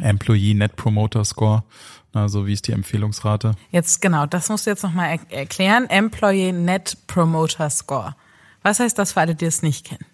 Employee 0.00 0.54
Net 0.54 0.76
Promoter 0.76 1.24
Score. 1.24 1.64
Also 2.12 2.46
wie 2.46 2.52
ist 2.52 2.66
die 2.66 2.72
Empfehlungsrate? 2.72 3.54
Jetzt 3.70 4.00
genau, 4.00 4.26
das 4.26 4.48
musst 4.48 4.66
du 4.66 4.70
jetzt 4.70 4.82
nochmal 4.82 5.18
er 5.28 5.38
erklären. 5.38 5.88
Employee 5.88 6.52
Net 6.52 6.96
Promoter 7.06 7.70
Score. 7.70 8.16
Was 8.62 8.80
heißt 8.80 8.98
das 8.98 9.12
für 9.12 9.20
alle, 9.20 9.34
die 9.34 9.46
es 9.46 9.62
nicht 9.62 9.86
kennen? 9.86 10.04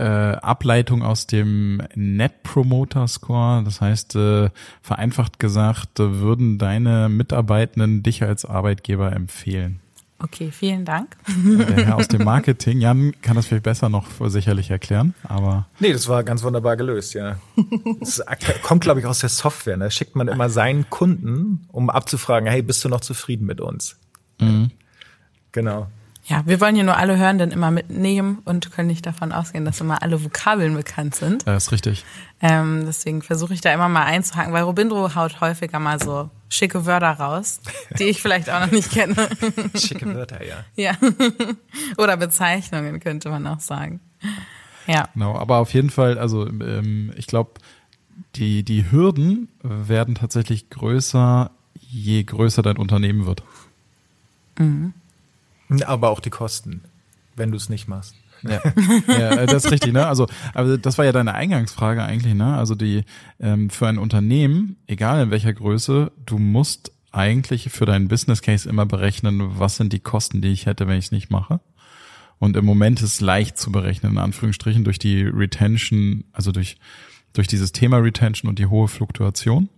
Äh, 0.00 0.36
Ableitung 0.40 1.02
aus 1.02 1.26
dem 1.26 1.82
Net 1.94 2.42
Promoter 2.42 3.06
Score. 3.06 3.62
Das 3.64 3.82
heißt, 3.82 4.16
äh, 4.16 4.48
vereinfacht 4.80 5.38
gesagt, 5.38 5.98
würden 5.98 6.56
deine 6.56 7.10
Mitarbeitenden 7.10 8.02
dich 8.02 8.22
als 8.22 8.46
Arbeitgeber 8.46 9.12
empfehlen. 9.12 9.80
Okay, 10.22 10.50
vielen 10.50 10.84
Dank. 10.84 11.16
Der 11.26 11.86
Herr 11.86 11.96
aus 11.96 12.08
dem 12.08 12.24
Marketing, 12.24 12.80
Jan 12.80 13.12
kann 13.22 13.36
das 13.36 13.46
vielleicht 13.46 13.62
besser 13.62 13.88
noch 13.88 14.06
sicherlich 14.26 14.70
erklären, 14.70 15.14
aber. 15.22 15.66
Nee, 15.78 15.92
das 15.92 16.08
war 16.08 16.24
ganz 16.24 16.42
wunderbar 16.42 16.76
gelöst, 16.76 17.14
ja. 17.14 17.36
Das 18.00 18.22
kommt, 18.62 18.82
glaube 18.82 19.00
ich, 19.00 19.06
aus 19.06 19.20
der 19.20 19.30
Software. 19.30 19.78
Da 19.78 19.84
ne? 19.84 19.90
schickt 19.90 20.16
man 20.16 20.28
immer 20.28 20.50
seinen 20.50 20.90
Kunden, 20.90 21.66
um 21.72 21.88
abzufragen, 21.88 22.48
hey, 22.50 22.62
bist 22.62 22.84
du 22.84 22.88
noch 22.90 23.00
zufrieden 23.00 23.46
mit 23.46 23.60
uns? 23.60 23.96
Mhm. 24.40 24.70
Genau. 25.52 25.88
Ja, 26.30 26.44
wir 26.46 26.60
wollen 26.60 26.76
hier 26.76 26.84
nur 26.84 26.96
alle 26.96 27.18
Hörenden 27.18 27.50
immer 27.50 27.72
mitnehmen 27.72 28.38
und 28.44 28.70
können 28.70 28.86
nicht 28.86 29.04
davon 29.04 29.32
ausgehen, 29.32 29.64
dass 29.64 29.80
immer 29.80 30.00
alle 30.00 30.22
Vokabeln 30.22 30.74
bekannt 30.74 31.16
sind. 31.16 31.44
Ja, 31.44 31.56
ist 31.56 31.72
richtig. 31.72 32.04
Ähm, 32.40 32.84
deswegen 32.86 33.20
versuche 33.20 33.52
ich 33.52 33.60
da 33.60 33.74
immer 33.74 33.88
mal 33.88 34.04
einzuhaken, 34.04 34.52
weil 34.52 34.62
Robindro 34.62 35.16
haut 35.16 35.40
häufiger 35.40 35.80
mal 35.80 36.00
so 36.00 36.30
schicke 36.48 36.86
Wörter 36.86 37.10
raus, 37.10 37.60
die 37.98 38.04
ich 38.04 38.22
vielleicht 38.22 38.48
auch 38.48 38.60
noch 38.60 38.70
nicht 38.70 38.92
kenne. 38.92 39.16
schicke 39.74 40.14
Wörter, 40.14 40.38
ja. 40.46 40.64
Ja. 40.76 40.92
Oder 41.98 42.16
Bezeichnungen 42.16 43.00
könnte 43.00 43.28
man 43.28 43.44
auch 43.48 43.60
sagen. 43.60 43.98
Ja. 44.86 45.08
Genau, 45.14 45.36
aber 45.36 45.56
auf 45.56 45.74
jeden 45.74 45.90
Fall, 45.90 46.16
also 46.16 46.46
ähm, 46.46 47.12
ich 47.16 47.26
glaube, 47.26 47.54
die, 48.36 48.62
die 48.62 48.88
Hürden 48.92 49.48
werden 49.64 50.14
tatsächlich 50.14 50.70
größer, 50.70 51.50
je 51.74 52.22
größer 52.22 52.62
dein 52.62 52.76
Unternehmen 52.76 53.26
wird. 53.26 53.42
Mhm. 54.60 54.94
Aber 55.86 56.10
auch 56.10 56.20
die 56.20 56.30
Kosten, 56.30 56.82
wenn 57.36 57.50
du 57.50 57.56
es 57.56 57.68
nicht 57.68 57.88
machst. 57.88 58.14
Ja. 58.42 58.62
ja, 59.06 59.30
äh, 59.32 59.46
das 59.46 59.66
ist 59.66 59.72
richtig, 59.72 59.92
ne? 59.92 60.06
Also, 60.06 60.26
aber 60.54 60.78
das 60.78 60.98
war 60.98 61.04
ja 61.04 61.12
deine 61.12 61.34
Eingangsfrage 61.34 62.02
eigentlich, 62.02 62.34
ne? 62.34 62.56
Also 62.56 62.74
die 62.74 63.04
ähm, 63.38 63.70
für 63.70 63.86
ein 63.86 63.98
Unternehmen, 63.98 64.76
egal 64.86 65.24
in 65.24 65.30
welcher 65.30 65.52
Größe, 65.52 66.12
du 66.24 66.38
musst 66.38 66.92
eigentlich 67.12 67.70
für 67.70 67.86
deinen 67.86 68.08
Business 68.08 68.42
Case 68.42 68.68
immer 68.68 68.86
berechnen, 68.86 69.58
was 69.58 69.76
sind 69.76 69.92
die 69.92 70.00
Kosten, 70.00 70.40
die 70.40 70.48
ich 70.48 70.66
hätte, 70.66 70.86
wenn 70.86 70.98
ich 70.98 71.06
es 71.06 71.12
nicht 71.12 71.30
mache. 71.30 71.60
Und 72.38 72.56
im 72.56 72.64
Moment 72.64 73.02
ist 73.02 73.14
es 73.14 73.20
leicht 73.20 73.58
zu 73.58 73.70
berechnen, 73.70 74.12
in 74.12 74.18
Anführungsstrichen, 74.18 74.84
durch 74.84 74.98
die 74.98 75.22
Retention, 75.22 76.24
also 76.32 76.52
durch, 76.52 76.76
durch 77.32 77.48
dieses 77.48 77.72
Thema 77.72 77.98
Retention 77.98 78.48
und 78.48 78.58
die 78.58 78.66
hohe 78.66 78.88
Fluktuation. 78.88 79.68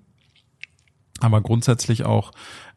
Aber 1.20 1.40
grundsätzlich 1.40 2.04
auch 2.04 2.32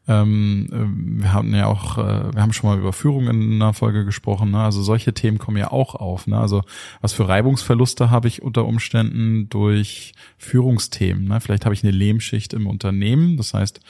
ähm, 0.08 0.68
äh, 0.70 1.22
wir 1.22 1.32
haben 1.32 1.54
ja 1.54 1.66
auch, 1.66 1.98
äh, 1.98 2.34
wir 2.34 2.42
haben 2.42 2.52
schon 2.52 2.70
mal 2.70 2.78
über 2.78 2.92
Führung 2.92 3.28
in 3.28 3.54
einer 3.54 3.72
Folge 3.72 4.04
gesprochen. 4.04 4.52
Ne? 4.52 4.60
Also 4.60 4.82
solche 4.82 5.12
Themen 5.14 5.38
kommen 5.38 5.56
ja 5.56 5.70
auch 5.72 5.94
auf. 5.94 6.26
Ne? 6.26 6.38
Also 6.38 6.62
was 7.00 7.12
für 7.12 7.28
Reibungsverluste 7.28 8.10
habe 8.10 8.28
ich 8.28 8.42
unter 8.42 8.66
Umständen 8.66 9.48
durch 9.48 10.12
Führungsthemen? 10.38 11.26
Ne? 11.26 11.40
Vielleicht 11.40 11.64
habe 11.64 11.74
ich 11.74 11.82
eine 11.82 11.92
Lehmschicht 11.92 12.52
im 12.52 12.66
Unternehmen. 12.66 13.36
Das 13.36 13.52
heißt, 13.52 13.80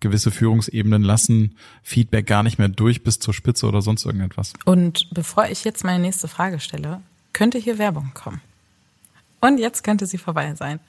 gewisse 0.00 0.30
Führungsebenen 0.30 1.02
lassen 1.02 1.56
Feedback 1.82 2.26
gar 2.26 2.42
nicht 2.42 2.58
mehr 2.58 2.68
durch 2.68 3.02
bis 3.02 3.18
zur 3.18 3.34
Spitze 3.34 3.66
oder 3.66 3.82
sonst 3.82 4.04
irgendetwas. 4.04 4.54
Und 4.64 5.08
bevor 5.12 5.46
ich 5.46 5.64
jetzt 5.64 5.84
meine 5.84 6.02
nächste 6.02 6.28
Frage 6.28 6.60
stelle, 6.60 7.00
könnte 7.32 7.58
hier 7.58 7.78
Werbung 7.78 8.12
kommen. 8.14 8.40
Und 9.40 9.58
jetzt 9.58 9.84
könnte 9.84 10.06
sie 10.06 10.18
vorbei 10.18 10.54
sein. 10.54 10.80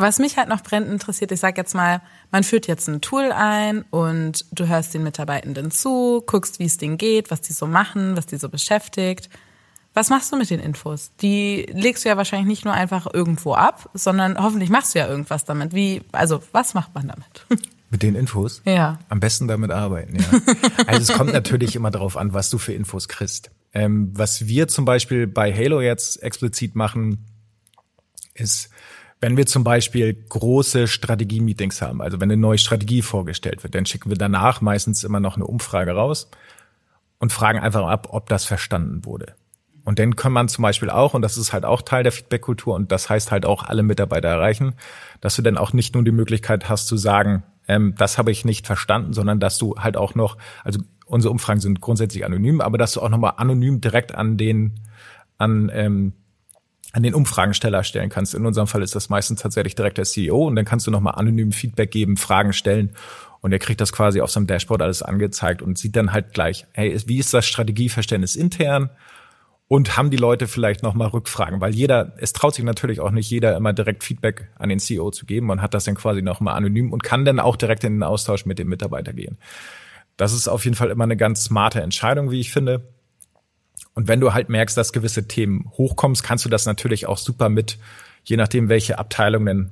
Was 0.00 0.18
mich 0.18 0.36
halt 0.36 0.48
noch 0.48 0.62
brennend 0.62 0.90
interessiert, 0.90 1.32
ich 1.32 1.40
sag 1.40 1.56
jetzt 1.56 1.74
mal, 1.74 2.00
man 2.30 2.44
führt 2.44 2.66
jetzt 2.66 2.88
ein 2.88 3.00
Tool 3.00 3.32
ein 3.32 3.82
und 3.90 4.44
du 4.52 4.68
hörst 4.68 4.94
den 4.94 5.02
Mitarbeitenden 5.02 5.70
zu, 5.70 6.22
guckst, 6.26 6.58
wie 6.58 6.66
es 6.66 6.76
denen 6.76 6.98
geht, 6.98 7.30
was 7.30 7.40
die 7.40 7.52
so 7.52 7.66
machen, 7.66 8.16
was 8.16 8.26
die 8.26 8.36
so 8.36 8.48
beschäftigt. 8.48 9.28
Was 9.94 10.10
machst 10.10 10.30
du 10.30 10.36
mit 10.36 10.48
den 10.50 10.60
Infos? 10.60 11.10
Die 11.20 11.66
legst 11.72 12.04
du 12.04 12.08
ja 12.08 12.16
wahrscheinlich 12.16 12.46
nicht 12.46 12.64
nur 12.64 12.74
einfach 12.74 13.08
irgendwo 13.12 13.54
ab, 13.54 13.90
sondern 13.94 14.38
hoffentlich 14.38 14.70
machst 14.70 14.94
du 14.94 15.00
ja 15.00 15.08
irgendwas 15.08 15.44
damit. 15.44 15.74
Wie, 15.74 16.02
also 16.12 16.40
was 16.52 16.74
macht 16.74 16.94
man 16.94 17.08
damit? 17.08 17.46
Mit 17.90 18.02
den 18.02 18.14
Infos? 18.14 18.60
Ja. 18.66 18.98
Am 19.08 19.18
besten 19.18 19.48
damit 19.48 19.70
arbeiten, 19.70 20.16
ja. 20.16 20.26
also 20.86 21.10
es 21.10 21.18
kommt 21.18 21.32
natürlich 21.32 21.74
immer 21.74 21.90
darauf 21.90 22.18
an, 22.18 22.34
was 22.34 22.50
du 22.50 22.58
für 22.58 22.74
Infos 22.74 23.08
kriegst. 23.08 23.50
Ähm, 23.72 24.12
was 24.14 24.46
wir 24.46 24.68
zum 24.68 24.84
Beispiel 24.84 25.26
bei 25.26 25.54
Halo 25.54 25.80
jetzt 25.80 26.22
explizit 26.22 26.74
machen, 26.74 27.24
ist, 28.34 28.68
wenn 29.20 29.36
wir 29.36 29.46
zum 29.46 29.64
Beispiel 29.64 30.14
große 30.14 30.86
Strategie-Meetings 30.86 31.82
haben, 31.82 32.00
also 32.00 32.20
wenn 32.20 32.30
eine 32.30 32.40
neue 32.40 32.58
Strategie 32.58 33.02
vorgestellt 33.02 33.62
wird, 33.62 33.74
dann 33.74 33.86
schicken 33.86 34.10
wir 34.10 34.16
danach 34.16 34.60
meistens 34.60 35.02
immer 35.04 35.20
noch 35.20 35.36
eine 35.36 35.46
Umfrage 35.46 35.92
raus 35.92 36.30
und 37.18 37.32
fragen 37.32 37.58
einfach 37.58 37.86
ab, 37.86 38.08
ob 38.10 38.28
das 38.28 38.44
verstanden 38.44 39.04
wurde. 39.04 39.34
Und 39.84 39.98
dann 39.98 40.16
kann 40.16 40.32
man 40.32 40.48
zum 40.48 40.62
Beispiel 40.62 40.90
auch, 40.90 41.14
und 41.14 41.22
das 41.22 41.38
ist 41.38 41.52
halt 41.52 41.64
auch 41.64 41.82
Teil 41.82 42.02
der 42.02 42.12
Feedback-Kultur, 42.12 42.74
und 42.74 42.92
das 42.92 43.08
heißt 43.08 43.32
halt 43.32 43.46
auch 43.46 43.64
alle 43.64 43.82
Mitarbeiter 43.82 44.28
erreichen, 44.28 44.74
dass 45.20 45.34
du 45.34 45.42
dann 45.42 45.56
auch 45.56 45.72
nicht 45.72 45.94
nur 45.94 46.04
die 46.04 46.12
Möglichkeit 46.12 46.68
hast 46.68 46.86
zu 46.86 46.96
sagen, 46.96 47.42
ähm, 47.66 47.94
das 47.96 48.18
habe 48.18 48.30
ich 48.30 48.44
nicht 48.44 48.66
verstanden, 48.66 49.14
sondern 49.14 49.40
dass 49.40 49.58
du 49.58 49.76
halt 49.78 49.96
auch 49.96 50.14
noch, 50.14 50.36
also 50.62 50.80
unsere 51.06 51.32
Umfragen 51.32 51.60
sind 51.60 51.80
grundsätzlich 51.80 52.24
anonym, 52.24 52.60
aber 52.60 52.78
dass 52.78 52.92
du 52.92 53.00
auch 53.00 53.08
nochmal 53.08 53.34
anonym 53.38 53.80
direkt 53.80 54.14
an 54.14 54.36
den, 54.36 54.80
an 55.38 55.70
ähm, 55.72 56.12
an 56.92 57.02
den 57.02 57.14
Umfragensteller 57.14 57.84
stellen 57.84 58.08
kannst. 58.08 58.34
In 58.34 58.46
unserem 58.46 58.66
Fall 58.66 58.82
ist 58.82 58.94
das 58.94 59.08
meistens 59.08 59.42
tatsächlich 59.42 59.74
direkt 59.74 59.98
der 59.98 60.04
CEO 60.04 60.46
und 60.46 60.56
dann 60.56 60.64
kannst 60.64 60.86
du 60.86 60.90
nochmal 60.90 61.14
anonym 61.16 61.52
Feedback 61.52 61.90
geben, 61.90 62.16
Fragen 62.16 62.52
stellen 62.52 62.94
und 63.40 63.52
er 63.52 63.58
kriegt 63.58 63.80
das 63.80 63.92
quasi 63.92 64.20
auf 64.20 64.30
seinem 64.30 64.46
Dashboard 64.46 64.82
alles 64.82 65.02
angezeigt 65.02 65.62
und 65.62 65.78
sieht 65.78 65.96
dann 65.96 66.12
halt 66.12 66.32
gleich, 66.32 66.66
hey, 66.72 66.96
wie 67.06 67.18
ist 67.18 67.32
das 67.34 67.46
Strategieverständnis 67.46 68.36
intern? 68.36 68.90
Und 69.70 69.98
haben 69.98 70.10
die 70.10 70.16
Leute 70.16 70.48
vielleicht 70.48 70.82
nochmal 70.82 71.08
Rückfragen? 71.08 71.60
Weil 71.60 71.74
jeder, 71.74 72.14
es 72.16 72.32
traut 72.32 72.54
sich 72.54 72.64
natürlich 72.64 73.00
auch 73.00 73.10
nicht 73.10 73.30
jeder 73.30 73.54
immer 73.54 73.74
direkt 73.74 74.02
Feedback 74.02 74.48
an 74.58 74.70
den 74.70 74.78
CEO 74.78 75.10
zu 75.10 75.26
geben 75.26 75.50
und 75.50 75.60
hat 75.60 75.74
das 75.74 75.84
dann 75.84 75.94
quasi 75.94 76.22
nochmal 76.22 76.56
anonym 76.56 76.90
und 76.90 77.02
kann 77.02 77.26
dann 77.26 77.38
auch 77.38 77.54
direkt 77.54 77.84
in 77.84 77.96
den 77.96 78.02
Austausch 78.02 78.46
mit 78.46 78.58
dem 78.58 78.68
Mitarbeiter 78.68 79.12
gehen. 79.12 79.36
Das 80.16 80.32
ist 80.32 80.48
auf 80.48 80.64
jeden 80.64 80.74
Fall 80.74 80.88
immer 80.88 81.04
eine 81.04 81.18
ganz 81.18 81.44
smarte 81.44 81.82
Entscheidung, 81.82 82.30
wie 82.30 82.40
ich 82.40 82.50
finde. 82.50 82.82
Und 83.98 84.06
wenn 84.06 84.20
du 84.20 84.32
halt 84.32 84.48
merkst, 84.48 84.76
dass 84.76 84.92
gewisse 84.92 85.26
Themen 85.26 85.72
hochkommst, 85.72 86.22
kannst 86.22 86.44
du 86.44 86.48
das 86.48 86.66
natürlich 86.66 87.08
auch 87.08 87.18
super 87.18 87.48
mit, 87.48 87.78
je 88.22 88.36
nachdem, 88.36 88.68
welche 88.68 88.96
Abteilung 88.96 89.44
denn 89.44 89.70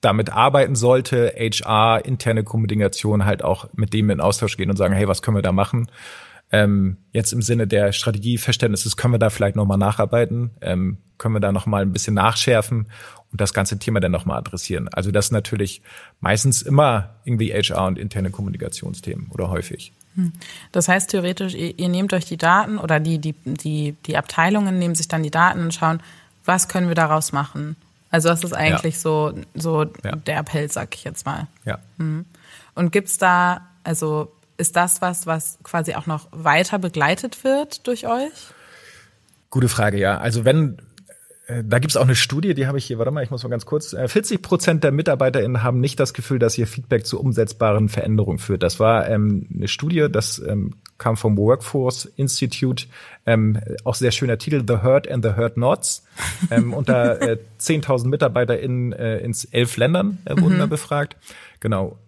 damit 0.00 0.32
arbeiten 0.32 0.74
sollte, 0.74 1.32
HR, 1.36 2.04
interne 2.04 2.42
Kommunikation 2.42 3.24
halt 3.24 3.44
auch 3.44 3.68
mit 3.72 3.92
dem 3.94 4.10
in 4.10 4.20
Austausch 4.20 4.56
gehen 4.56 4.68
und 4.68 4.76
sagen, 4.76 4.94
hey, 4.94 5.06
was 5.06 5.22
können 5.22 5.36
wir 5.36 5.42
da 5.42 5.52
machen? 5.52 5.88
Ähm, 6.50 6.96
jetzt 7.12 7.32
im 7.32 7.40
Sinne 7.40 7.68
der 7.68 7.92
Strategieverständnisses 7.92 8.96
können 8.96 9.14
wir 9.14 9.20
da 9.20 9.30
vielleicht 9.30 9.54
nochmal 9.54 9.78
nacharbeiten, 9.78 10.50
ähm, 10.60 10.98
können 11.18 11.36
wir 11.36 11.40
da 11.40 11.52
nochmal 11.52 11.82
ein 11.82 11.92
bisschen 11.92 12.14
nachschärfen 12.14 12.90
und 13.30 13.40
das 13.40 13.54
ganze 13.54 13.78
Thema 13.78 14.00
dann 14.00 14.10
nochmal 14.10 14.38
adressieren. 14.38 14.88
Also 14.88 15.12
das 15.12 15.30
natürlich 15.30 15.82
meistens 16.18 16.62
immer 16.62 17.20
irgendwie 17.24 17.52
HR 17.52 17.86
und 17.86 17.96
interne 17.96 18.32
Kommunikationsthemen 18.32 19.28
oder 19.30 19.50
häufig. 19.50 19.92
Das 20.72 20.88
heißt 20.88 21.10
theoretisch, 21.10 21.54
ihr, 21.54 21.78
ihr, 21.78 21.88
nehmt 21.88 22.12
euch 22.12 22.24
die 22.24 22.36
Daten 22.36 22.78
oder 22.78 23.00
die, 23.00 23.18
die, 23.18 23.34
die, 23.44 23.96
die 24.06 24.16
Abteilungen 24.16 24.78
nehmen 24.78 24.94
sich 24.94 25.08
dann 25.08 25.22
die 25.22 25.30
Daten 25.30 25.60
und 25.60 25.74
schauen, 25.74 26.00
was 26.44 26.68
können 26.68 26.88
wir 26.88 26.94
daraus 26.94 27.32
machen? 27.32 27.76
Also 28.10 28.28
das 28.28 28.42
ist 28.42 28.54
eigentlich 28.54 28.94
ja. 28.94 29.00
so, 29.00 29.34
so 29.54 29.84
ja. 30.04 30.16
der 30.16 30.38
Appell, 30.38 30.70
sag 30.70 30.94
ich 30.94 31.04
jetzt 31.04 31.26
mal. 31.26 31.46
Ja. 31.64 31.78
Hm. 31.98 32.24
Und 32.74 32.90
gibt's 32.90 33.18
da, 33.18 33.66
also 33.84 34.32
ist 34.56 34.76
das 34.76 35.00
was, 35.00 35.26
was 35.26 35.58
quasi 35.62 35.94
auch 35.94 36.06
noch 36.06 36.26
weiter 36.32 36.78
begleitet 36.78 37.44
wird 37.44 37.86
durch 37.86 38.06
euch? 38.06 38.32
Gute 39.50 39.68
Frage, 39.68 39.98
ja. 39.98 40.18
Also 40.18 40.44
wenn, 40.44 40.78
da 41.64 41.78
gibt's 41.78 41.96
auch 41.96 42.04
eine 42.04 42.14
Studie, 42.14 42.52
die 42.52 42.66
habe 42.66 42.76
ich 42.76 42.84
hier, 42.84 42.98
warte 42.98 43.10
mal, 43.10 43.22
ich 43.22 43.30
muss 43.30 43.42
mal 43.42 43.48
ganz 43.48 43.64
kurz. 43.64 43.96
40 44.06 44.38
äh, 44.38 44.42
Prozent 44.42 44.84
der 44.84 44.92
MitarbeiterInnen 44.92 45.62
haben 45.62 45.80
nicht 45.80 45.98
das 45.98 46.12
Gefühl, 46.12 46.38
dass 46.38 46.58
ihr 46.58 46.66
Feedback 46.66 47.06
zu 47.06 47.18
umsetzbaren 47.18 47.88
Veränderungen 47.88 48.38
führt. 48.38 48.62
Das 48.62 48.78
war 48.78 49.08
ähm, 49.08 49.46
eine 49.54 49.66
Studie, 49.66 50.08
das 50.10 50.38
ähm, 50.46 50.74
kam 50.98 51.16
vom 51.16 51.38
Workforce 51.38 52.04
Institute. 52.16 52.86
Ähm, 53.24 53.58
auch 53.84 53.94
sehr 53.94 54.10
schöner 54.10 54.36
Titel, 54.36 54.62
The 54.66 54.82
Hurt 54.82 55.10
and 55.10 55.24
the 55.24 55.36
Hurt 55.36 55.56
Nots. 55.56 56.04
Ähm, 56.50 56.74
unter 56.74 57.22
äh, 57.22 57.38
10.000 57.60 58.08
MitarbeiterInnen 58.08 58.92
äh, 58.92 59.18
in 59.18 59.34
elf 59.50 59.76
Ländern 59.78 60.18
äh, 60.26 60.38
wurden 60.38 60.56
mhm. 60.56 60.58
da 60.58 60.66
befragt. 60.66 61.16
Genau. 61.60 61.98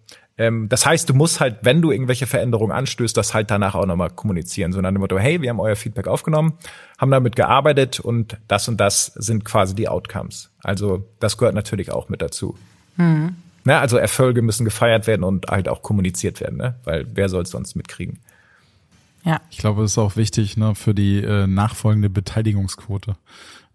Ähm, 0.41 0.69
das 0.69 0.87
heißt, 0.87 1.07
du 1.07 1.13
musst 1.13 1.39
halt, 1.39 1.59
wenn 1.61 1.83
du 1.83 1.91
irgendwelche 1.91 2.25
Veränderungen 2.25 2.71
anstößt, 2.71 3.15
das 3.15 3.35
halt 3.35 3.51
danach 3.51 3.75
auch 3.75 3.85
nochmal 3.85 4.09
kommunizieren. 4.09 4.73
So 4.73 4.81
nach 4.81 4.89
dem 4.89 4.99
Motto, 4.99 5.19
hey, 5.19 5.39
wir 5.39 5.51
haben 5.51 5.59
euer 5.59 5.75
Feedback 5.75 6.07
aufgenommen, 6.07 6.53
haben 6.97 7.11
damit 7.11 7.35
gearbeitet 7.35 7.99
und 7.99 8.37
das 8.47 8.67
und 8.67 8.77
das 8.77 9.05
sind 9.15 9.45
quasi 9.45 9.75
die 9.75 9.87
Outcomes. 9.87 10.49
Also 10.63 11.05
das 11.19 11.37
gehört 11.37 11.53
natürlich 11.53 11.91
auch 11.91 12.09
mit 12.09 12.23
dazu. 12.23 12.57
Mhm. 12.97 13.35
Ne, 13.65 13.77
also 13.77 13.97
Erfolge 13.97 14.41
müssen 14.41 14.65
gefeiert 14.65 15.05
werden 15.05 15.23
und 15.23 15.45
halt 15.45 15.69
auch 15.69 15.83
kommuniziert 15.83 16.41
werden, 16.41 16.57
ne? 16.57 16.73
weil 16.85 17.05
wer 17.13 17.29
soll 17.29 17.43
es 17.43 17.51
sonst 17.51 17.75
mitkriegen? 17.75 18.17
Ja. 19.23 19.39
Ich 19.51 19.59
glaube, 19.59 19.83
es 19.83 19.91
ist 19.91 19.97
auch 19.99 20.15
wichtig 20.15 20.57
ne, 20.57 20.73
für 20.73 20.95
die 20.95 21.19
äh, 21.19 21.45
nachfolgende 21.45 22.09
Beteiligungsquote. 22.09 23.15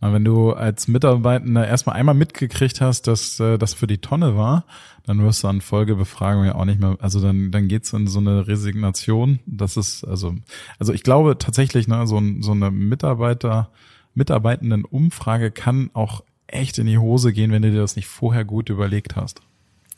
Wenn 0.01 0.25
du 0.25 0.53
als 0.53 0.89
Mitarbeitender 0.89 1.67
erstmal 1.67 1.97
einmal 1.97 2.15
mitgekriegt 2.15 2.81
hast, 2.81 3.07
dass 3.07 3.41
äh, 3.41 3.59
das 3.59 3.75
für 3.75 3.87
die 3.87 3.99
Tonne 3.99 4.37
war, 4.37 4.65
dann 5.05 5.23
wirst 5.23 5.43
du 5.43 5.49
an 5.49 5.61
Folgebefragung 5.61 6.45
ja 6.45 6.55
auch 6.55 6.65
nicht 6.65 6.81
mehr, 6.81 6.99
also 7.01 7.21
dann, 7.21 7.51
dann 7.51 7.69
geht's 7.69 7.93
in 7.93 8.07
so 8.07 8.19
eine 8.19 8.47
Resignation. 8.47 9.41
Das 9.47 9.77
ist, 9.77 10.05
also, 10.05 10.35
also 10.79 10.93
ich 10.93 11.03
glaube 11.03 11.39
tatsächlich, 11.39 11.89
ne, 11.89 12.07
so, 12.07 12.21
so 12.41 12.53
eine 12.53 12.71
Mitarbeiter, 12.71 13.71
Mitarbeitenden 14.15 14.85
Umfrage 14.85 15.51
kann 15.51 15.91
auch 15.93 16.23
echt 16.47 16.79
in 16.79 16.87
die 16.87 16.99
Hose 16.99 17.33
gehen, 17.33 17.51
wenn 17.51 17.63
du 17.63 17.71
dir 17.71 17.81
das 17.81 17.97
nicht 17.97 18.09
vorher 18.09 18.45
gut 18.45 18.69
überlegt 18.69 19.17
hast. 19.17 19.41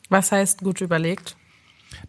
Was 0.08 0.32
heißt 0.32 0.62
gut 0.62 0.80
überlegt? 0.80 1.36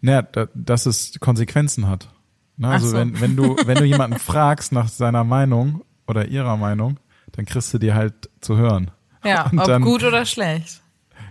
Naja, 0.01 0.21
da, 0.21 0.47
dass 0.53 0.85
es 0.85 1.19
Konsequenzen 1.19 1.87
hat. 1.87 2.09
Ne, 2.57 2.67
also 2.67 2.89
so. 2.89 2.97
wenn, 2.97 3.19
wenn 3.19 3.35
du, 3.35 3.55
wenn 3.65 3.77
du 3.77 3.85
jemanden 3.85 4.19
fragst 4.19 4.71
nach 4.71 4.89
seiner 4.89 5.23
Meinung 5.23 5.83
oder 6.07 6.27
ihrer 6.27 6.57
Meinung, 6.57 6.99
dann 7.31 7.45
kriegst 7.45 7.73
du 7.73 7.77
dir 7.77 7.95
halt 7.95 8.29
zu 8.41 8.57
hören. 8.57 8.91
Ja, 9.23 9.49
und 9.51 9.59
ob 9.59 9.65
dann, 9.65 9.81
gut 9.81 10.03
oder 10.03 10.25
schlecht. 10.25 10.81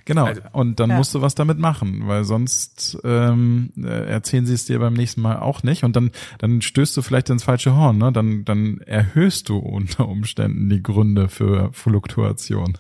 Genau, 0.05 0.25
also, 0.25 0.41
und 0.53 0.81
dann 0.81 0.89
ja. 0.89 0.97
musst 0.97 1.15
du 1.15 1.21
was 1.21 1.35
damit 1.35 1.59
machen, 1.59 2.09
weil 2.09 2.25
sonst 2.25 2.99
ähm, 3.05 3.71
äh, 3.77 4.09
erzählen 4.09 4.47
sie 4.47 4.55
es 4.55 4.65
dir 4.65 4.79
beim 4.79 4.95
nächsten 4.95 5.21
Mal 5.21 5.39
auch 5.39 5.63
nicht 5.63 5.85
und 5.85 5.97
dann, 5.97 6.13
dann 6.39 6.63
stößt 6.63 6.97
du 6.97 7.03
vielleicht 7.03 7.29
ins 7.29 7.45
falsche 7.45 7.77
Horn, 7.77 7.99
ne? 7.99 8.11
dann, 8.11 8.47
dann 8.47 8.79
erhöhst 8.81 9.51
du 9.51 9.59
unter 9.59 10.09
Umständen 10.09 10.71
die 10.71 10.83
Gründe 10.83 11.29
für 11.29 11.71
Fluktuation. 11.75 12.79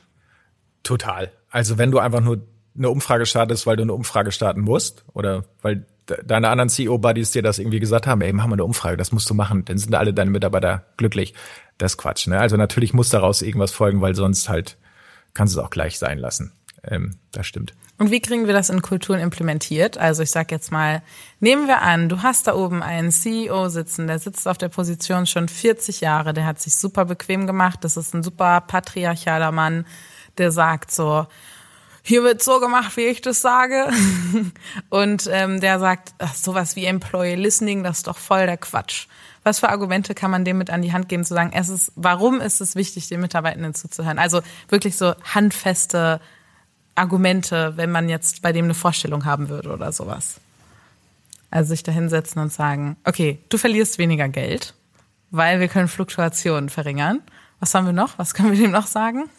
Total. 0.85 1.31
Also 1.51 1.77
wenn 1.77 1.91
du 1.91 1.99
einfach 1.99 2.21
nur 2.21 2.41
eine 2.79 2.89
Umfrage 2.89 3.27
startest, 3.27 3.67
weil 3.67 3.77
du 3.77 3.83
eine 3.83 3.93
Umfrage 3.93 4.33
starten 4.33 4.63
musst 4.63 5.05
oder 5.13 5.45
weil 5.61 5.85
deine 6.25 6.49
anderen 6.49 6.71
CEO-Buddies 6.71 7.33
dir 7.33 7.43
das 7.43 7.59
irgendwie 7.59 7.81
gesagt 7.81 8.07
haben, 8.07 8.23
ey, 8.23 8.33
mach 8.33 8.47
mal 8.47 8.55
eine 8.55 8.65
Umfrage, 8.65 8.97
das 8.97 9.13
musst 9.13 9.29
du 9.29 9.35
machen, 9.35 9.65
dann 9.67 9.77
sind 9.77 9.95
alle 9.95 10.15
deine 10.15 10.31
Mitarbeiter 10.31 10.87
glücklich. 10.97 11.35
Das 11.79 11.97
Quatsch, 11.97 12.27
ne? 12.27 12.39
Also 12.39 12.57
natürlich 12.57 12.93
muss 12.93 13.11
daraus 13.11 13.43
irgendwas 13.43 13.73
folgen, 13.73 14.01
weil 14.01 14.15
sonst 14.15 14.49
halt 14.49 14.77
kannst 15.35 15.55
du 15.55 15.61
es 15.61 15.65
auch 15.65 15.71
gleich 15.71 15.99
sein 15.99 16.19
lassen. 16.19 16.53
Ähm, 16.85 17.19
das 17.33 17.47
stimmt. 17.47 17.75
Und 17.99 18.13
wie 18.13 18.21
kriegen 18.21 18.47
wir 18.47 18.55
das 18.55 18.71
in 18.71 18.81
Kulturen 18.81 19.19
implementiert? 19.19 19.99
Also 19.99 20.23
ich 20.23 20.31
sag 20.31 20.53
jetzt 20.53 20.71
mal, 20.71 21.03
nehmen 21.41 21.67
wir 21.67 21.83
an, 21.83 22.09
du 22.09 22.23
hast 22.23 22.47
da 22.47 22.55
oben 22.55 22.81
einen 22.81 23.11
CEO 23.11 23.69
sitzen, 23.69 24.07
der 24.07 24.21
sitzt 24.21 24.47
auf 24.47 24.57
der 24.57 24.69
Position 24.69 25.27
schon 25.27 25.49
40 25.49 26.01
Jahre, 26.01 26.33
der 26.33 26.47
hat 26.47 26.61
sich 26.61 26.77
super 26.77 27.05
bequem 27.07 27.49
gemacht, 27.49 27.81
das 27.83 27.97
ist 27.97 28.15
ein 28.15 28.23
super 28.23 28.61
patriarchaler 28.61 29.51
Mann, 29.51 29.85
der 30.39 30.53
sagt 30.53 30.93
so, 30.93 31.27
hier 32.03 32.23
wird 32.23 32.41
so 32.41 32.61
gemacht, 32.61 32.97
wie 32.97 33.07
ich 33.07 33.21
das 33.21 33.43
sage. 33.43 33.91
Und 34.91 35.29
ähm, 35.31 35.61
der 35.61 35.81
sagt, 35.81 36.15
ach, 36.19 36.35
sowas 36.35 36.77
wie 36.77 36.87
Employee 36.87 37.35
Listening, 37.35 37.83
das 37.83 37.99
ist 37.99 38.07
doch 38.07 38.17
voll 38.17 38.47
der 38.47 38.57
Quatsch. 38.57 39.09
Was 39.49 39.61
für 39.61 39.71
Argumente 39.71 40.15
kann 40.15 40.31
man 40.31 40.45
dem 40.45 40.59
mit 40.59 40.69
an 40.69 40.83
die 40.83 40.93
Hand 40.93 41.09
geben, 41.09 41.25
zu 41.25 41.33
sagen, 41.33 41.53
es 41.55 41.71
ist, 41.71 41.91
warum 41.97 42.43
ist 42.43 42.61
es 42.61 42.77
wichtig, 42.77 43.09
den 43.09 43.23
Mitarbeitenden 43.23 43.73
zuzuhören? 43.73 44.19
Also 44.19 44.43
wirklich 44.69 44.95
so 44.99 45.15
handfeste 45.25 46.21
Argumente, 46.95 47.73
wenn 47.77 47.91
man 47.91 48.11
jetzt 48.11 48.43
bei 48.43 48.53
dem 48.53 48.67
eine 48.67 48.75
Vorstellung 48.75 49.25
haben 49.25 49.49
würde 49.49 49.73
oder 49.73 49.91
sowas. 49.91 50.39
Also 51.51 51.71
sich 51.71 51.83
da 51.83 51.93
hinsetzen 51.93 52.43
und 52.43 52.53
sagen, 52.53 52.99
okay, 53.07 53.39
du 53.49 53.57
verlierst 53.57 53.97
weniger 53.97 54.29
Geld, 54.29 54.75
weil 55.31 55.61
wir 55.61 55.69
können 55.69 55.89
Fluktuationen 55.89 56.69
verringern. 56.69 57.23
Was 57.59 57.73
haben 57.73 57.87
wir 57.87 57.95
noch? 57.95 58.19
Was 58.19 58.35
können 58.35 58.53
wir 58.53 58.59
dem 58.59 58.71
noch 58.71 58.87
sagen? 58.87 59.31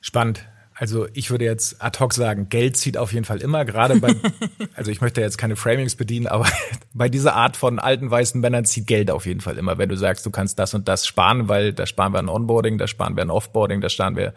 Spannend. 0.00 0.46
Also 0.78 1.08
ich 1.14 1.30
würde 1.30 1.46
jetzt 1.46 1.82
ad 1.82 1.98
hoc 2.00 2.12
sagen, 2.12 2.50
Geld 2.50 2.76
zieht 2.76 2.98
auf 2.98 3.12
jeden 3.14 3.24
Fall 3.24 3.40
immer, 3.40 3.64
gerade 3.64 3.98
bei, 3.98 4.14
also 4.74 4.90
ich 4.90 5.00
möchte 5.00 5.22
jetzt 5.22 5.38
keine 5.38 5.56
Framings 5.56 5.96
bedienen, 5.96 6.26
aber 6.26 6.46
bei 6.92 7.08
dieser 7.08 7.34
Art 7.34 7.56
von 7.56 7.78
alten 7.78 8.10
weißen 8.10 8.40
Männern 8.40 8.66
zieht 8.66 8.86
Geld 8.86 9.10
auf 9.10 9.24
jeden 9.24 9.40
Fall 9.40 9.56
immer. 9.56 9.78
Wenn 9.78 9.88
du 9.88 9.96
sagst, 9.96 10.26
du 10.26 10.30
kannst 10.30 10.58
das 10.58 10.74
und 10.74 10.86
das 10.86 11.06
sparen, 11.06 11.48
weil 11.48 11.72
da 11.72 11.86
sparen 11.86 12.12
wir 12.12 12.18
an 12.18 12.28
Onboarding, 12.28 12.76
da 12.76 12.86
sparen 12.86 13.16
wir 13.16 13.22
an 13.22 13.30
Offboarding, 13.30 13.80
da 13.80 13.88
sparen 13.88 14.16
wir 14.16 14.34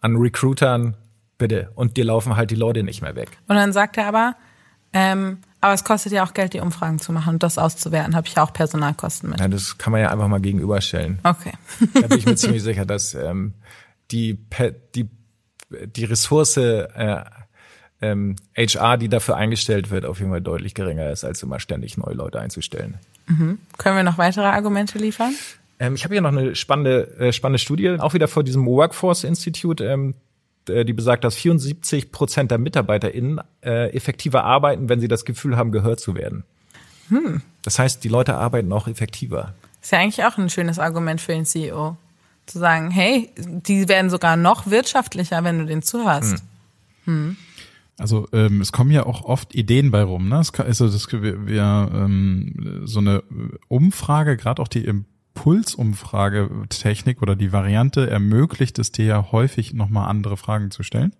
an 0.00 0.16
Recruitern, 0.16 0.96
bitte. 1.38 1.70
Und 1.76 1.96
dir 1.96 2.04
laufen 2.04 2.36
halt 2.36 2.50
die 2.50 2.56
Leute 2.56 2.82
nicht 2.82 3.00
mehr 3.00 3.14
weg. 3.14 3.38
Und 3.46 3.54
dann 3.54 3.72
sagt 3.72 3.96
er 3.98 4.06
aber, 4.08 4.34
ähm, 4.92 5.38
aber 5.60 5.74
es 5.74 5.84
kostet 5.84 6.12
ja 6.12 6.24
auch 6.24 6.34
Geld, 6.34 6.54
die 6.54 6.60
Umfragen 6.60 6.98
zu 6.98 7.12
machen 7.12 7.34
und 7.34 7.42
das 7.44 7.56
auszuwerten, 7.56 8.16
habe 8.16 8.26
ich 8.26 8.34
ja 8.34 8.42
auch 8.42 8.52
Personalkosten 8.52 9.30
mit. 9.30 9.38
Ja, 9.38 9.46
das 9.46 9.78
kann 9.78 9.92
man 9.92 10.00
ja 10.00 10.10
einfach 10.10 10.26
mal 10.26 10.40
gegenüberstellen. 10.40 11.20
Okay. 11.22 11.52
Da 11.94 12.08
bin 12.08 12.18
ich 12.18 12.26
mir 12.26 12.34
ziemlich 12.36 12.64
sicher, 12.64 12.84
dass 12.84 13.14
ähm, 13.14 13.54
die, 14.10 14.44
die 14.94 15.08
die 15.70 16.04
Ressource 16.04 16.56
äh, 16.56 17.24
ähm, 18.00 18.36
HR, 18.56 18.96
die 18.96 19.08
dafür 19.08 19.36
eingestellt 19.36 19.90
wird, 19.90 20.04
auf 20.04 20.18
jeden 20.18 20.30
Fall 20.30 20.40
deutlich 20.40 20.74
geringer 20.74 21.10
ist, 21.10 21.24
als 21.24 21.42
immer 21.42 21.60
ständig 21.60 21.96
neue 21.98 22.14
Leute 22.14 22.40
einzustellen. 22.40 22.98
Mhm. 23.26 23.58
Können 23.76 23.96
wir 23.96 24.02
noch 24.02 24.18
weitere 24.18 24.46
Argumente 24.46 24.98
liefern? 24.98 25.34
Ähm, 25.80 25.94
ich 25.94 26.04
habe 26.04 26.14
hier 26.14 26.22
noch 26.22 26.32
eine 26.32 26.54
spannende, 26.54 27.18
äh, 27.18 27.32
spannende 27.32 27.58
Studie, 27.58 27.96
auch 27.98 28.14
wieder 28.14 28.28
vor 28.28 28.44
diesem 28.44 28.66
Workforce 28.66 29.24
Institute, 29.24 29.84
ähm, 29.84 30.14
die 30.68 30.92
besagt, 30.92 31.24
dass 31.24 31.34
74 31.34 32.12
Prozent 32.12 32.50
der 32.50 32.58
MitarbeiterInnen 32.58 33.40
äh, 33.64 33.90
effektiver 33.96 34.44
arbeiten, 34.44 34.90
wenn 34.90 35.00
sie 35.00 35.08
das 35.08 35.24
Gefühl 35.24 35.56
haben, 35.56 35.72
gehört 35.72 35.98
zu 35.98 36.14
werden. 36.14 36.44
Hm. 37.08 37.40
Das 37.62 37.78
heißt, 37.78 38.04
die 38.04 38.10
Leute 38.10 38.34
arbeiten 38.34 38.70
auch 38.70 38.86
effektiver. 38.86 39.54
Ist 39.80 39.92
ja 39.92 40.00
eigentlich 40.00 40.22
auch 40.24 40.36
ein 40.36 40.50
schönes 40.50 40.78
Argument 40.78 41.22
für 41.22 41.32
den 41.32 41.46
CEO 41.46 41.96
zu 42.48 42.58
sagen, 42.58 42.90
hey, 42.90 43.30
die 43.36 43.88
werden 43.88 44.10
sogar 44.10 44.36
noch 44.36 44.68
wirtschaftlicher, 44.68 45.44
wenn 45.44 45.60
du 45.60 45.66
den 45.66 45.82
zuhörst. 45.82 46.42
Hm. 47.04 47.04
Hm. 47.04 47.36
Also 47.98 48.26
ähm, 48.32 48.60
es 48.60 48.72
kommen 48.72 48.90
ja 48.90 49.06
auch 49.06 49.24
oft 49.24 49.54
Ideen 49.54 49.90
bei 49.90 50.02
rum. 50.02 50.28
Ne? 50.28 50.38
Es 50.38 50.52
kann, 50.52 50.66
also 50.66 50.86
das, 50.88 51.10
wir, 51.10 51.46
wir 51.46 51.90
ähm, 51.92 52.82
so 52.84 53.00
eine 53.00 53.22
Umfrage, 53.66 54.36
gerade 54.36 54.62
auch 54.62 54.68
die 54.68 54.84
Impulsumfrage-Technik 54.84 57.22
oder 57.22 57.34
die 57.34 57.52
Variante 57.52 58.08
ermöglicht 58.08 58.78
es 58.78 58.92
dir 58.92 59.06
ja 59.06 59.32
häufig 59.32 59.74
nochmal 59.74 60.08
andere 60.08 60.36
Fragen 60.36 60.70
zu 60.70 60.84
stellen 60.84 61.12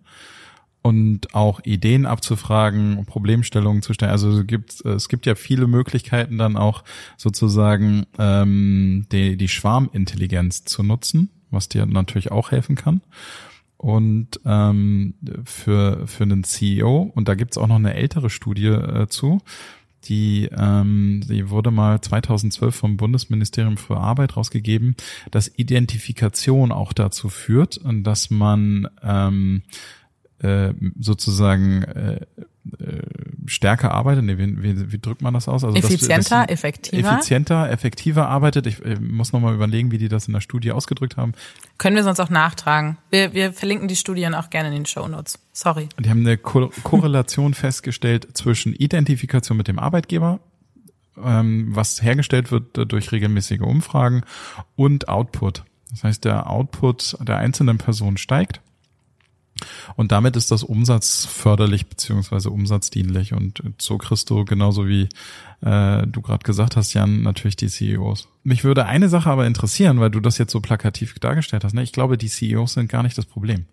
und 0.82 1.34
auch 1.34 1.60
Ideen 1.64 2.06
abzufragen, 2.06 3.04
Problemstellungen 3.06 3.82
zu 3.82 3.92
stellen. 3.92 4.12
Also 4.12 4.30
es 4.30 4.46
gibt, 4.46 4.84
es 4.84 5.08
gibt 5.08 5.26
ja 5.26 5.34
viele 5.34 5.66
Möglichkeiten 5.66 6.38
dann 6.38 6.56
auch 6.56 6.84
sozusagen 7.16 8.06
ähm, 8.18 9.06
die, 9.12 9.36
die 9.36 9.48
Schwarmintelligenz 9.48 10.64
zu 10.64 10.82
nutzen, 10.82 11.30
was 11.50 11.68
dir 11.68 11.86
natürlich 11.86 12.30
auch 12.30 12.52
helfen 12.52 12.76
kann. 12.76 13.00
Und 13.76 14.40
ähm, 14.44 15.14
für, 15.44 16.06
für 16.06 16.24
einen 16.24 16.42
CEO, 16.42 17.12
und 17.14 17.28
da 17.28 17.34
gibt's 17.34 17.58
auch 17.58 17.68
noch 17.68 17.76
eine 17.76 17.94
ältere 17.94 18.28
Studie 18.28 18.66
äh, 18.66 19.06
zu, 19.08 19.40
die, 20.04 20.48
ähm, 20.56 21.22
die 21.28 21.50
wurde 21.50 21.70
mal 21.70 22.00
2012 22.00 22.74
vom 22.74 22.96
Bundesministerium 22.96 23.76
für 23.76 23.98
Arbeit 23.98 24.36
rausgegeben, 24.36 24.96
dass 25.30 25.50
Identifikation 25.56 26.72
auch 26.72 26.92
dazu 26.92 27.28
führt, 27.28 27.80
dass 27.84 28.30
man 28.30 28.88
ähm, 29.02 29.62
äh, 30.40 30.72
sozusagen 30.98 31.82
äh, 31.82 32.20
äh, 32.78 33.02
stärker 33.46 33.92
arbeitet. 33.92 34.24
Nee, 34.24 34.38
wie, 34.38 34.62
wie, 34.62 34.92
wie 34.92 34.98
drückt 34.98 35.22
man 35.22 35.34
das 35.34 35.48
aus? 35.48 35.64
Also 35.64 35.76
effizienter, 35.76 36.42
das, 36.42 36.50
effektiver. 36.50 37.12
Effizienter, 37.12 37.70
effektiver 37.70 38.28
arbeitet. 38.28 38.66
Ich, 38.66 38.84
ich 38.84 39.00
muss 39.00 39.32
nochmal 39.32 39.54
überlegen, 39.54 39.90
wie 39.90 39.98
die 39.98 40.08
das 40.08 40.26
in 40.26 40.34
der 40.34 40.40
Studie 40.40 40.72
ausgedrückt 40.72 41.16
haben. 41.16 41.32
Können 41.78 41.96
wir 41.96 42.04
sonst 42.04 42.20
auch 42.20 42.30
nachtragen. 42.30 42.98
Wir, 43.10 43.32
wir 43.32 43.52
verlinken 43.52 43.88
die 43.88 43.96
Studien 43.96 44.34
auch 44.34 44.50
gerne 44.50 44.68
in 44.68 44.74
den 44.74 44.86
Show 44.86 45.08
Notes. 45.08 45.38
Sorry. 45.52 45.88
Die 45.98 46.10
haben 46.10 46.20
eine 46.20 46.36
Ko 46.36 46.70
Korrelation 46.82 47.54
festgestellt 47.54 48.28
zwischen 48.34 48.74
Identifikation 48.74 49.56
mit 49.56 49.66
dem 49.66 49.78
Arbeitgeber, 49.78 50.40
ähm, 51.22 51.68
was 51.74 52.02
hergestellt 52.02 52.52
wird 52.52 52.92
durch 52.92 53.12
regelmäßige 53.12 53.60
Umfragen 53.60 54.22
und 54.76 55.08
Output. 55.08 55.64
Das 55.90 56.04
heißt, 56.04 56.24
der 56.24 56.50
Output 56.50 57.16
der 57.20 57.38
einzelnen 57.38 57.78
Person 57.78 58.18
steigt 58.18 58.60
und 59.96 60.12
damit 60.12 60.36
ist 60.36 60.50
das 60.50 60.62
umsatzförderlich 60.62 61.86
beziehungsweise 61.86 62.50
umsatzdienlich. 62.50 63.32
Und 63.32 63.62
so 63.78 63.98
kriegst 63.98 64.30
du 64.30 64.44
genauso 64.44 64.86
wie 64.86 65.08
äh, 65.60 66.06
du 66.06 66.22
gerade 66.22 66.44
gesagt 66.44 66.76
hast, 66.76 66.94
Jan, 66.94 67.22
natürlich 67.22 67.56
die 67.56 67.68
CEOs. 67.68 68.28
Mich 68.44 68.64
würde 68.64 68.86
eine 68.86 69.08
Sache 69.08 69.30
aber 69.30 69.46
interessieren, 69.46 70.00
weil 70.00 70.10
du 70.10 70.20
das 70.20 70.38
jetzt 70.38 70.52
so 70.52 70.60
plakativ 70.60 71.18
dargestellt 71.18 71.64
hast. 71.64 71.74
Ne? 71.74 71.82
Ich 71.82 71.92
glaube, 71.92 72.16
die 72.16 72.28
CEOs 72.28 72.74
sind 72.74 72.88
gar 72.88 73.02
nicht 73.02 73.18
das 73.18 73.26
Problem. 73.26 73.66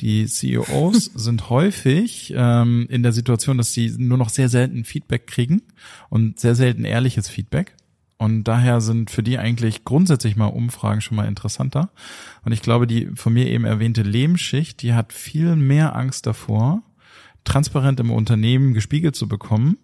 Die 0.00 0.26
CEOs 0.26 1.04
sind 1.14 1.48
häufig 1.48 2.32
ähm, 2.36 2.86
in 2.90 3.02
der 3.02 3.12
Situation, 3.12 3.58
dass 3.58 3.72
sie 3.72 3.94
nur 3.96 4.18
noch 4.18 4.28
sehr 4.28 4.48
selten 4.48 4.84
Feedback 4.84 5.26
kriegen 5.26 5.62
und 6.10 6.38
sehr 6.38 6.54
selten 6.54 6.84
ehrliches 6.84 7.28
Feedback. 7.28 7.74
Und 8.22 8.44
daher 8.44 8.80
sind 8.80 9.10
für 9.10 9.24
die 9.24 9.40
eigentlich 9.40 9.84
grundsätzlich 9.84 10.36
mal 10.36 10.46
Umfragen 10.46 11.00
schon 11.00 11.16
mal 11.16 11.26
interessanter. 11.26 11.90
Und 12.44 12.52
ich 12.52 12.62
glaube, 12.62 12.86
die 12.86 13.06
von 13.16 13.32
mir 13.32 13.48
eben 13.48 13.64
erwähnte 13.64 14.02
Lehmschicht, 14.02 14.80
die 14.80 14.94
hat 14.94 15.12
viel 15.12 15.56
mehr 15.56 15.96
Angst 15.96 16.24
davor, 16.24 16.82
transparent 17.42 17.98
im 17.98 18.12
Unternehmen 18.12 18.74
gespiegelt 18.74 19.16
zu 19.16 19.26
bekommen, 19.26 19.76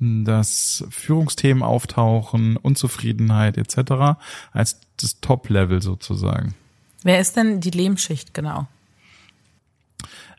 dass 0.00 0.84
Führungsthemen 0.90 1.62
auftauchen, 1.62 2.56
Unzufriedenheit 2.56 3.56
etc. 3.56 4.18
als 4.50 4.80
das 4.96 5.20
Top-Level 5.20 5.80
sozusagen. 5.80 6.56
Wer 7.04 7.20
ist 7.20 7.36
denn 7.36 7.60
die 7.60 7.70
Lehmschicht 7.70 8.34
genau? 8.34 8.66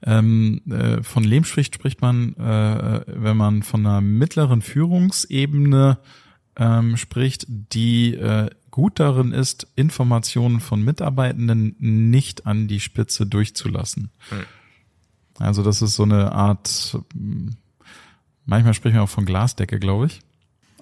Ähm, 0.03 0.63
äh, 0.69 1.01
von 1.01 1.23
Lehmschicht 1.23 1.75
spricht 1.75 2.01
man, 2.01 2.35
äh, 2.35 3.05
wenn 3.07 3.37
man 3.37 3.63
von 3.63 3.85
einer 3.85 4.01
mittleren 4.01 4.61
Führungsebene 4.61 5.97
ähm, 6.57 6.97
spricht, 6.97 7.45
die 7.47 8.15
äh, 8.15 8.49
gut 8.71 8.99
darin 8.99 9.31
ist, 9.31 9.67
Informationen 9.75 10.59
von 10.59 10.83
Mitarbeitenden 10.83 11.75
nicht 11.79 12.45
an 12.45 12.67
die 12.67 12.79
Spitze 12.79 13.25
durchzulassen. 13.25 14.11
Hm. 14.29 14.45
Also 15.39 15.63
das 15.63 15.81
ist 15.81 15.95
so 15.95 16.03
eine 16.03 16.31
Art, 16.31 16.97
manchmal 18.45 18.73
sprechen 18.73 18.95
wir 18.95 19.03
auch 19.03 19.09
von 19.09 19.25
Glasdecke, 19.25 19.79
glaube 19.79 20.07
ich. 20.07 20.19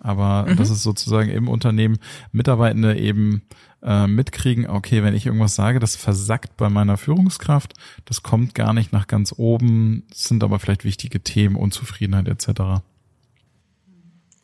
Aber 0.01 0.45
mhm. 0.47 0.55
das 0.55 0.69
ist 0.69 0.83
sozusagen 0.83 1.29
im 1.29 1.47
Unternehmen 1.47 1.97
Mitarbeitende 2.31 2.95
eben 2.95 3.41
äh, 3.81 4.05
mitkriegen, 4.05 4.67
okay, 4.67 5.03
wenn 5.03 5.15
ich 5.15 5.25
irgendwas 5.25 5.55
sage, 5.55 5.79
das 5.79 5.95
versackt 5.95 6.57
bei 6.57 6.69
meiner 6.69 6.97
Führungskraft, 6.97 7.73
das 8.05 8.21
kommt 8.21 8.53
gar 8.53 8.73
nicht 8.73 8.93
nach 8.93 9.07
ganz 9.07 9.33
oben, 9.35 10.03
sind 10.13 10.43
aber 10.43 10.59
vielleicht 10.59 10.83
wichtige 10.83 11.21
Themen, 11.21 11.55
Unzufriedenheit 11.55 12.27
etc. 12.27 12.83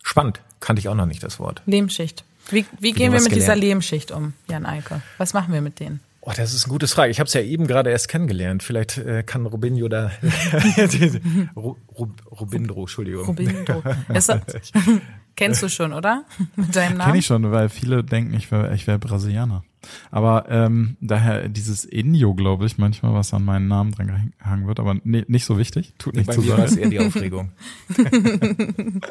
Spannend. 0.03 0.41
Kannte 0.59 0.79
ich 0.79 0.89
auch 0.89 0.95
noch 0.95 1.05
nicht 1.05 1.23
das 1.23 1.39
Wort. 1.39 1.61
Lehmschicht. 1.65 2.23
Wie, 2.49 2.65
wie 2.79 2.91
gehen 2.91 3.13
wir 3.13 3.19
mit 3.19 3.29
gelernt. 3.29 3.35
dieser 3.35 3.55
Lehmschicht 3.55 4.11
um, 4.11 4.33
Jan 4.49 4.65
Eike? 4.65 5.01
Was 5.17 5.33
machen 5.33 5.53
wir 5.53 5.61
mit 5.61 5.79
denen? 5.79 6.01
Oh, 6.23 6.31
das 6.35 6.53
ist 6.53 6.65
eine 6.65 6.71
gute 6.71 6.87
Frage. 6.87 7.09
Ich 7.09 7.19
habe 7.19 7.27
es 7.27 7.33
ja 7.33 7.41
eben 7.41 7.65
gerade 7.65 7.89
erst 7.89 8.07
kennengelernt. 8.07 8.61
Vielleicht 8.61 8.99
äh, 8.99 9.23
kann 9.23 9.45
Robinho 9.47 9.87
da 9.87 10.11
Robindro, 11.55 12.81
Entschuldigung. 12.81 13.25
Robindro. 13.25 13.81
Kennst 15.35 15.63
du 15.63 15.69
schon, 15.69 15.93
oder? 15.93 16.25
Mit 16.55 16.75
deinem 16.75 16.97
Namen? 16.97 17.11
Kenn 17.11 17.19
ich 17.19 17.25
schon, 17.25 17.51
weil 17.51 17.69
viele 17.69 18.03
denken, 18.03 18.35
ich 18.35 18.51
wäre 18.51 18.75
ich 18.75 18.85
wär 18.85 18.99
Brasilianer. 18.99 19.63
Aber 20.11 20.45
ähm, 20.49 20.97
daher 21.01 21.49
dieses 21.49 21.85
Inyo, 21.85 22.33
glaube 22.33 22.65
ich, 22.65 22.77
manchmal, 22.77 23.13
was 23.13 23.33
an 23.33 23.43
meinen 23.43 23.67
Namen 23.67 23.91
dran 23.91 24.31
gehangen 24.37 24.67
wird, 24.67 24.79
aber 24.79 24.95
nee, 25.03 25.25
nicht 25.27 25.45
so 25.45 25.57
wichtig. 25.57 25.93
Tut 25.97 26.15
nicht 26.15 26.27
Bei 26.27 26.33
zu 26.33 26.41
es 26.41 26.75
eher 26.75 26.89
die 26.89 26.99
Aufregung. 26.99 27.51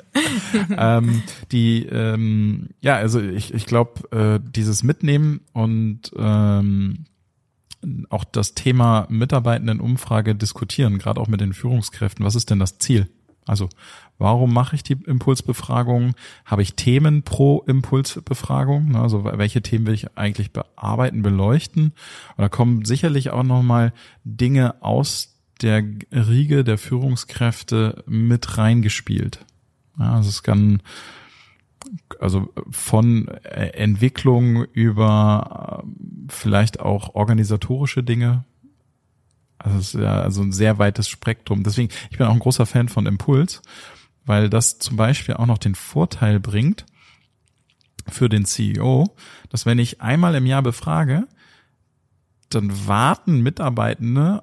ähm, 0.77 1.23
die, 1.53 1.87
ähm, 1.87 2.69
ja, 2.81 2.97
also 2.97 3.21
ich, 3.21 3.53
ich 3.55 3.67
glaube, 3.67 4.11
äh, 4.17 4.41
dieses 4.55 4.83
Mitnehmen 4.83 5.41
und 5.53 6.13
ähm, 6.17 7.07
auch 8.11 8.25
das 8.25 8.55
Thema 8.55 9.07
Mitarbeitendenumfrage 9.09 10.35
diskutieren, 10.35 10.99
gerade 10.99 11.21
auch 11.21 11.29
mit 11.29 11.41
den 11.41 11.53
Führungskräften. 11.53 12.25
Was 12.25 12.35
ist 12.35 12.51
denn 12.51 12.59
das 12.59 12.79
Ziel? 12.79 13.09
Also 13.51 13.69
warum 14.17 14.55
mache 14.55 14.77
ich 14.77 14.85
die 14.85 14.93
Impulsbefragung? 14.93 16.15
Habe 16.45 16.63
ich 16.63 16.77
Themen 16.77 17.25
pro 17.25 17.65
Impulsbefragung? 17.67 18.95
Also 18.95 19.25
welche 19.25 19.61
Themen 19.61 19.87
will 19.87 19.95
ich 19.95 20.17
eigentlich 20.17 20.53
bearbeiten, 20.53 21.23
beleuchten? 21.23 21.87
Und 22.37 22.43
da 22.43 22.49
kommen 22.49 22.85
sicherlich 22.85 23.31
auch 23.31 23.43
nochmal 23.43 23.93
Dinge 24.23 24.81
aus 24.85 25.35
der 25.63 25.83
Riege 26.13 26.63
der 26.63 26.79
Führungskräfte 26.79 28.05
mit 28.07 28.57
reingespielt. 28.57 29.45
Ja, 29.99 30.15
also 30.15 30.29
es 30.29 30.45
kann 30.45 30.81
also 32.21 32.53
von 32.71 33.27
Entwicklung 33.27 34.65
über 34.73 35.83
vielleicht 36.29 36.79
auch 36.79 37.17
organisatorische 37.17 38.05
Dinge, 38.05 38.45
also 39.63 39.79
es 39.79 39.95
ist 39.95 40.01
ja 40.01 40.23
also 40.23 40.43
ein 40.43 40.53
sehr 40.53 40.79
weites 40.79 41.09
Spektrum. 41.09 41.63
Deswegen, 41.63 41.93
ich 42.11 42.19
bin 42.19 42.27
auch 42.27 42.33
ein 42.33 42.39
großer 42.39 42.67
Fan 42.67 42.89
von 42.89 43.07
Impuls, 43.07 43.63
weil 44.25 44.49
das 44.49 44.79
zum 44.79 44.97
Beispiel 44.97 45.35
auch 45.35 45.47
noch 45.47 45.59
den 45.59 45.75
Vorteil 45.75 46.41
bringt 46.41 46.87
für 48.09 48.29
den 48.29 48.45
CEO, 48.45 49.15
dass 49.51 49.67
wenn 49.67 49.79
ich 49.79 50.01
einmal 50.01 50.35
im 50.35 50.47
Jahr 50.47 50.63
befrage, 50.63 51.27
dann 52.49 52.87
warten 52.87 53.43
Mitarbeitende 53.43 54.43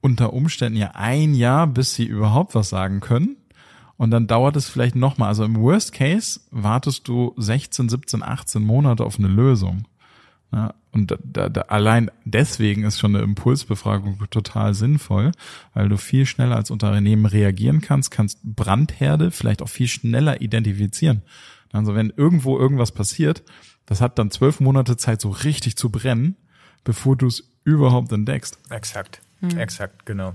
unter 0.00 0.32
Umständen 0.32 0.78
ja 0.78 0.92
ein 0.94 1.34
Jahr, 1.34 1.66
bis 1.66 1.94
sie 1.94 2.04
überhaupt 2.04 2.54
was 2.54 2.68
sagen 2.68 3.00
können. 3.00 3.36
Und 3.96 4.10
dann 4.12 4.28
dauert 4.28 4.54
es 4.56 4.68
vielleicht 4.68 4.94
nochmal. 4.94 5.28
Also 5.28 5.44
im 5.44 5.56
Worst 5.56 5.92
Case 5.92 6.40
wartest 6.50 7.08
du 7.08 7.34
16, 7.36 7.88
17, 7.88 8.22
18 8.22 8.62
Monate 8.62 9.04
auf 9.04 9.18
eine 9.18 9.28
Lösung. 9.28 9.88
Ja, 10.52 10.74
und 10.90 11.18
da, 11.22 11.48
da, 11.48 11.60
allein 11.62 12.10
deswegen 12.24 12.84
ist 12.84 12.98
schon 12.98 13.14
eine 13.14 13.24
Impulsbefragung 13.24 14.18
total 14.30 14.74
sinnvoll, 14.74 15.32
weil 15.74 15.88
du 15.88 15.96
viel 15.96 16.24
schneller 16.26 16.56
als 16.56 16.70
Unternehmen 16.70 17.26
reagieren 17.26 17.80
kannst, 17.80 18.10
kannst 18.10 18.38
Brandherde 18.42 19.30
vielleicht 19.30 19.62
auch 19.62 19.68
viel 19.68 19.88
schneller 19.88 20.40
identifizieren. 20.40 21.22
Also 21.72 21.94
wenn 21.94 22.12
irgendwo 22.16 22.58
irgendwas 22.58 22.92
passiert, 22.92 23.42
das 23.86 24.00
hat 24.00 24.18
dann 24.18 24.30
zwölf 24.30 24.60
Monate 24.60 24.96
Zeit, 24.96 25.20
so 25.20 25.30
richtig 25.30 25.76
zu 25.76 25.90
brennen, 25.90 26.36
bevor 26.84 27.16
du 27.16 27.26
es 27.26 27.50
überhaupt 27.64 28.12
entdeckst. 28.12 28.58
Exakt. 28.70 29.20
Hm. 29.40 29.56
Exakt, 29.56 30.04
genau. 30.04 30.34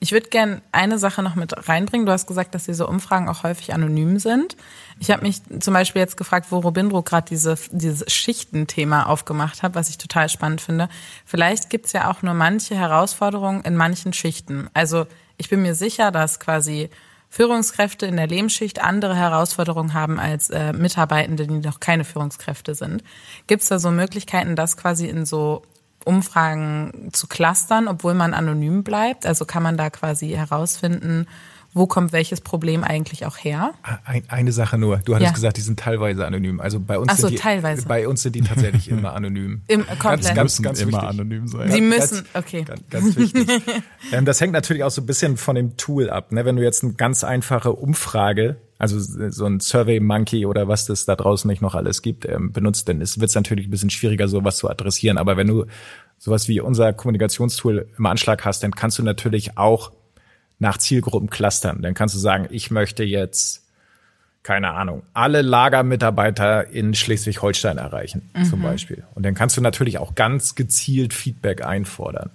Ich 0.00 0.12
würde 0.12 0.28
gern 0.28 0.62
eine 0.72 0.98
Sache 0.98 1.22
noch 1.22 1.36
mit 1.36 1.68
reinbringen. 1.68 2.06
Du 2.06 2.12
hast 2.12 2.26
gesagt, 2.26 2.54
dass 2.54 2.64
diese 2.64 2.86
Umfragen 2.86 3.28
auch 3.28 3.44
häufig 3.44 3.72
anonym 3.72 4.18
sind. 4.18 4.56
Ich 4.98 5.10
habe 5.10 5.22
mich 5.22 5.42
zum 5.60 5.74
Beispiel 5.74 6.00
jetzt 6.00 6.16
gefragt, 6.16 6.46
wo 6.50 6.58
Robindro 6.58 7.02
gerade 7.02 7.28
diese, 7.28 7.56
dieses 7.70 8.12
Schichtenthema 8.12 9.04
aufgemacht 9.04 9.62
hat, 9.62 9.74
was 9.74 9.88
ich 9.88 9.98
total 9.98 10.28
spannend 10.28 10.60
finde. 10.60 10.88
Vielleicht 11.24 11.70
gibt's 11.70 11.92
ja 11.92 12.10
auch 12.10 12.22
nur 12.22 12.34
manche 12.34 12.74
Herausforderungen 12.74 13.62
in 13.62 13.76
manchen 13.76 14.12
Schichten. 14.12 14.68
Also 14.74 15.06
ich 15.36 15.48
bin 15.48 15.62
mir 15.62 15.74
sicher, 15.74 16.10
dass 16.10 16.40
quasi 16.40 16.90
Führungskräfte 17.28 18.06
in 18.06 18.16
der 18.16 18.26
Lehmschicht 18.26 18.82
andere 18.82 19.14
Herausforderungen 19.14 19.94
haben 19.94 20.18
als 20.18 20.50
äh, 20.50 20.72
Mitarbeitende, 20.72 21.46
die 21.46 21.58
noch 21.58 21.78
keine 21.78 22.04
Führungskräfte 22.04 22.74
sind. 22.74 23.04
Gibt's 23.46 23.68
da 23.68 23.78
so 23.78 23.92
Möglichkeiten, 23.92 24.56
das 24.56 24.76
quasi 24.76 25.06
in 25.06 25.24
so 25.24 25.62
Umfragen 26.04 27.10
zu 27.12 27.26
clustern, 27.26 27.88
obwohl 27.88 28.14
man 28.14 28.34
anonym 28.34 28.82
bleibt? 28.82 29.26
Also 29.26 29.44
kann 29.44 29.62
man 29.62 29.76
da 29.76 29.90
quasi 29.90 30.30
herausfinden, 30.30 31.26
wo 31.72 31.86
kommt 31.86 32.12
welches 32.12 32.40
Problem 32.40 32.82
eigentlich 32.82 33.26
auch 33.26 33.36
her? 33.36 33.72
Ein, 34.04 34.24
eine 34.28 34.52
Sache 34.52 34.76
nur. 34.76 34.98
Du 34.98 35.14
hattest 35.14 35.30
ja. 35.30 35.34
gesagt, 35.34 35.56
die 35.56 35.60
sind 35.60 35.78
teilweise 35.78 36.26
anonym. 36.26 36.60
Also 36.60 36.80
bei 36.80 36.98
uns 36.98 37.12
so, 37.16 37.28
sind 37.28 37.30
die, 37.30 37.36
teilweise. 37.36 37.86
bei 37.86 38.08
uns 38.08 38.22
sind 38.22 38.34
die 38.34 38.40
tatsächlich 38.40 38.88
immer 38.88 39.14
anonym. 39.14 39.62
Im, 39.68 39.86
komplett. 39.86 40.34
Ganz, 40.34 40.34
ganz, 40.34 40.62
ganz 40.62 40.80
immer 40.80 40.92
wichtig. 40.94 41.08
anonym 41.08 41.46
sein. 41.46 41.70
Sie 41.70 41.80
müssen, 41.80 42.24
okay. 42.34 42.64
Ganz, 42.64 42.82
ganz 42.90 43.16
wichtig. 43.16 43.48
ähm, 44.12 44.24
das 44.24 44.40
hängt 44.40 44.52
natürlich 44.52 44.82
auch 44.82 44.90
so 44.90 45.00
ein 45.02 45.06
bisschen 45.06 45.36
von 45.36 45.54
dem 45.54 45.76
Tool 45.76 46.10
ab. 46.10 46.32
Ne? 46.32 46.44
Wenn 46.44 46.56
du 46.56 46.62
jetzt 46.62 46.82
eine 46.82 46.94
ganz 46.94 47.22
einfache 47.22 47.72
Umfrage 47.72 48.56
also 48.80 48.98
so 48.98 49.44
ein 49.44 49.60
Survey 49.60 50.00
Monkey 50.00 50.46
oder 50.46 50.66
was 50.66 50.86
das 50.86 51.04
da 51.04 51.14
draußen 51.14 51.46
nicht 51.46 51.60
noch 51.60 51.74
alles 51.74 52.00
gibt, 52.00 52.26
ähm, 52.26 52.50
benutzt, 52.50 52.88
dann 52.88 52.98
wird 52.98 53.22
es 53.22 53.34
natürlich 53.34 53.68
ein 53.68 53.70
bisschen 53.70 53.90
schwieriger, 53.90 54.26
sowas 54.26 54.56
zu 54.56 54.70
adressieren. 54.70 55.18
Aber 55.18 55.36
wenn 55.36 55.48
du 55.48 55.66
sowas 56.16 56.48
wie 56.48 56.60
unser 56.60 56.94
Kommunikationstool 56.94 57.88
im 57.98 58.06
Anschlag 58.06 58.46
hast, 58.46 58.62
dann 58.62 58.74
kannst 58.74 58.98
du 58.98 59.02
natürlich 59.02 59.58
auch 59.58 59.92
nach 60.58 60.78
Zielgruppen 60.78 61.28
clustern. 61.28 61.82
Dann 61.82 61.92
kannst 61.92 62.14
du 62.14 62.18
sagen, 62.18 62.48
ich 62.50 62.70
möchte 62.70 63.04
jetzt, 63.04 63.66
keine 64.42 64.70
Ahnung, 64.70 65.02
alle 65.12 65.42
Lagermitarbeiter 65.42 66.70
in 66.70 66.94
Schleswig-Holstein 66.94 67.76
erreichen, 67.76 68.30
mhm. 68.34 68.44
zum 68.44 68.62
Beispiel. 68.62 69.04
Und 69.14 69.24
dann 69.24 69.34
kannst 69.34 69.58
du 69.58 69.60
natürlich 69.60 69.98
auch 69.98 70.14
ganz 70.14 70.54
gezielt 70.54 71.12
Feedback 71.12 71.62
einfordern. 71.66 72.30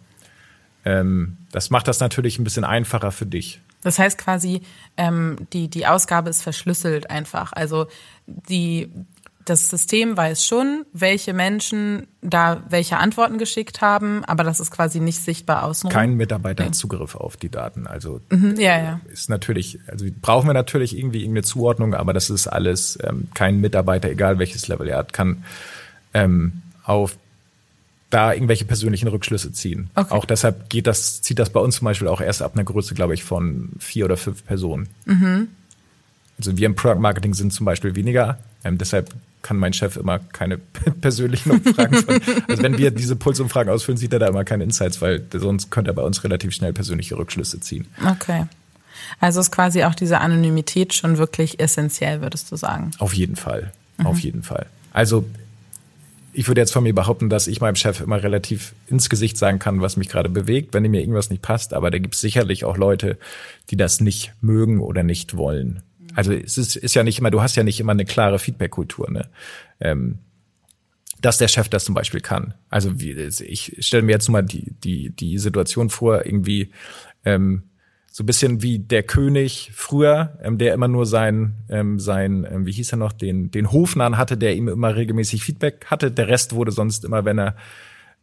Ähm, 0.86 1.38
das 1.51 1.71
macht 1.71 1.88
das 1.88 1.99
natürlich 1.99 2.38
ein 2.38 2.43
bisschen 2.43 2.65
einfacher 2.65 3.12
für 3.12 3.25
dich. 3.25 3.62
Das 3.86 4.00
heißt 4.00 4.17
quasi, 4.17 4.63
ähm, 4.98 5.38
die, 5.54 5.67
die 5.67 5.86
Ausgabe 5.86 6.32
ist 6.32 6.41
verschlüsselt 6.41 7.12
einfach. 7.12 7.54
Also 7.54 7.86
die, 8.26 8.91
das 9.45 9.69
System 9.69 10.17
weiß 10.17 10.43
schon, 10.43 10.88
welche 10.91 11.34
Menschen 11.34 12.08
da 12.24 12.63
welche 12.67 12.98
Antworten 12.98 13.38
geschickt 13.38 13.82
haben, 13.82 14.26
aber 14.26 14.43
das 14.43 14.60
ist 14.60 14.71
quasi 14.71 15.00
nicht 15.00 15.19
sichtbar 15.19 15.63
außen. 15.63 15.91
Kein 15.91 16.15
Mitarbeiter 16.15 16.65
hat 16.65 16.74
Zugriff 16.74 17.13
auf 17.13 17.38
die 17.38 17.50
Daten. 17.50 17.86
Also 17.86 18.21
mhm, 18.32 18.56
ja, 18.58 18.82
ja. 18.82 19.02
ist 19.13 19.30
natürlich, 19.30 19.80
also 19.88 20.04
brauchen 20.19 20.50
wir 20.50 20.56
natürlich 20.56 20.98
irgendwie 20.98 21.19
irgendeine 21.19 21.43
Zuordnung, 21.43 21.93
aber 21.93 22.12
das 22.13 22.32
ist 22.32 22.48
alles 22.48 22.98
ähm, 23.04 23.28
kein 23.36 23.62
Mitarbeiter, 23.62 24.10
egal 24.10 24.39
welches 24.39 24.67
Level 24.67 24.88
er 24.88 24.98
hat, 24.98 25.13
kann 25.13 25.43
ähm, 26.15 26.63
auf 26.84 27.15
da 28.15 28.32
irgendwelche 28.32 28.63
persönlichen 28.63 29.10
Rückschlüsse 29.10 29.51
ziehen. 29.51 29.89
Okay. 29.93 30.13
Auch 30.13 30.23
deshalb 30.23 30.69
geht 30.69 30.88
das, 30.88 31.21
zieht 31.21 31.38
das 31.38 31.49
bei 31.49 31.60
uns 31.60 31.75
zum 31.75 31.86
Beispiel 31.86 32.08
auch 32.08 32.21
erst 32.21 32.41
ab 32.41 32.54
einer 32.56 32.63
Größe, 32.63 32.95
glaube 32.95 33.13
ich, 33.13 33.25
von 33.25 33.71
vier 33.78 34.06
oder 34.06 34.15
fünf 34.15 34.45
Personen. 34.45 34.88
Mhm. 35.04 35.49
Also 36.38 36.56
wir 36.58 36.65
im 36.65 36.75
Product 36.75 37.01
Marketing 37.01 37.34
sind 37.34 37.51
zum 37.51 37.65
Beispiel 37.65 37.93
weniger. 37.97 38.38
Ähm, 38.63 38.78
deshalb 38.78 39.13
kann 39.41 39.58
mein 39.58 39.73
Chef 39.73 39.97
immer 39.97 40.19
keine 40.19 40.58
persönlichen 41.01 41.51
Umfragen 41.51 41.95
von. 41.95 42.21
Also 42.47 42.63
wenn 42.63 42.78
wir 42.78 42.91
diese 42.91 43.17
Pulsumfragen 43.17 43.71
ausfüllen, 43.71 43.97
sieht 43.97 44.13
er 44.13 44.19
da 44.19 44.28
immer 44.28 44.45
keine 44.45 44.63
Insights, 44.63 45.01
weil 45.01 45.21
sonst 45.34 45.69
könnte 45.69 45.91
er 45.91 45.93
bei 45.93 46.04
uns 46.04 46.23
relativ 46.23 46.54
schnell 46.54 46.71
persönliche 46.71 47.17
Rückschlüsse 47.17 47.60
ziehen. 47.60 47.86
Okay. 48.10 48.45
Also 49.19 49.41
ist 49.41 49.51
quasi 49.51 49.84
auch 49.84 49.93
diese 49.93 50.21
Anonymität 50.21 50.93
schon 50.93 51.17
wirklich 51.17 51.60
essentiell, 51.60 52.21
würdest 52.21 52.49
du 52.49 52.56
sagen? 52.56 52.91
Auf 52.97 53.13
jeden 53.13 53.36
Fall. 53.36 53.73
Mhm. 53.97 54.06
Auf 54.06 54.19
jeden 54.19 54.41
Fall. 54.41 54.67
Also 54.93 55.25
ich 56.36 56.48
würde 56.48 56.62
jetzt 56.62 56.74
von 56.74 56.84
mir 56.84 56.93
behaupten, 56.93 57.30
dass 57.30 57.48
ich 57.48 57.62
meinem 57.62 57.76
Chef 57.76 58.02
immer 58.02 58.21
relativ 58.21 58.74
ins 58.88 59.10
Gesicht 59.10 59.38
sagen 59.38 59.58
kann, 59.58 59.82
was 59.82 59.98
mich 59.98 60.10
gerade 60.10 60.30
bewegt, 60.30 60.74
wenn 60.74 60.84
mir 60.84 61.00
irgendwas 61.00 61.30
nicht 61.30 61.41
passt. 61.41 61.74
Aber 61.74 61.91
da 61.91 61.98
gibt 61.98 62.15
es 62.15 62.21
sicherlich 62.21 62.65
auch 62.65 62.78
Leute, 62.78 63.17
die 63.69 63.78
das 63.78 64.02
nicht 64.02 64.34
mögen 64.41 64.82
oder 64.82 65.04
nicht 65.04 65.38
wollen. 65.38 65.82
Also 66.13 66.34
es 66.34 66.58
ist, 66.58 66.76
ist 66.76 66.93
ja 66.93 67.04
nicht 67.04 67.19
immer, 67.19 67.32
du 67.32 67.41
hast 67.41 67.56
ja 67.56 67.63
nicht 67.63 67.80
immer 67.80 67.93
eine 67.93 68.06
klare 68.06 68.39
Feedback-Kultur. 68.39 69.10
Ne? 69.10 69.30
Ähm, 69.80 70.19
dass 71.21 71.38
der 71.38 71.48
Chef 71.48 71.69
das 71.69 71.86
zum 71.86 71.95
Beispiel 71.95 72.21
kann. 72.21 72.54
Also 72.69 73.00
wie, 73.00 73.12
ich 73.13 73.78
stelle 73.80 74.04
mir 74.04 74.12
jetzt 74.12 74.28
mal 74.28 74.43
die, 74.43 74.74
die, 74.84 75.10
die 75.10 75.38
Situation 75.38 75.89
vor, 75.89 76.26
irgendwie 76.26 76.71
ähm, 77.24 77.63
so 78.15 78.23
ein 78.23 78.28
bisschen 78.28 78.62
wie 78.62 78.80
der 78.80 79.04
König 79.04 79.71
früher, 79.73 80.39
ähm, 80.41 80.58
der 80.58 80.73
immer 80.73 80.88
nur 80.88 81.06
sein, 81.06 81.56
ähm, 81.67 81.99
sein, 81.99 82.47
ähm, 82.49 82.65
wie 82.65 82.71
hieß 82.71 82.93
er 82.93 82.97
noch, 82.97 83.12
den, 83.12 83.51
den 83.51 83.73
Hofnarren 83.73 84.17
hatte, 84.17 84.38
der 84.38 84.56
ihm 84.56 84.69
immer 84.69 84.95
regelmäßig 84.95 85.43
Feedback 85.43 85.88
hatte. 85.88 86.12
Der 86.12 86.30
Rest 86.30 86.56
wurde 86.56 86.71
sonst 86.71 87.04
immer, 87.04 87.25
wenn 87.25 87.38
er, 87.38 87.58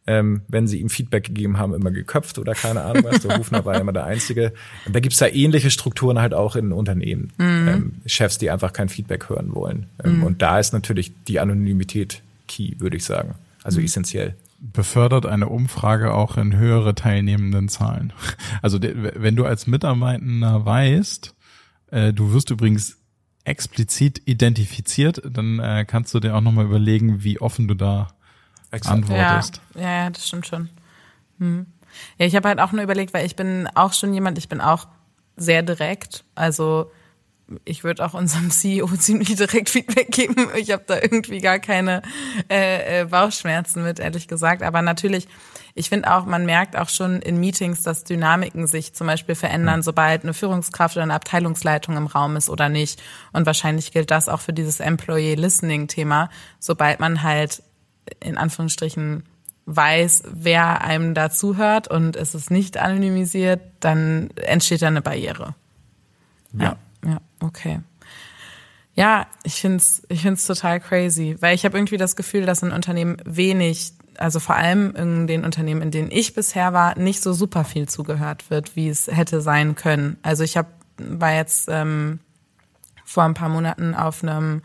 ähm, 0.07 0.41
wenn 0.47 0.65
sie 0.65 0.79
ihm 0.79 0.89
Feedback 0.89 1.25
gegeben 1.25 1.59
haben, 1.59 1.75
immer 1.75 1.91
geköpft 1.91 2.39
oder 2.39 2.55
keine 2.55 2.81
Ahnung 2.81 3.03
was. 3.03 3.21
Der 3.21 3.37
Hofner 3.37 3.65
war 3.65 3.79
immer 3.79 3.93
der 3.93 4.05
Einzige. 4.05 4.53
Und 4.87 4.95
da 4.95 4.99
gibt's 4.99 5.19
da 5.19 5.27
ähnliche 5.27 5.69
Strukturen 5.69 6.17
halt 6.17 6.33
auch 6.33 6.55
in 6.55 6.71
Unternehmen. 6.71 7.31
Mhm. 7.37 7.67
Ähm, 7.67 7.93
Chefs, 8.07 8.39
die 8.39 8.49
einfach 8.49 8.73
kein 8.73 8.89
Feedback 8.89 9.29
hören 9.29 9.53
wollen. 9.53 9.85
Ähm, 10.03 10.17
mhm. 10.17 10.23
Und 10.23 10.41
da 10.41 10.57
ist 10.57 10.73
natürlich 10.73 11.11
die 11.27 11.39
Anonymität 11.39 12.23
key, 12.47 12.73
würde 12.79 12.97
ich 12.97 13.05
sagen. 13.05 13.35
Also 13.61 13.79
mhm. 13.79 13.85
essentiell 13.85 14.33
befördert 14.63 15.25
eine 15.25 15.49
Umfrage 15.49 16.13
auch 16.13 16.37
in 16.37 16.55
höhere 16.55 16.95
teilnehmenden 16.95 17.67
Zahlen. 17.67 18.13
Also 18.61 18.79
wenn 18.81 19.35
du 19.35 19.45
als 19.45 19.67
Mitarbeitender 19.67 20.65
weißt, 20.65 21.35
äh, 21.91 22.13
du 22.13 22.31
wirst 22.31 22.49
übrigens 22.49 22.97
explizit 23.43 24.21
identifiziert, 24.25 25.21
dann 25.29 25.59
äh, 25.59 25.83
kannst 25.85 26.13
du 26.13 26.21
dir 26.21 26.35
auch 26.35 26.41
nochmal 26.41 26.65
überlegen, 26.65 27.23
wie 27.25 27.41
offen 27.41 27.67
du 27.67 27.73
da 27.73 28.13
Exakt. 28.71 28.95
antwortest. 28.95 29.61
Ja, 29.75 29.81
ja, 29.81 30.09
das 30.09 30.25
stimmt 30.25 30.47
schon. 30.47 30.69
Hm. 31.39 31.65
Ja, 32.17 32.25
ich 32.25 32.35
habe 32.35 32.47
halt 32.47 32.59
auch 32.59 32.71
nur 32.71 32.83
überlegt, 32.83 33.13
weil 33.13 33.25
ich 33.25 33.35
bin 33.35 33.67
auch 33.75 33.91
schon 33.91 34.13
jemand, 34.13 34.37
ich 34.37 34.47
bin 34.47 34.61
auch 34.61 34.87
sehr 35.35 35.61
direkt. 35.61 36.23
Also 36.35 36.89
ich 37.65 37.83
würde 37.83 38.05
auch 38.05 38.13
unserem 38.13 38.51
CEO 38.51 38.87
ziemlich 38.97 39.35
direkt 39.35 39.69
Feedback 39.69 40.11
geben. 40.11 40.47
Ich 40.55 40.71
habe 40.71 40.83
da 40.85 40.95
irgendwie 40.95 41.39
gar 41.39 41.59
keine 41.59 42.01
äh, 42.49 43.01
äh, 43.01 43.05
Bauchschmerzen 43.05 43.83
mit, 43.83 43.99
ehrlich 43.99 44.27
gesagt. 44.27 44.63
Aber 44.63 44.81
natürlich, 44.81 45.27
ich 45.75 45.89
finde 45.89 46.13
auch, 46.13 46.25
man 46.25 46.45
merkt 46.45 46.77
auch 46.77 46.89
schon 46.89 47.21
in 47.21 47.39
Meetings, 47.39 47.83
dass 47.83 48.03
Dynamiken 48.03 48.67
sich 48.67 48.93
zum 48.93 49.07
Beispiel 49.07 49.35
verändern, 49.35 49.79
mhm. 49.79 49.83
sobald 49.83 50.23
eine 50.23 50.33
Führungskraft 50.33 50.95
oder 50.95 51.03
eine 51.03 51.13
Abteilungsleitung 51.13 51.97
im 51.97 52.07
Raum 52.07 52.35
ist 52.35 52.49
oder 52.49 52.69
nicht. 52.69 53.01
Und 53.33 53.45
wahrscheinlich 53.45 53.91
gilt 53.91 54.11
das 54.11 54.29
auch 54.29 54.41
für 54.41 54.53
dieses 54.53 54.79
Employee 54.79 55.35
Listening 55.35 55.87
Thema, 55.87 56.29
sobald 56.59 56.99
man 56.99 57.23
halt 57.23 57.63
in 58.19 58.37
Anführungsstrichen 58.37 59.23
weiß, 59.65 60.23
wer 60.33 60.81
einem 60.81 61.13
da 61.13 61.29
zuhört 61.29 61.87
und 61.87 62.17
es 62.17 62.35
ist 62.35 62.51
nicht 62.51 62.77
anonymisiert, 62.77 63.61
dann 63.79 64.29
entsteht 64.35 64.81
da 64.81 64.87
eine 64.87 65.01
Barriere. 65.01 65.55
ja. 66.53 66.63
ja. 66.63 66.77
Okay. 67.43 67.81
Ja, 68.95 69.27
ich 69.43 69.55
find's, 69.55 70.03
ich 70.07 70.21
find's 70.21 70.45
total 70.45 70.79
crazy, 70.79 71.35
weil 71.39 71.55
ich 71.55 71.65
habe 71.65 71.77
irgendwie 71.77 71.97
das 71.97 72.15
Gefühl, 72.15 72.45
dass 72.45 72.61
in 72.61 72.71
Unternehmen 72.71 73.17
wenig, 73.25 73.93
also 74.17 74.39
vor 74.39 74.55
allem 74.55 74.95
in 74.95 75.27
den 75.27 75.43
Unternehmen, 75.43 75.81
in 75.81 75.91
denen 75.91 76.11
ich 76.11 76.35
bisher 76.35 76.73
war, 76.73 76.97
nicht 76.97 77.21
so 77.21 77.33
super 77.33 77.65
viel 77.65 77.89
zugehört 77.89 78.49
wird, 78.49 78.75
wie 78.75 78.87
es 78.87 79.07
hätte 79.07 79.41
sein 79.41 79.75
können. 79.75 80.17
Also 80.21 80.43
ich 80.43 80.57
hab, 80.57 80.67
war 80.97 81.33
jetzt 81.33 81.67
ähm, 81.69 82.19
vor 83.03 83.23
ein 83.23 83.33
paar 83.33 83.49
Monaten 83.49 83.95
auf 83.95 84.23
einem 84.23 84.61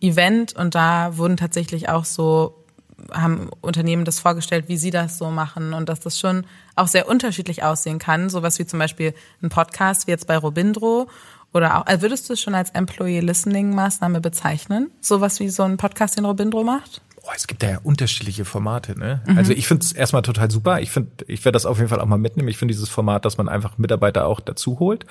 Event 0.00 0.56
und 0.56 0.74
da 0.74 1.16
wurden 1.16 1.36
tatsächlich 1.36 1.88
auch 1.88 2.06
so 2.06 2.66
haben 3.12 3.50
Unternehmen 3.60 4.04
das 4.04 4.20
vorgestellt, 4.20 4.68
wie 4.68 4.76
sie 4.76 4.90
das 4.90 5.18
so 5.18 5.30
machen 5.30 5.74
und 5.74 5.88
dass 5.88 6.00
das 6.00 6.18
schon 6.18 6.46
auch 6.74 6.88
sehr 6.88 7.08
unterschiedlich 7.08 7.62
aussehen 7.62 7.98
kann. 7.98 8.30
Sowas 8.30 8.58
wie 8.58 8.66
zum 8.66 8.78
Beispiel 8.78 9.14
ein 9.42 9.50
Podcast 9.50 10.06
wie 10.06 10.12
jetzt 10.12 10.26
bei 10.26 10.36
Robindro 10.36 11.08
oder 11.56 11.78
auch, 11.78 11.86
also 11.86 12.02
würdest 12.02 12.28
du 12.28 12.34
es 12.34 12.40
schon 12.40 12.54
als 12.54 12.70
Employee 12.70 13.20
Listening 13.20 13.74
Maßnahme 13.74 14.20
bezeichnen? 14.20 14.90
Sowas 15.00 15.40
wie 15.40 15.48
so 15.48 15.62
ein 15.62 15.76
Podcast, 15.76 16.16
den 16.16 16.24
Robindro 16.24 16.62
macht? 16.62 17.00
Boah, 17.22 17.32
es 17.34 17.46
gibt 17.48 17.62
da 17.62 17.70
ja 17.70 17.78
unterschiedliche 17.82 18.44
Formate, 18.44 18.96
ne? 18.96 19.22
Mhm. 19.26 19.36
Also 19.36 19.52
ich 19.52 19.66
finde 19.66 19.84
es 19.84 19.92
erstmal 19.92 20.22
total 20.22 20.50
super. 20.50 20.80
Ich 20.80 20.90
finde, 20.92 21.24
ich 21.26 21.44
werde 21.44 21.56
das 21.56 21.66
auf 21.66 21.78
jeden 21.78 21.88
Fall 21.88 22.00
auch 22.00 22.06
mal 22.06 22.18
mitnehmen. 22.18 22.48
Ich 22.48 22.58
finde 22.58 22.72
dieses 22.72 22.88
Format, 22.88 23.24
dass 23.24 23.36
man 23.36 23.48
einfach 23.48 23.78
Mitarbeiter 23.78 24.26
auch 24.26 24.38
dazu 24.38 24.78
holt, 24.78 25.06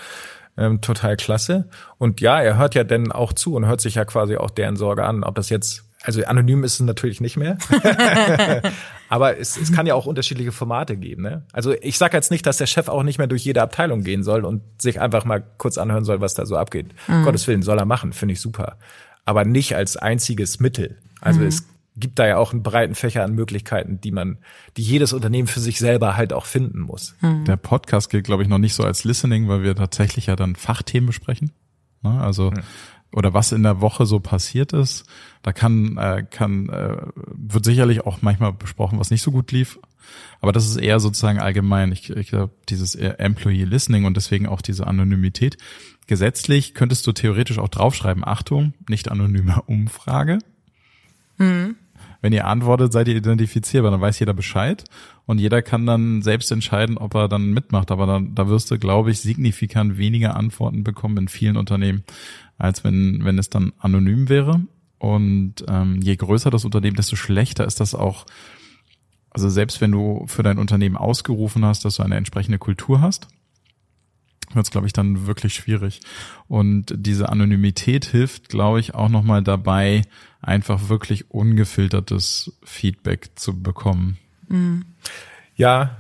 ähm, 0.58 0.80
total 0.80 1.18
klasse. 1.18 1.68
Und 1.98 2.22
ja, 2.22 2.41
er 2.41 2.58
hört 2.58 2.76
ja 2.76 2.84
dann 2.86 3.12
auch 3.12 3.34
zu 3.34 3.56
und 3.56 3.66
hört 3.66 3.82
sich 3.82 3.96
ja 3.96 4.06
quasi 4.06 4.38
auch 4.38 4.50
deren 4.50 4.78
Sorge 4.78 5.04
an, 5.04 5.24
ob 5.24 5.36
das 5.36 5.50
jetzt 5.50 5.85
also 6.06 6.24
anonym 6.24 6.64
ist 6.64 6.76
es 6.76 6.80
natürlich 6.82 7.20
nicht 7.20 7.36
mehr. 7.36 7.58
Aber 9.10 9.38
es, 9.38 9.58
es 9.58 9.72
kann 9.72 9.88
ja 9.88 9.95
auch 9.95 10.06
unterschiedliche 10.06 10.51
Formate 10.51 10.97
geben. 10.97 11.24
Ne? 11.24 11.43
Also 11.51 11.74
ich 11.82 11.97
sage 11.97 12.16
jetzt 12.16 12.32
nicht, 12.32 12.45
dass 12.45 12.58
der 12.58 12.68
Chef 12.68 12.88
auch 12.88 13.03
nicht 13.03 13.18
mehr 13.18 13.28
durch 13.28 13.43
jede 13.43 13.62
Abteilung 13.62 14.03
gehen 14.03 14.24
soll 14.24 14.45
und 14.45 14.62
sich 14.80 15.01
einfach 15.01 15.26
mal 15.26 15.43
kurz 15.58 15.78
anhören 15.78 16.06
soll, 16.06 16.22
was 16.22 16.36
da 16.36 16.45
so 16.45 16.58
abgeht. 16.58 16.93
Mhm. 17.08 17.24
Gottes 17.24 17.47
Willen 17.47 17.64
soll 17.64 17.80
er 17.80 17.86
machen, 17.86 18.14
finde 18.14 18.34
ich 18.34 18.41
super. 18.41 18.78
Aber 19.26 19.45
nicht 19.45 19.76
als 19.76 19.97
einziges 19.97 20.60
Mittel. 20.60 20.97
Also 21.22 21.41
mhm. 21.41 21.47
es 21.47 21.68
gibt 21.95 22.20
da 22.20 22.28
ja 22.28 22.38
auch 22.38 22.51
einen 22.51 22.62
breiten 22.62 22.93
Fächer 22.93 23.24
an 23.24 23.34
Möglichkeiten, 23.34 23.99
die 24.01 24.12
man, 24.12 24.38
die 24.78 24.84
jedes 24.84 25.14
Unternehmen 25.14 25.47
für 25.47 25.60
sich 25.60 25.80
selber 25.80 26.16
halt 26.16 26.34
auch 26.34 26.45
finden 26.45 26.82
muss. 26.82 27.16
Mhm. 27.22 27.45
Der 27.45 27.58
Podcast 27.58 28.12
gilt, 28.12 28.26
glaube 28.26 28.43
ich, 28.43 28.49
noch 28.49 28.60
nicht 28.60 28.76
so 28.76 28.84
als 28.84 29.06
Listening, 29.06 29.47
weil 29.47 29.64
wir 29.64 29.76
tatsächlich 29.76 30.28
ja 30.28 30.36
dann 30.36 30.56
Fachthemen 30.56 31.08
besprechen. 31.08 31.51
Ne? 32.03 32.22
Also 32.22 32.51
mhm 32.51 32.62
oder 33.16 33.34
was 33.34 33.53
in 33.53 33.63
der 33.63 33.80
Woche 33.80 34.05
so 34.05 34.20
passiert 34.20 34.74
ist. 34.74 35.05
Da 35.41 35.53
kann, 35.53 35.97
äh, 35.97 36.26
kann, 36.30 36.70
äh, 36.70 36.97
wird 37.16 37.63
sicherlich 37.63 38.01
auch 38.01 38.22
manchmal 38.22 38.51
besprochen, 38.51 38.99
was 38.99 39.09
nicht 39.09 39.22
so 39.22 39.32
gut 39.32 39.51
lief. 39.53 39.80
Aber 40.41 40.51
das 40.51 40.68
ist 40.68 40.76
eher 40.76 40.99
sozusagen 40.99 41.39
allgemein. 41.39 41.91
Ich, 41.93 42.09
ich 42.09 42.28
glaube, 42.28 42.53
dieses 42.70 42.93
Employee 42.93 43.63
Listening 43.63 44.03
und 44.03 44.18
deswegen 44.18 44.47
auch 44.47 44.61
diese 44.61 44.86
Anonymität. 44.86 45.57
Gesetzlich 46.07 46.74
könntest 46.74 47.07
du 47.07 47.13
theoretisch 47.13 47.57
auch 47.57 47.70
draufschreiben, 47.70 48.24
Achtung, 48.26 48.74
nicht 48.89 49.09
anonyme 49.09 49.61
Umfrage. 49.66 50.39
Mhm. 51.38 51.76
Wenn 52.26 52.34
ihr 52.34 52.48
antwortet, 52.48 52.92
seid 52.92 53.08
ihr 53.08 53.16
identifizierbar, 53.16 53.92
dann 53.92 54.02
weiß 54.02 54.18
jeder 54.18 54.34
Bescheid 54.34 54.84
und 55.28 55.38
jeder 55.38 55.62
kann 55.62 55.86
dann 55.86 56.24
selbst 56.24 56.52
entscheiden, 56.52 56.98
ob 56.98 57.14
er 57.14 57.28
dann 57.28 57.52
mitmacht. 57.52 57.92
Aber 57.92 58.08
dann, 58.08 58.34
da 58.34 58.48
wirst 58.48 58.72
du, 58.72 58.80
glaube 58.80 59.12
ich, 59.12 59.20
signifikant 59.20 60.00
weniger 60.00 60.36
Antworten 60.36 60.84
bekommen 60.84 61.18
in 61.18 61.28
vielen 61.28 61.56
Unternehmen 61.56 62.04
als 62.58 62.84
wenn, 62.84 63.24
wenn 63.24 63.38
es 63.38 63.52
dann 63.52 63.74
anonym 63.78 64.28
wäre. 64.28 64.62
Und 64.98 65.66
ähm, 65.68 66.02
je 66.02 66.16
größer 66.16 66.50
das 66.50 66.66
Unternehmen, 66.66 66.96
desto 66.96 67.16
schlechter 67.16 67.64
ist 67.64 67.80
das 67.80 67.94
auch. 67.94 68.26
Also 69.30 69.48
selbst 69.48 69.80
wenn 69.80 69.92
du 69.92 70.26
für 70.26 70.42
dein 70.42 70.58
Unternehmen 70.58 70.98
ausgerufen 70.98 71.64
hast, 71.64 71.86
dass 71.86 71.98
du 71.98 72.02
eine 72.02 72.16
entsprechende 72.16 72.58
Kultur 72.58 73.02
hast, 73.02 73.28
wird 74.52 74.66
es, 74.66 74.72
glaube 74.72 74.88
ich, 74.88 74.94
dann 74.94 75.28
wirklich 75.28 75.54
schwierig. 75.54 76.02
Und 76.48 76.92
diese 76.98 77.30
Anonymität 77.30 78.06
hilft, 78.06 78.50
glaube 78.50 78.80
ich, 78.80 78.96
auch 78.96 79.10
nochmal 79.10 79.44
dabei, 79.44 80.02
einfach 80.46 80.89
wirklich 80.89 81.32
ungefiltertes 81.32 82.54
Feedback 82.64 83.30
zu 83.36 83.60
bekommen. 83.60 84.18
Mhm. 84.48 84.86
Ja, 85.56 85.98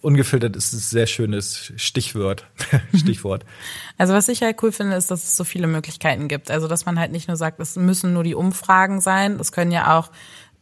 ungefiltert 0.00 0.56
ist 0.56 0.72
ein 0.72 0.78
sehr 0.78 1.06
schönes 1.06 1.72
Stichwort. 1.76 2.46
Stichwort. 2.94 3.44
Also 3.98 4.12
was 4.12 4.28
ich 4.28 4.42
halt 4.42 4.62
cool 4.62 4.72
finde, 4.72 4.94
ist, 4.94 5.10
dass 5.10 5.24
es 5.24 5.38
so 5.38 5.44
viele 5.44 5.66
Möglichkeiten 5.66 6.28
gibt. 6.28 6.50
Also 6.50 6.68
dass 6.68 6.84
man 6.84 7.00
halt 7.00 7.12
nicht 7.12 7.28
nur 7.28 7.38
sagt, 7.38 7.60
es 7.60 7.76
müssen 7.76 8.12
nur 8.12 8.24
die 8.24 8.34
Umfragen 8.34 9.00
sein. 9.00 9.40
Es 9.40 9.52
können 9.52 9.72
ja 9.72 9.96
auch 9.98 10.10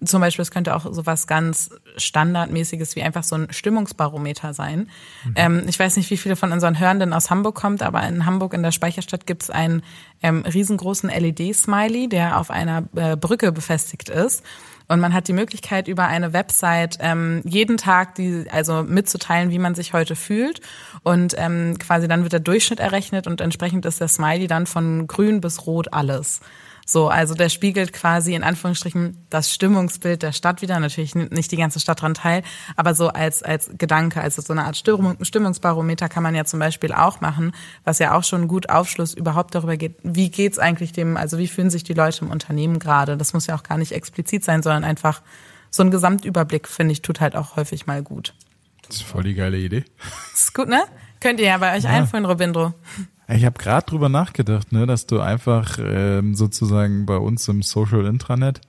zum 0.05 0.21
Beispiel, 0.21 0.43
es 0.43 0.51
könnte 0.51 0.75
auch 0.75 0.93
sowas 0.93 1.27
ganz 1.27 1.71
Standardmäßiges 1.97 2.97
wie 2.97 3.03
einfach 3.03 3.25
so 3.25 3.37
ein 3.37 3.49
Stimmungsbarometer 3.51 4.55
sein. 4.55 4.91
Mhm. 5.25 5.33
Ähm, 5.37 5.63
ich 5.69 5.79
weiß 5.79 5.97
nicht, 5.97 6.11
wie 6.11 6.17
viele 6.17 6.37
von 6.37 6.53
unseren 6.53 6.79
Hörenden 6.79 7.13
aus 7.13 7.31
Hamburg 7.31 7.55
kommt, 7.55 7.83
aber 7.83 8.07
in 8.07 8.27
Hamburg 8.27 8.55
in 8.55 8.63
der 8.63 8.73
Speicherstadt 8.73 9.27
gibt 9.27 9.43
es 9.45 9.51
einen 9.51 9.83
ähm, 10.23 10.43
riesengroßen 10.43 11.11
LED-Smiley, 11.11 12.09
der 12.09 12.39
auf 12.39 12.51
einer 12.51 12.85
äh, 12.97 13.17
Brücke 13.17 13.53
befestigt 13.53 14.09
ist. 14.09 14.43
Und 14.87 15.01
man 15.01 15.15
hat 15.15 15.29
die 15.29 15.33
Möglichkeit, 15.33 15.89
über 15.89 16.07
eine 16.07 16.33
Website 16.33 16.99
ähm, 17.01 17.41
jeden 17.45 17.79
Tag 17.79 18.17
die, 18.17 18.45
also 18.51 18.83
mitzuteilen, 18.83 19.51
wie 19.51 19.59
man 19.59 19.75
sich 19.75 19.95
heute 19.95 20.15
fühlt. 20.15 20.61
Und 21.03 21.35
ähm, 21.39 21.79
quasi 21.79 22.07
dann 22.07 22.23
wird 22.23 22.35
der 22.35 22.41
Durchschnitt 22.41 22.81
errechnet 22.81 23.27
und 23.27 23.41
entsprechend 23.41 23.87
ist 23.87 24.01
der 24.01 24.09
Smiley 24.09 24.47
dann 24.47 24.67
von 24.67 25.07
grün 25.07 25.41
bis 25.41 25.67
rot 25.67 25.93
alles. 25.93 26.41
So, 26.87 27.09
also 27.09 27.35
der 27.35 27.49
spiegelt 27.49 27.93
quasi 27.93 28.35
in 28.35 28.43
Anführungsstrichen 28.43 29.27
das 29.31 29.53
Stimmungsbild 29.53 30.23
der 30.23 30.33
Stadt 30.33 30.63
wieder. 30.63 30.79
Natürlich 30.79 31.15
nicht 31.15 31.51
die 31.51 31.57
ganze 31.57 31.81
Stadt 31.81 32.03
dran 32.03 32.15
teil, 32.15 32.43
aber 32.77 32.95
so 32.95 33.09
als, 33.09 33.43
als 33.43 33.71
Gedanke, 33.79 34.21
also 34.21 34.43
so 34.43 34.53
eine 34.53 34.65
Art 34.65 34.77
Stimmungsbarometer 34.77 36.09
kann 36.09 36.23
man 36.23 36.35
ja 36.35 36.45
zum 36.45 36.61
Beispiel 36.61 36.93
auch 36.93 37.21
machen, 37.21 37.53
was 37.85 37.99
ja 37.99 38.17
auch 38.17 38.25
schon 38.25 38.49
gut 38.49 38.69
Aufschluss 38.69 39.15
überhaupt 39.15 39.55
darüber 39.55 39.77
geht, 39.77 39.97
wie 40.03 40.31
geht's 40.31 40.59
eigentlich 40.59 40.93
dem, 40.93 41.17
also 41.17 41.39
wie 41.39 41.49
fühlen 41.49 41.71
sich 41.71 41.85
die 41.85 41.95
Leute 41.95 42.25
im 42.25 42.31
Unternehmen 42.31 42.79
gerade. 42.79 43.17
Das 43.17 43.33
muss 43.33 43.47
ja 43.47 43.57
auch 43.57 43.63
gar 43.63 43.79
nicht 43.79 43.93
explizit 43.93 44.45
sein, 44.45 44.63
sondern 44.63 44.85
einfach 44.85 45.23
so 45.71 45.83
ein 45.83 45.91
Gesamtüberblick, 45.91 46.69
finde 46.69 46.93
ich, 46.93 47.03
tut 47.03 47.21
halt 47.21 47.35
auch 47.35 47.57
häufig 47.57 47.87
mal 47.87 48.03
gut. 48.03 48.35
Das 48.87 48.97
ist 48.97 49.03
voll 49.03 49.25
die 49.25 49.35
geile 49.35 49.59
Idee. 49.59 49.85
Das 50.33 50.41
ist 50.41 50.55
gut, 50.55 50.69
ne? 50.69 50.85
Könnt 51.21 51.41
ihr 51.41 51.47
ja 51.47 51.59
bei 51.59 51.77
euch 51.77 51.85
ja. 51.85 51.91
einführen, 51.91 52.27
Robindro. 52.27 52.75
Ich 53.29 53.45
habe 53.45 53.59
gerade 53.59 53.87
drüber 53.87 54.09
nachgedacht, 54.09 54.73
ne, 54.73 54.87
dass 54.87 55.07
du 55.07 55.21
einfach 55.21 55.79
ähm, 55.81 56.35
sozusagen 56.35 57.07
bei 57.07 57.17
uns 57.17 57.49
im 57.49 57.63
Social 57.63 58.05
Intranet 58.07 58.61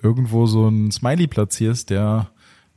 irgendwo 0.00 0.46
so 0.46 0.66
einen 0.66 0.90
Smiley 0.90 1.26
platzierst, 1.26 1.90
der 1.90 2.30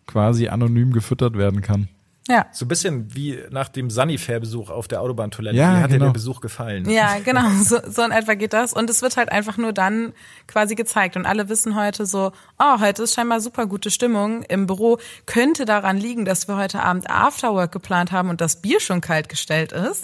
quasi 0.08 0.48
anonym 0.48 0.94
gefüttert 0.94 1.38
werden 1.38 1.62
kann. 1.62 1.90
Ja. 2.28 2.48
So 2.52 2.66
ein 2.66 2.68
bisschen 2.68 3.14
wie 3.14 3.40
nach 3.52 3.70
dem 3.70 3.92
Sunnyfair-Besuch 3.92 4.72
auf 4.72 4.88
der 4.88 5.02
Autobahntoilette. 5.02 5.56
Ja, 5.56 5.78
wie 5.78 5.84
hat 5.84 5.92
genau. 5.92 6.06
dir 6.06 6.06
der 6.06 6.14
Besuch 6.14 6.42
gefallen? 6.42 6.90
Ja, 6.90 7.20
genau. 7.24 7.44
So, 7.66 7.80
so 7.88 8.04
in 8.04 8.12
etwa 8.12 8.36
geht 8.36 8.54
das. 8.54 8.74
Und 8.74 8.90
es 8.90 9.02
wird 9.02 9.18
halt 9.18 9.32
einfach 9.32 9.58
nur 9.58 9.74
dann 9.74 10.14
quasi 10.48 10.76
gezeigt. 10.76 11.16
Und 11.16 11.26
alle 11.26 11.50
wissen 11.50 11.76
heute 11.76 12.06
so, 12.06 12.32
oh, 12.60 12.80
heute 12.80 13.04
ist 13.04 13.16
scheinbar 13.16 13.42
super 13.42 13.66
gute 13.66 13.90
Stimmung 13.90 14.44
im 14.44 14.68
Büro. 14.68 15.00
Könnte 15.26 15.66
daran 15.66 15.98
liegen, 15.98 16.26
dass 16.26 16.48
wir 16.48 16.58
heute 16.58 16.82
Abend 16.82 17.10
Afterwork 17.10 17.72
geplant 17.72 18.12
haben 18.12 18.30
und 18.30 18.42
das 18.42 18.62
Bier 18.62 18.80
schon 18.80 19.02
kalt 19.02 19.30
gestellt 19.30 19.72
ist. 19.72 20.04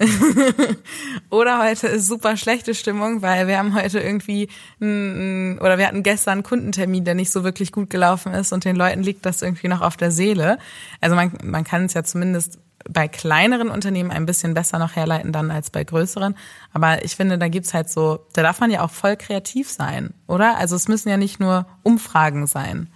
oder 1.30 1.58
heute 1.58 1.88
ist 1.88 2.06
super 2.06 2.36
schlechte 2.36 2.74
Stimmung, 2.74 3.22
weil 3.22 3.48
wir 3.48 3.58
haben 3.58 3.74
heute 3.74 4.00
irgendwie, 4.00 4.48
ein, 4.80 5.58
oder 5.58 5.78
wir 5.78 5.86
hatten 5.86 6.02
gestern 6.02 6.32
einen 6.32 6.42
Kundentermin, 6.42 7.04
der 7.04 7.14
nicht 7.14 7.30
so 7.30 7.44
wirklich 7.44 7.72
gut 7.72 7.90
gelaufen 7.90 8.32
ist 8.34 8.52
und 8.52 8.64
den 8.64 8.76
Leuten 8.76 9.02
liegt 9.02 9.26
das 9.26 9.42
irgendwie 9.42 9.68
noch 9.68 9.80
auf 9.80 9.96
der 9.96 10.10
Seele. 10.10 10.58
Also 11.00 11.16
man 11.16 11.37
man 11.42 11.64
kann 11.64 11.84
es 11.84 11.94
ja 11.94 12.04
zumindest 12.04 12.58
bei 12.88 13.08
kleineren 13.08 13.68
Unternehmen 13.68 14.10
ein 14.10 14.26
bisschen 14.26 14.54
besser 14.54 14.78
noch 14.78 14.96
herleiten 14.96 15.32
dann 15.32 15.50
als 15.50 15.70
bei 15.70 15.84
größeren. 15.84 16.34
Aber 16.72 17.04
ich 17.04 17.16
finde, 17.16 17.38
da 17.38 17.48
gibt's 17.48 17.74
halt 17.74 17.90
so, 17.90 18.26
da 18.32 18.42
darf 18.42 18.60
man 18.60 18.70
ja 18.70 18.82
auch 18.82 18.90
voll 18.90 19.16
kreativ 19.16 19.70
sein, 19.70 20.14
oder? 20.26 20.56
Also 20.56 20.76
es 20.76 20.88
müssen 20.88 21.08
ja 21.08 21.16
nicht 21.16 21.40
nur 21.40 21.66
Umfragen 21.82 22.46
sein. 22.46 22.88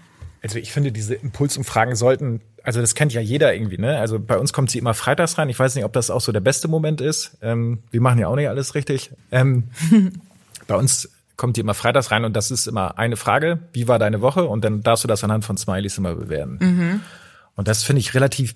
Also 0.43 0.59
ich 0.59 0.73
finde, 0.73 0.93
diese 0.93 1.15
Impulsumfragen 1.15 1.95
sollten, 1.95 2.41
also 2.65 2.81
das 2.81 2.95
kennt 2.95 3.13
ja 3.13 3.21
jeder 3.21 3.55
irgendwie, 3.55 3.79
ne? 3.79 3.99
Also 3.99 4.19
bei 4.19 4.39
uns 4.39 4.53
kommt 4.53 4.71
sie 4.71 4.79
immer 4.79 4.95
freitags 4.95 5.37
rein. 5.39 5.49
Ich 5.49 5.59
weiß 5.59 5.75
nicht, 5.75 5.85
ob 5.85 5.93
das 5.93 6.11
auch 6.11 6.21
so 6.21 6.33
der 6.33 6.41
beste 6.41 6.69
Moment 6.69 7.01
ist. 7.01 7.37
Ähm, 7.43 7.83
wir 7.91 8.01
machen 8.01 8.19
ja 8.19 8.29
auch 8.29 8.37
nicht 8.37 8.49
alles 8.49 8.75
richtig. 8.75 9.13
Ähm, 9.31 9.65
bei 10.67 10.77
uns 10.77 11.11
kommt 11.37 11.57
die 11.57 11.61
immer 11.61 11.75
freitags 11.75 12.11
rein 12.11 12.25
und 12.25 12.35
das 12.35 12.51
ist 12.51 12.67
immer 12.67 12.99
eine 12.99 13.17
Frage, 13.17 13.61
wie 13.73 13.89
war 13.89 13.99
deine 13.99 14.21
Woche? 14.21 14.45
Und 14.45 14.65
dann 14.65 14.83
darfst 14.83 15.05
du 15.05 15.09
das 15.09 15.25
anhand 15.25 15.45
von 15.45 15.57
Smileys 15.57 15.99
immer 15.99 16.15
bewerten. 16.15 16.59
Mhm. 16.61 17.01
Und 17.57 17.69
das 17.69 17.83
finde 17.83 18.01
ich 18.01 18.15
relativ 18.15 18.55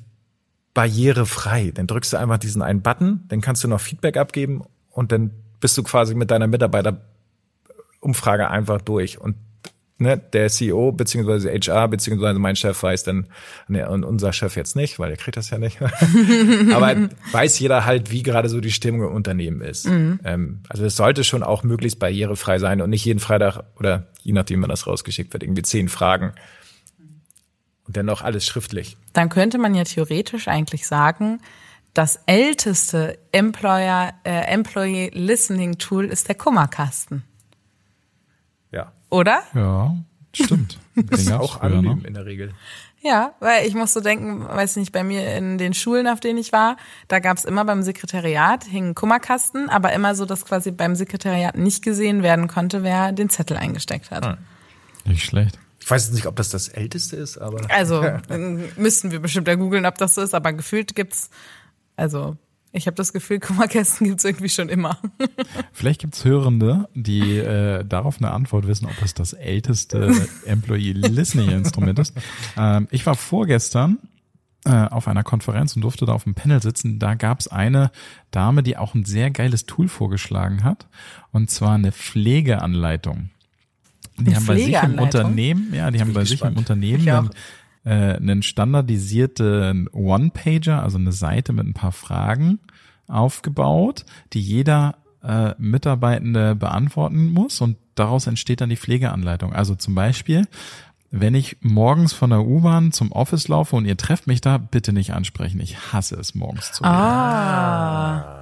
barrierefrei. 0.75 1.73
Dann 1.75 1.87
drückst 1.87 2.13
du 2.13 2.19
einfach 2.19 2.39
diesen 2.39 2.63
einen 2.63 2.83
Button, 2.83 3.25
dann 3.29 3.41
kannst 3.41 3.65
du 3.65 3.69
noch 3.69 3.81
Feedback 3.81 4.17
abgeben 4.17 4.63
und 4.91 5.13
dann 5.13 5.31
bist 5.61 5.77
du 5.79 5.83
quasi 5.83 6.15
mit 6.15 6.31
deiner 6.31 6.47
Mitarbeiterumfrage 6.47 8.51
einfach 8.51 8.83
durch. 8.83 9.19
Und 9.19 9.37
ne, 9.99 10.19
der 10.19 10.49
CEO 10.49 10.93
beziehungsweise 10.93 11.51
HR 11.51 11.89
beziehungsweise 11.89 12.39
mein 12.39 12.57
Chef 12.57 12.83
weiß 12.83 13.05
dann, 13.05 13.27
ne, 13.69 13.89
und 13.89 14.05
unser 14.05 14.33
Chef 14.33 14.57
jetzt 14.57 14.77
nicht, 14.77 14.99
weil 14.99 15.09
der 15.09 15.17
kriegt 15.17 15.37
das 15.37 15.51
ja 15.51 15.59
nicht. 15.59 15.79
Aber 16.75 16.95
weiß 17.33 17.59
jeder 17.59 17.85
halt, 17.85 18.11
wie 18.11 18.23
gerade 18.23 18.49
so 18.49 18.61
die 18.61 18.73
Stimmung 18.73 19.09
im 19.09 19.15
Unternehmen 19.15 19.63
ist. 19.63 19.89
Mhm. 19.89 20.21
Ähm, 20.25 20.61
also 20.69 20.85
es 20.85 20.97
sollte 20.97 21.25
schon 21.25 21.43
auch 21.43 21.63
möglichst 21.63 21.99
barrierefrei 21.99 22.59
sein 22.59 22.81
und 22.81 22.91
nicht 22.91 23.05
jeden 23.05 23.21
Freitag 23.21 23.63
oder 23.79 24.07
je 24.23 24.33
nachdem, 24.33 24.63
wann 24.63 24.71
das 24.71 24.87
rausgeschickt 24.87 25.33
wird, 25.33 25.43
irgendwie 25.43 25.63
zehn 25.63 25.89
Fragen 25.89 26.33
und 27.87 27.97
dennoch 27.97 28.23
alles 28.23 28.45
schriftlich. 28.45 28.97
Dann 29.13 29.29
könnte 29.29 29.59
man 29.59 29.75
ja 29.75 29.85
theoretisch 29.85 30.49
eigentlich 30.49 30.87
sagen, 30.87 31.41
das 31.95 32.21
älteste 32.27 33.19
Employer, 33.33 34.13
äh, 34.25 34.53
Employee 34.53 35.11
Listening 35.15 35.79
Tool 35.79 36.07
ist 36.07 36.29
der 36.29 36.35
Kummerkasten. 36.35 37.25
Ja. 38.71 38.93
Oder? 39.09 39.43
Ja, 39.55 39.97
stimmt. 40.33 40.79
das 40.95 41.21
ist 41.21 41.33
auch 41.33 41.59
früher, 41.59 41.63
anonym 41.63 42.01
ne? 42.01 42.09
in 42.09 42.15
der 42.15 42.27
Regel. 42.27 42.53
Ja, 43.01 43.35
weil 43.41 43.67
ich 43.67 43.75
muss 43.75 43.93
so 43.93 44.01
denken, 44.01 44.45
weiß 44.47 44.77
nicht, 44.77 44.91
bei 44.91 45.05
mir 45.05 45.37
in 45.37 45.59
den 45.59 45.75
Schulen, 45.75 46.09
auf 46.09 46.21
denen 46.21 46.39
ich 46.39 46.53
war, 46.53 46.77
da 47.09 47.21
gab's 47.21 47.45
immer 47.45 47.65
beim 47.65 47.83
Sekretariat, 47.83 48.65
hingen 48.65 48.95
Kummerkasten, 48.95 49.69
aber 49.69 49.93
immer 49.93 50.15
so, 50.15 50.25
dass 50.25 50.45
quasi 50.45 50.73
beim 50.73 50.97
Sekretariat 50.97 51.57
nicht 51.57 51.85
gesehen 51.85 52.23
werden 52.23 52.49
konnte, 52.49 52.83
wer 52.83 53.13
den 53.13 53.31
Zettel 53.31 53.57
eingesteckt 53.57 54.11
hat. 54.11 54.27
Hm. 54.27 54.37
Nicht 55.05 55.25
schlecht. 55.25 55.59
Ich 55.87 55.91
weiß 55.93 56.07
jetzt 56.07 56.15
nicht, 56.17 56.27
ob 56.27 56.35
das 56.35 56.51
das 56.51 56.67
älteste 56.67 57.15
ist, 57.15 57.39
aber. 57.39 57.71
Also 57.71 58.05
müssten 58.77 59.13
wir 59.13 59.21
bestimmt 59.21 59.47
ja 59.47 59.55
googeln, 59.55 59.87
ob 59.87 59.97
das 59.99 60.17
so 60.17 60.21
ist, 60.21 60.35
aber 60.35 60.53
gefühlt 60.53 60.97
gibt's, 60.97 61.31
also 61.95 62.37
Ich 62.73 62.89
habe 62.89 62.97
das 62.97 63.13
Gefühl, 63.13 63.39
Kummerkästen 63.41 64.09
gibt's 64.09 64.25
irgendwie 64.25 64.49
schon 64.49 64.69
immer. 64.69 64.99
Vielleicht 65.73 66.01
gibt's 66.01 66.25
Hörende, 66.25 66.89
die 66.95 67.39
äh, 67.39 67.85
darauf 67.85 68.19
eine 68.19 68.33
Antwort 68.33 68.67
wissen, 68.67 68.87
ob 68.87 69.01
es 69.01 69.15
das 69.15 69.33
älteste 69.33 70.27
Employee 70.45 70.91
Listening 70.91 71.51
Instrument 71.51 72.01
ist. 72.01 72.15
Ähm, 72.57 72.89
ich 72.91 73.07
war 73.07 73.15
vorgestern 73.15 73.99
äh, 74.65 74.89
auf 74.89 75.07
einer 75.07 75.23
Konferenz 75.23 75.77
und 75.77 75.83
durfte 75.83 76.05
da 76.05 76.15
auf 76.15 76.25
dem 76.25 76.35
Panel 76.35 76.61
sitzen. 76.61 76.99
Da 76.99 77.15
gab's 77.15 77.47
eine 77.47 77.93
Dame, 78.33 78.65
die 78.65 78.77
auch 78.77 78.97
ein 78.97 79.05
sehr 79.05 79.31
geiles 79.31 79.67
Tool 79.67 79.87
vorgeschlagen 79.87 80.65
hat, 80.65 80.89
und 81.31 81.49
zwar 81.49 81.77
eine 81.77 81.93
Pflegeanleitung. 81.93 83.31
Die 84.19 84.35
haben 84.35 84.47
bei 84.47 84.57
sich 84.57 84.75
im? 84.75 84.99
Unternehmen, 84.99 85.75
ja, 85.75 85.91
die 85.91 86.01
haben 86.01 86.13
bei 86.13 86.25
sich 86.25 86.41
im 86.41 86.55
gespannt. 86.55 86.59
Unternehmen 86.59 87.09
einen, 87.09 87.31
äh, 87.85 88.17
einen 88.17 88.43
standardisierten 88.43 89.89
One-Pager, 89.93 90.83
also 90.83 90.99
eine 90.99 91.13
Seite 91.13 91.53
mit 91.53 91.67
ein 91.67 91.75
paar 91.75 91.93
Fragen 91.93 92.59
aufgebaut, 93.09 94.05
die 94.33 94.41
jeder 94.41 94.97
äh, 95.23 95.55
Mitarbeitende 95.59 96.55
beantworten 96.55 97.31
muss 97.33 97.61
und 97.61 97.77
daraus 97.95 98.27
entsteht 98.27 98.61
dann 98.61 98.71
die 98.71 98.77
Pflegeanleitung. 98.77 99.53
Also 99.53 99.75
zum 99.75 99.95
Beispiel, 99.95 100.47
wenn 101.11 101.35
ich 101.35 101.59
morgens 101.61 102.13
von 102.13 102.31
der 102.31 102.45
U-Bahn 102.45 102.93
zum 102.93 103.13
Office 103.13 103.49
laufe 103.49 103.77
und 103.77 103.87
ihr 103.87 103.97
trefft 103.97 104.27
mich 104.27 104.41
da, 104.41 104.59
bitte 104.59 104.93
nicht 104.93 105.13
ansprechen. 105.13 105.61
Ich 105.61 105.93
hasse 105.93 106.17
es 106.17 106.35
morgens 106.35 106.73
zu. 106.73 106.85
Ah. 106.85 108.36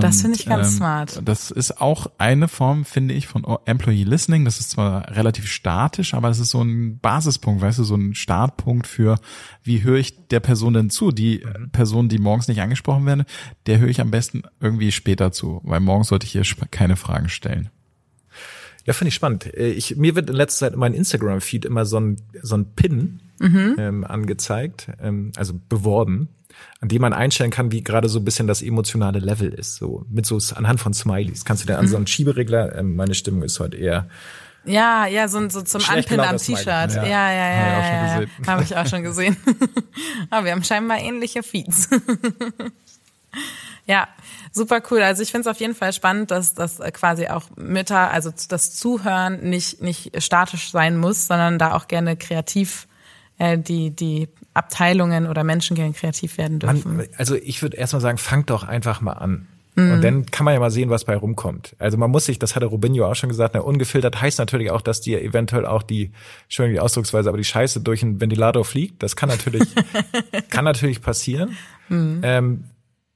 Das 0.00 0.22
finde 0.22 0.36
ich 0.38 0.46
ganz 0.46 0.76
smart. 0.76 1.20
Das 1.24 1.50
ist 1.50 1.80
auch 1.80 2.10
eine 2.18 2.48
Form, 2.48 2.84
finde 2.84 3.14
ich, 3.14 3.26
von 3.26 3.44
Employee 3.66 4.04
Listening. 4.04 4.44
Das 4.44 4.58
ist 4.60 4.70
zwar 4.70 5.14
relativ 5.16 5.46
statisch, 5.46 6.14
aber 6.14 6.28
es 6.30 6.38
ist 6.38 6.50
so 6.50 6.62
ein 6.62 6.98
Basispunkt, 7.00 7.60
weißt 7.62 7.78
du, 7.78 7.84
so 7.84 7.94
ein 7.94 8.14
Startpunkt 8.14 8.86
für, 8.86 9.18
wie 9.62 9.82
höre 9.82 9.98
ich 9.98 10.26
der 10.28 10.40
Person 10.40 10.74
denn 10.74 10.90
zu? 10.90 11.10
Die 11.12 11.44
Person, 11.72 12.08
die 12.08 12.18
morgens 12.18 12.48
nicht 12.48 12.60
angesprochen 12.62 13.04
werden, 13.06 13.24
der 13.66 13.78
höre 13.78 13.88
ich 13.88 14.00
am 14.00 14.10
besten 14.10 14.42
irgendwie 14.60 14.90
später 14.92 15.32
zu, 15.32 15.60
weil 15.64 15.80
morgens 15.80 16.08
sollte 16.08 16.26
ich 16.26 16.32
hier 16.32 16.42
sp- 16.48 16.66
keine 16.70 16.96
Fragen 16.96 17.28
stellen. 17.28 17.68
Ja, 18.86 18.92
finde 18.92 19.08
ich 19.08 19.14
spannend. 19.14 19.46
Äh, 19.54 19.70
Ich, 19.70 19.96
mir 19.96 20.14
wird 20.14 20.28
in 20.28 20.36
letzter 20.36 20.66
Zeit 20.66 20.72
in 20.74 20.78
meinem 20.80 20.94
Instagram-Feed 20.94 21.64
immer 21.64 21.86
so 21.86 21.98
ein, 22.00 22.16
so 22.42 22.56
ein 22.56 22.66
Pin 22.74 23.20
ähm, 23.78 24.04
angezeigt, 24.04 24.88
ähm, 25.00 25.32
also 25.36 25.54
beworben, 25.68 26.28
an 26.80 26.88
dem 26.88 27.00
man 27.02 27.12
einstellen 27.12 27.50
kann, 27.50 27.72
wie 27.72 27.82
gerade 27.82 28.08
so 28.08 28.18
ein 28.18 28.24
bisschen 28.24 28.46
das 28.46 28.62
emotionale 28.62 29.18
Level 29.18 29.52
ist. 29.52 29.76
So 29.76 30.04
mit 30.10 30.26
so 30.26 30.38
anhand 30.54 30.80
von 30.80 30.92
Smileys. 30.92 31.44
Kannst 31.44 31.62
du 31.62 31.66
dann 31.66 31.78
an 31.78 31.88
so 31.88 31.96
einen 31.96 32.06
Schieberegler, 32.06 32.76
ähm, 32.76 32.96
meine 32.96 33.14
Stimmung 33.14 33.42
ist 33.42 33.58
heute 33.60 33.76
eher. 33.76 34.08
Ja, 34.66 35.06
ja, 35.06 35.28
so, 35.28 35.46
so 35.48 35.62
zum 35.62 35.82
Anpinnen 35.88 36.24
am. 36.26 36.38
T-Shirt. 36.38 36.66
Ja, 36.66 36.86
Ja. 36.86 37.04
ja, 37.04 37.32
ja, 37.32 37.50
ja, 37.50 38.20
ja. 38.20 38.26
Habe 38.46 38.62
ich 38.62 38.76
auch 38.76 38.86
schon 38.86 39.02
gesehen. 39.02 39.36
Aber 40.30 40.44
wir 40.46 40.52
haben 40.52 40.64
scheinbar 40.64 40.98
ähnliche 40.98 41.42
Feeds. 41.42 41.90
ja, 43.86 44.08
super 44.52 44.80
cool. 44.90 45.02
Also 45.02 45.22
ich 45.22 45.30
finde 45.30 45.48
es 45.48 45.54
auf 45.54 45.60
jeden 45.60 45.74
Fall 45.74 45.92
spannend, 45.92 46.30
dass 46.30 46.54
das 46.54 46.78
quasi 46.92 47.28
auch 47.28 47.44
Mütter, 47.56 48.10
also 48.10 48.32
das 48.48 48.74
Zuhören 48.74 49.40
nicht 49.48 49.82
nicht 49.82 50.22
statisch 50.22 50.70
sein 50.70 50.96
muss, 50.96 51.26
sondern 51.26 51.58
da 51.58 51.74
auch 51.74 51.86
gerne 51.86 52.16
kreativ 52.16 52.86
äh, 53.38 53.58
die 53.58 53.90
die 53.90 54.28
Abteilungen 54.52 55.26
oder 55.26 55.44
Menschen 55.44 55.76
gerne 55.76 55.92
kreativ 55.92 56.38
werden 56.38 56.58
dürfen. 56.58 56.96
Man, 56.96 57.06
also 57.16 57.34
ich 57.34 57.62
würde 57.62 57.76
erstmal 57.76 58.00
sagen, 58.00 58.18
fangt 58.18 58.50
doch 58.50 58.64
einfach 58.64 59.00
mal 59.00 59.12
an. 59.12 59.48
Und 59.76 60.02
dann 60.02 60.26
kann 60.26 60.44
man 60.44 60.54
ja 60.54 60.60
mal 60.60 60.70
sehen, 60.70 60.88
was 60.88 61.04
bei 61.04 61.16
rumkommt. 61.16 61.74
Also 61.80 61.98
man 61.98 62.08
muss 62.08 62.26
sich, 62.26 62.38
das 62.38 62.54
hatte 62.54 62.66
Robinho 62.66 63.10
auch 63.10 63.16
schon 63.16 63.28
gesagt, 63.28 63.54
ne, 63.54 63.62
ungefiltert 63.62 64.20
heißt 64.20 64.38
natürlich 64.38 64.70
auch, 64.70 64.80
dass 64.80 65.00
dir 65.00 65.20
eventuell 65.20 65.66
auch 65.66 65.82
die, 65.82 66.12
schön 66.48 66.70
die 66.70 66.78
Ausdrucksweise, 66.78 67.28
aber 67.28 67.38
die 67.38 67.44
Scheiße 67.44 67.80
durch 67.80 68.04
einen 68.04 68.20
Ventilator 68.20 68.64
fliegt. 68.64 69.02
Das 69.02 69.16
kann 69.16 69.28
natürlich, 69.28 69.64
kann 70.50 70.64
natürlich 70.64 71.02
passieren. 71.02 71.56
Ähm, 71.90 72.64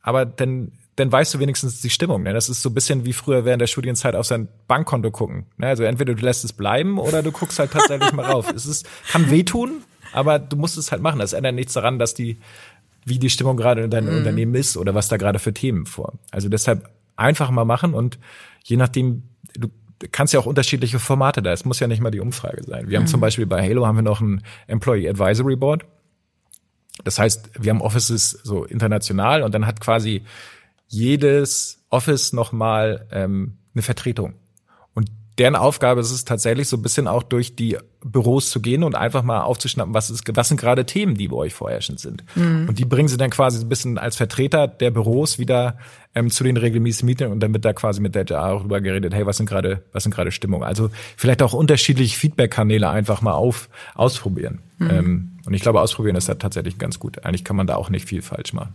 aber 0.02 0.26
dann, 0.26 0.72
dann 0.96 1.12
weißt 1.12 1.32
du 1.34 1.38
wenigstens 1.38 1.80
die 1.80 1.90
Stimmung. 1.90 2.24
Ne? 2.24 2.32
Das 2.32 2.48
ist 2.48 2.60
so 2.60 2.70
ein 2.70 2.74
bisschen 2.74 3.04
wie 3.04 3.12
früher 3.12 3.44
während 3.44 3.62
der 3.62 3.68
Studienzeit 3.68 4.16
auf 4.16 4.26
sein 4.26 4.48
Bankkonto 4.66 5.12
gucken. 5.12 5.46
Ne? 5.58 5.68
Also 5.68 5.84
entweder 5.84 6.14
du 6.14 6.24
lässt 6.24 6.44
es 6.44 6.52
bleiben 6.52 6.98
oder 6.98 7.22
du 7.22 7.30
guckst 7.30 7.60
halt 7.60 7.70
tatsächlich 7.70 8.12
mal 8.12 8.26
rauf. 8.32 8.52
Es 8.52 8.66
ist, 8.66 8.84
kann 9.12 9.30
wehtun, 9.30 9.82
aber 10.12 10.38
du 10.38 10.56
musst 10.56 10.78
es 10.78 10.92
halt 10.92 11.02
machen. 11.02 11.20
Das 11.20 11.32
ändert 11.32 11.54
nichts 11.54 11.72
daran, 11.72 11.98
dass 11.98 12.14
die, 12.14 12.38
wie 13.04 13.18
die 13.18 13.30
Stimmung 13.30 13.56
gerade 13.56 13.82
in 13.82 13.90
deinem 13.90 14.16
Unternehmen 14.16 14.54
ist 14.54 14.76
oder 14.76 14.94
was 14.94 15.08
da 15.08 15.16
gerade 15.16 15.38
für 15.38 15.52
Themen 15.52 15.86
vor. 15.86 16.14
Also 16.30 16.48
deshalb 16.48 16.88
einfach 17.16 17.50
mal 17.50 17.64
machen 17.64 17.94
und 17.94 18.18
je 18.64 18.76
nachdem, 18.76 19.24
du 19.54 19.68
kannst 20.12 20.32
ja 20.32 20.40
auch 20.40 20.46
unterschiedliche 20.46 20.98
Formate 20.98 21.42
da. 21.42 21.52
Es 21.52 21.64
muss 21.64 21.80
ja 21.80 21.86
nicht 21.86 22.00
mal 22.00 22.10
die 22.10 22.20
Umfrage 22.20 22.62
sein. 22.62 22.88
Wir 22.88 22.98
haben 22.98 23.06
zum 23.06 23.20
Beispiel 23.20 23.46
bei 23.46 23.62
Halo 23.62 23.86
haben 23.86 23.96
wir 23.96 24.02
noch 24.02 24.20
ein 24.20 24.42
Employee 24.66 25.08
Advisory 25.08 25.56
Board. 25.56 25.84
Das 27.04 27.18
heißt, 27.18 27.50
wir 27.58 27.70
haben 27.70 27.80
Offices 27.80 28.30
so 28.30 28.64
international 28.64 29.42
und 29.42 29.54
dann 29.54 29.66
hat 29.66 29.80
quasi 29.80 30.22
jedes 30.88 31.84
Office 31.90 32.32
nochmal 32.32 33.06
ähm, 33.12 33.58
eine 33.74 33.82
Vertretung. 33.82 34.34
Deren 35.38 35.54
Aufgabe 35.54 36.00
ist 36.00 36.10
es 36.10 36.24
tatsächlich 36.24 36.68
so 36.68 36.76
ein 36.76 36.82
bisschen 36.82 37.06
auch 37.06 37.22
durch 37.22 37.54
die 37.54 37.78
Büros 38.04 38.50
zu 38.50 38.60
gehen 38.60 38.82
und 38.82 38.94
einfach 38.94 39.22
mal 39.22 39.42
aufzuschnappen, 39.42 39.94
was, 39.94 40.10
ist, 40.10 40.24
was 40.34 40.48
sind 40.48 40.60
gerade 40.60 40.84
Themen, 40.84 41.14
die 41.14 41.28
bei 41.28 41.36
euch 41.36 41.54
vorherrschend 41.54 42.00
sind. 42.00 42.24
Und 42.68 42.78
die 42.78 42.84
bringen 42.84 43.08
sie 43.08 43.16
dann 43.16 43.30
quasi 43.30 43.58
so 43.58 43.66
ein 43.66 43.68
bisschen 43.68 43.98
als 43.98 44.16
Vertreter 44.16 44.66
der 44.66 44.90
Büros 44.90 45.38
wieder 45.38 45.78
ähm, 46.14 46.30
zu 46.30 46.44
den 46.44 46.56
regelmäßigen 46.56 47.06
Meetings 47.06 47.32
und 47.32 47.40
dann 47.40 47.52
wird 47.52 47.64
da 47.64 47.72
quasi 47.72 48.00
mit 48.00 48.14
der 48.14 48.24
HR 48.26 48.52
auch 48.52 48.60
drüber 48.62 48.80
geredet, 48.80 49.14
hey, 49.14 49.26
was 49.26 49.36
sind 49.36 49.48
gerade, 49.48 49.82
was 49.92 50.02
sind 50.02 50.14
gerade 50.14 50.32
Stimmungen? 50.32 50.66
Also 50.66 50.90
vielleicht 51.16 51.42
auch 51.42 51.52
unterschiedliche 51.52 52.18
Feedback-Kanäle 52.18 52.88
einfach 52.88 53.22
mal 53.22 53.32
auf, 53.32 53.68
ausprobieren. 53.94 54.60
Ähm, 54.80 55.38
und 55.46 55.54
ich 55.54 55.62
glaube, 55.62 55.80
ausprobieren 55.80 56.16
ist 56.16 56.28
da 56.28 56.34
tatsächlich 56.34 56.78
ganz 56.78 56.98
gut. 56.98 57.24
Eigentlich 57.24 57.44
kann 57.44 57.56
man 57.56 57.66
da 57.66 57.76
auch 57.76 57.90
nicht 57.90 58.08
viel 58.08 58.22
falsch 58.22 58.52
machen. 58.52 58.74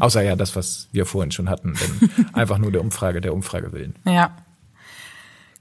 Außer 0.00 0.22
ja 0.22 0.36
das, 0.36 0.56
was 0.56 0.88
wir 0.92 1.04
vorhin 1.04 1.32
schon 1.32 1.50
hatten, 1.50 1.74
denn 1.74 2.26
einfach 2.32 2.58
nur 2.58 2.72
der 2.72 2.80
Umfrage, 2.80 3.20
der 3.20 3.34
Umfrage 3.34 3.72
willen. 3.72 3.94
Ja. 4.06 4.34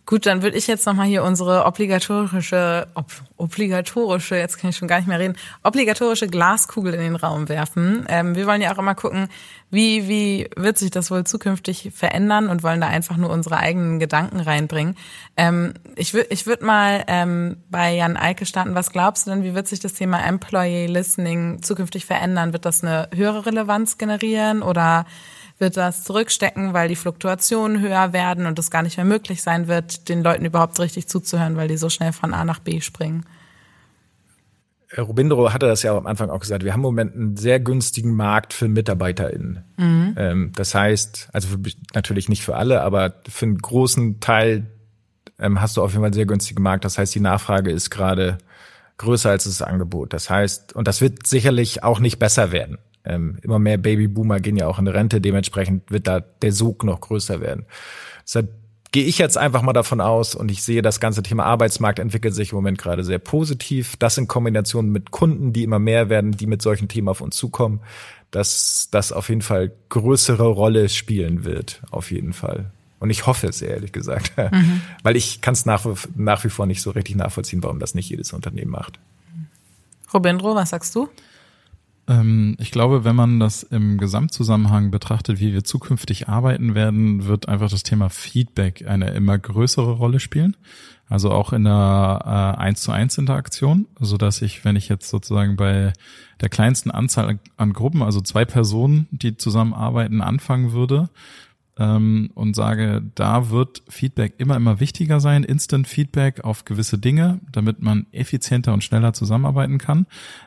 Gut, 0.06 0.28
dann 0.28 0.43
würde 0.43 0.56
ich 0.56 0.68
jetzt 0.68 0.86
nochmal 0.86 1.08
hier 1.08 1.24
unsere 1.24 1.66
obligatorische, 1.66 2.88
ob, 2.93 3.08
obligatorische, 3.38 4.36
jetzt 4.36 4.60
kann 4.60 4.70
ich 4.70 4.78
schon 4.78 4.88
gar 4.88 4.97
nicht 4.97 5.08
mehr 5.08 5.18
reden, 5.18 5.36
obligatorische 5.64 6.28
Glaskugel 6.28 6.93
in 6.93 6.99
den 6.99 7.16
Raum 7.16 7.49
werfen. 7.49 8.06
Ähm, 8.08 8.36
wir 8.36 8.45
wollen 8.45 8.62
ja 8.62 8.72
auch 8.72 8.78
immer 8.78 8.93
gucken, 8.93 9.30
wie, 9.72 10.08
wie 10.08 10.47
wird 10.56 10.78
sich 10.78 10.91
das 10.91 11.10
wohl 11.10 11.24
zukünftig 11.24 11.91
verändern 11.95 12.49
und 12.49 12.62
wollen 12.62 12.82
da 12.82 12.88
einfach 12.88 13.18
nur 13.18 13.32
unsere 13.32 13.58
eigenen 13.58 13.99
Gedanken 13.99 14.39
reinbringen. 14.39 14.95
Ähm, 15.38 15.74
ich 15.95 16.14
würde 16.14 16.28
ich 16.30 16.45
würd 16.45 16.62
mal 16.62 17.03
ähm, 17.08 17.58
bei 17.72 17.95
Jan 17.95 18.16
Eike 18.16 18.45
starten. 18.45 18.76
Was 18.76 18.91
glaubst 18.91 19.26
du 19.26 19.32
denn, 19.32 19.43
wie 19.43 19.56
wird 19.56 19.68
sich 19.68 19.80
das 19.80 19.93
Thema 19.93 20.24
Employee 20.24 20.86
Listening 20.86 21.64
zukünftig 21.64 22.06
verändern? 22.06 22.53
Wird 22.53 22.66
das 22.66 22.84
eine 22.84 23.10
höhere 23.12 23.47
Relevanz 23.47 23.97
generieren 23.97 24.62
oder 24.62 25.08
wird 25.58 25.78
das 25.78 26.03
zurückstecken, 26.03 26.74
weil 26.74 26.89
die 26.89 26.95
Fluktuationen 26.95 27.82
höher 27.82 28.14
werden 28.14 28.45
und 28.45 28.60
es 28.60 28.72
gar 28.72 28.84
nicht 28.84 28.97
mehr 28.97 29.06
möglich 29.06 29.41
sein 29.41 29.68
wird, 29.68 30.10
den 30.10 30.24
Leuten 30.24 30.45
überhaupt 30.45 30.80
richtig 30.80 31.08
zuzuhören, 31.08 31.56
weil 31.56 31.68
die 31.68 31.78
so 31.78 31.89
schnell 31.89 32.12
von 32.12 32.34
A 32.34 32.43
nach 32.43 32.60
B 32.60 32.82
springen. 32.82 33.26
Äh, 34.89 35.01
Robindro 35.01 35.53
hatte 35.53 35.68
das 35.68 35.84
ja 35.84 35.95
am 35.95 36.08
Anfang 36.08 36.30
auch 36.30 36.39
gesagt, 36.39 36.64
wir 36.64 36.74
haben 36.74 36.82
im 36.82 36.84
Moment 36.84 37.16
einen 37.16 37.38
sehr 37.38 37.60
günstigen 37.60 38.14
Markt 38.14 38.53
für 38.53 38.68
MitarbeiterInnen. 38.68 39.64
Ähm, 40.18 40.51
das 40.56 40.76
heißt, 40.76 41.30
also 41.32 41.47
für, 41.47 41.60
natürlich 41.93 42.30
nicht 42.30 42.43
für 42.43 42.56
alle, 42.56 42.82
aber 42.82 43.16
für 43.28 43.45
einen 43.45 43.58
großen 43.58 44.20
Teil 44.20 44.66
ähm, 45.39 45.62
hast 45.62 45.78
du 45.78 45.82
auf 45.82 45.91
jeden 45.91 46.01
Fall 46.01 46.08
einen 46.08 46.14
sehr 46.14 46.26
günstigen 46.26 46.64
Markt. 46.64 46.86
Das 46.86 46.97
heißt, 46.97 47.16
die 47.16 47.20
Nachfrage 47.20 47.72
ist 47.72 47.89
gerade 47.89 48.38
größer 48.97 49.30
als 49.30 49.45
das 49.45 49.62
Angebot. 49.62 50.14
Das 50.14 50.30
heißt, 50.30 50.74
und 50.74 50.88
das 50.88 51.01
wird 51.01 51.28
sicherlich 51.28 51.84
auch 51.84 51.99
nicht 51.99 52.20
besser 52.20 52.51
werden. 52.51 52.78
Ähm, 53.06 53.38
immer 53.41 53.60
mehr 53.60 53.78
Babyboomer 53.78 54.39
gehen 54.39 54.58
ja 54.58 54.68
auch 54.68 54.80
in 54.80 54.88
Rente, 54.88 55.22
dementsprechend 55.22 55.89
wird 55.91 56.08
da 56.08 56.20
der 56.20 56.51
Sog 56.51 56.84
noch 56.84 57.01
größer 57.01 57.41
werden. 57.41 57.66
Deshalb 58.24 58.49
gehe 58.91 59.03
ich 59.03 59.18
jetzt 59.18 59.38
einfach 59.38 59.62
mal 59.62 59.74
davon 59.74 59.99
aus 59.99 60.36
und 60.36 60.49
ich 60.49 60.64
sehe, 60.64 60.82
das 60.82 61.01
ganze 61.01 61.22
Thema 61.22 61.43
Arbeitsmarkt 61.43 61.99
entwickelt 61.99 62.34
sich 62.34 62.51
im 62.51 62.56
Moment 62.56 62.78
gerade 62.78 63.03
sehr 63.03 63.20
positiv. 63.20 63.97
Das 63.97 64.18
in 64.18 64.28
Kombination 64.28 64.89
mit 64.89 65.12
Kunden, 65.12 65.51
die 65.51 65.64
immer 65.64 65.80
mehr 65.80 66.10
werden, 66.10 66.32
die 66.32 66.47
mit 66.47 66.62
solchen 66.62 66.88
Themen 66.88 67.10
auf 67.10 67.20
uns 67.20 67.36
zukommen, 67.36 67.82
dass 68.32 68.88
das 68.91 69.12
auf 69.12 69.28
jeden 69.30 69.41
Fall 69.41 69.74
größere 69.89 70.47
Rolle 70.47 70.88
spielen 70.88 71.43
wird, 71.43 71.82
auf 71.91 72.10
jeden 72.10 72.32
Fall. 72.32 72.72
Und 72.99 73.10
ich 73.10 73.28
hoffe 73.28 73.47
es 73.47 73.62
ehrlich 73.62 73.91
gesagt, 73.91 74.32
weil 75.03 75.16
ich 75.18 75.41
kann 75.41 75.53
es 75.53 75.66
nach, 75.66 75.86
nach 76.16 76.43
wie 76.45 76.49
vor 76.49 76.66
nicht 76.66 76.82
so 76.82 76.91
richtig 76.91 77.18
nachvollziehen, 77.18 77.62
warum 77.64 77.80
das 77.80 77.95
nicht 77.95 78.10
jedes 78.10 78.32
Unternehmen 78.32 78.72
macht. 78.72 78.99
Robindro, 80.14 80.56
was 80.56 80.70
sagst 80.70 80.95
du? 80.95 81.10
Ähm, 82.08 82.56
ich 82.60 82.72
glaube, 82.72 83.03
wenn 83.03 83.16
man 83.16 83.39
das 83.39 83.64
im 83.64 83.97
Gesamtzusammenhang 83.97 84.91
betrachtet, 84.91 85.39
wie 85.39 85.53
wir 85.53 85.64
zukünftig 85.64 86.30
arbeiten 86.30 86.76
werden, 86.76 87.26
wird 87.26 87.47
einfach 87.47 87.70
das 87.70 87.84
Thema 87.84 88.10
Feedback 88.10 88.88
eine 88.88 89.12
immer 89.12 89.38
größere 89.38 89.93
Rolle 89.93 90.20
spielen. 90.20 90.56
Also 91.08 91.32
auch 91.32 91.53
in 91.53 91.66
der 91.66 92.56
äh, 92.58 92.62
1 92.62 92.82
zu 92.82 92.91
1 92.91 93.18
Interaktion, 93.20 93.86
so 93.99 94.18
dass 94.18 94.41
ich, 94.41 94.66
wenn 94.66 94.76
ich 94.76 94.89
jetzt 94.89 95.08
sozusagen 95.10 95.56
bei 95.56 95.93
der 96.41 96.49
kleinsten 96.49 96.89
Anzahl 96.89 97.39
an 97.58 97.74
Gruppen, 97.74 98.01
also 98.01 98.22
zwei 98.22 98.43
Personen, 98.43 99.08
die 99.12 99.38
zusammenarbeiten, 99.38 100.22
anfangen 100.22 100.72
würde, 100.72 101.10
ähm, 101.78 102.32
und 102.36 102.55
sage, 102.55 103.03
da 103.15 103.49
wird 103.49 103.84
Feedback 103.89 104.36
immer, 104.38 104.55
immer 104.55 104.80
wichtiger 104.80 105.19
sein, 105.19 105.43
Instant 105.43 105.88
Feedback 105.88 106.43
auf 106.43 106.65
gewisse 106.65 106.97
Dinge, 106.97 107.41
damit 107.51 107.82
man 107.82 108.07
effizienter 108.11 108.73
und 108.73 108.84
schneller 108.84 109.13
zusammenarbeiten 109.13 109.78
kann. 109.78 110.05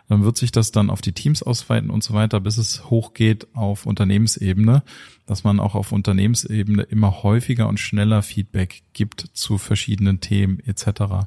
Dann 0.09 0.24
wird 0.24 0.39
sich 0.39 0.53
das 0.53 0.72
dann 0.72 0.91
auf 0.91 1.01
die 1.01 1.12
Teams 1.12 1.43
ausweiten 1.43 1.91
und 1.91 2.03
so 2.03 2.14
weiter, 2.14 2.41
bis 2.41 2.57
es 2.57 2.89
hochgeht 2.89 3.49
auf 3.55 3.85
Unternehmensebene, 3.85 4.83
dass 5.26 5.45
man 5.45 5.61
auch 5.61 5.74
auf 5.74 5.93
Unternehmensebene 5.93 6.83
immer 6.85 7.22
häufiger 7.22 7.68
und 7.68 7.79
schneller 7.79 8.22
Feedback 8.22 8.83
gibt 8.95 9.20
zu 9.33 9.59
verschiedenen 9.59 10.20
Themen 10.20 10.61
etc. 10.61 11.26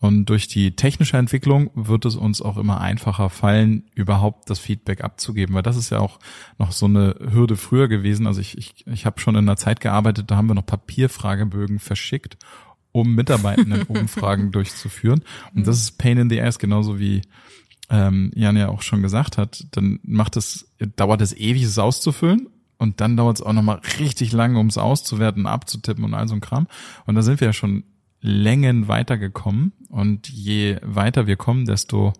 Und 0.00 0.24
durch 0.26 0.48
die 0.48 0.74
technische 0.76 1.18
Entwicklung 1.18 1.70
wird 1.74 2.06
es 2.06 2.16
uns 2.16 2.40
auch 2.40 2.56
immer 2.56 2.80
einfacher 2.80 3.28
fallen, 3.28 3.84
überhaupt 3.94 4.48
das 4.48 4.58
Feedback 4.58 5.04
abzugeben, 5.04 5.54
weil 5.54 5.62
das 5.62 5.76
ist 5.76 5.90
ja 5.90 5.98
auch 5.98 6.18
noch 6.56 6.72
so 6.72 6.86
eine 6.86 7.16
Hürde 7.30 7.56
früher 7.56 7.86
gewesen. 7.86 8.26
Also 8.26 8.40
ich, 8.40 8.56
ich, 8.56 8.86
ich 8.86 9.04
habe 9.04 9.20
schon 9.20 9.34
in 9.34 9.46
einer 9.46 9.58
Zeit 9.58 9.80
gearbeitet, 9.80 10.30
da 10.30 10.36
haben 10.36 10.48
wir 10.48 10.54
noch 10.54 10.64
Papierfragebögen 10.64 11.80
verschickt, 11.80 12.38
um 12.92 13.14
Mitarbeitenden 13.14 13.82
Umfragen 13.88 14.52
durchzuführen. 14.52 15.22
Und 15.54 15.66
das 15.66 15.78
ist 15.78 15.98
Pain 15.98 16.16
in 16.16 16.30
the 16.30 16.40
Ass, 16.40 16.58
genauso 16.58 16.98
wie 16.98 17.20
ähm, 17.90 18.30
Jan 18.34 18.56
ja 18.56 18.70
auch 18.70 18.80
schon 18.80 19.02
gesagt 19.02 19.36
hat. 19.36 19.66
Dann 19.72 20.00
macht 20.02 20.38
es, 20.38 20.72
dauert 20.96 21.20
es 21.20 21.36
ewig, 21.36 21.62
es 21.62 21.78
auszufüllen. 21.78 22.48
Und 22.78 23.02
dann 23.02 23.18
dauert 23.18 23.36
es 23.36 23.42
auch 23.42 23.52
nochmal 23.52 23.82
richtig 23.98 24.32
lange, 24.32 24.58
um 24.58 24.68
es 24.68 24.78
auszuwerten, 24.78 25.46
abzutippen 25.46 26.04
und 26.04 26.14
all 26.14 26.26
so 26.26 26.34
ein 26.34 26.40
Kram. 26.40 26.68
Und 27.04 27.16
da 27.16 27.20
sind 27.20 27.38
wir 27.40 27.48
ja 27.48 27.52
schon 27.52 27.84
Längen 28.20 28.88
weitergekommen 28.88 29.72
und 29.88 30.28
je 30.28 30.76
weiter 30.82 31.26
wir 31.26 31.36
kommen, 31.36 31.64
desto 31.64 32.12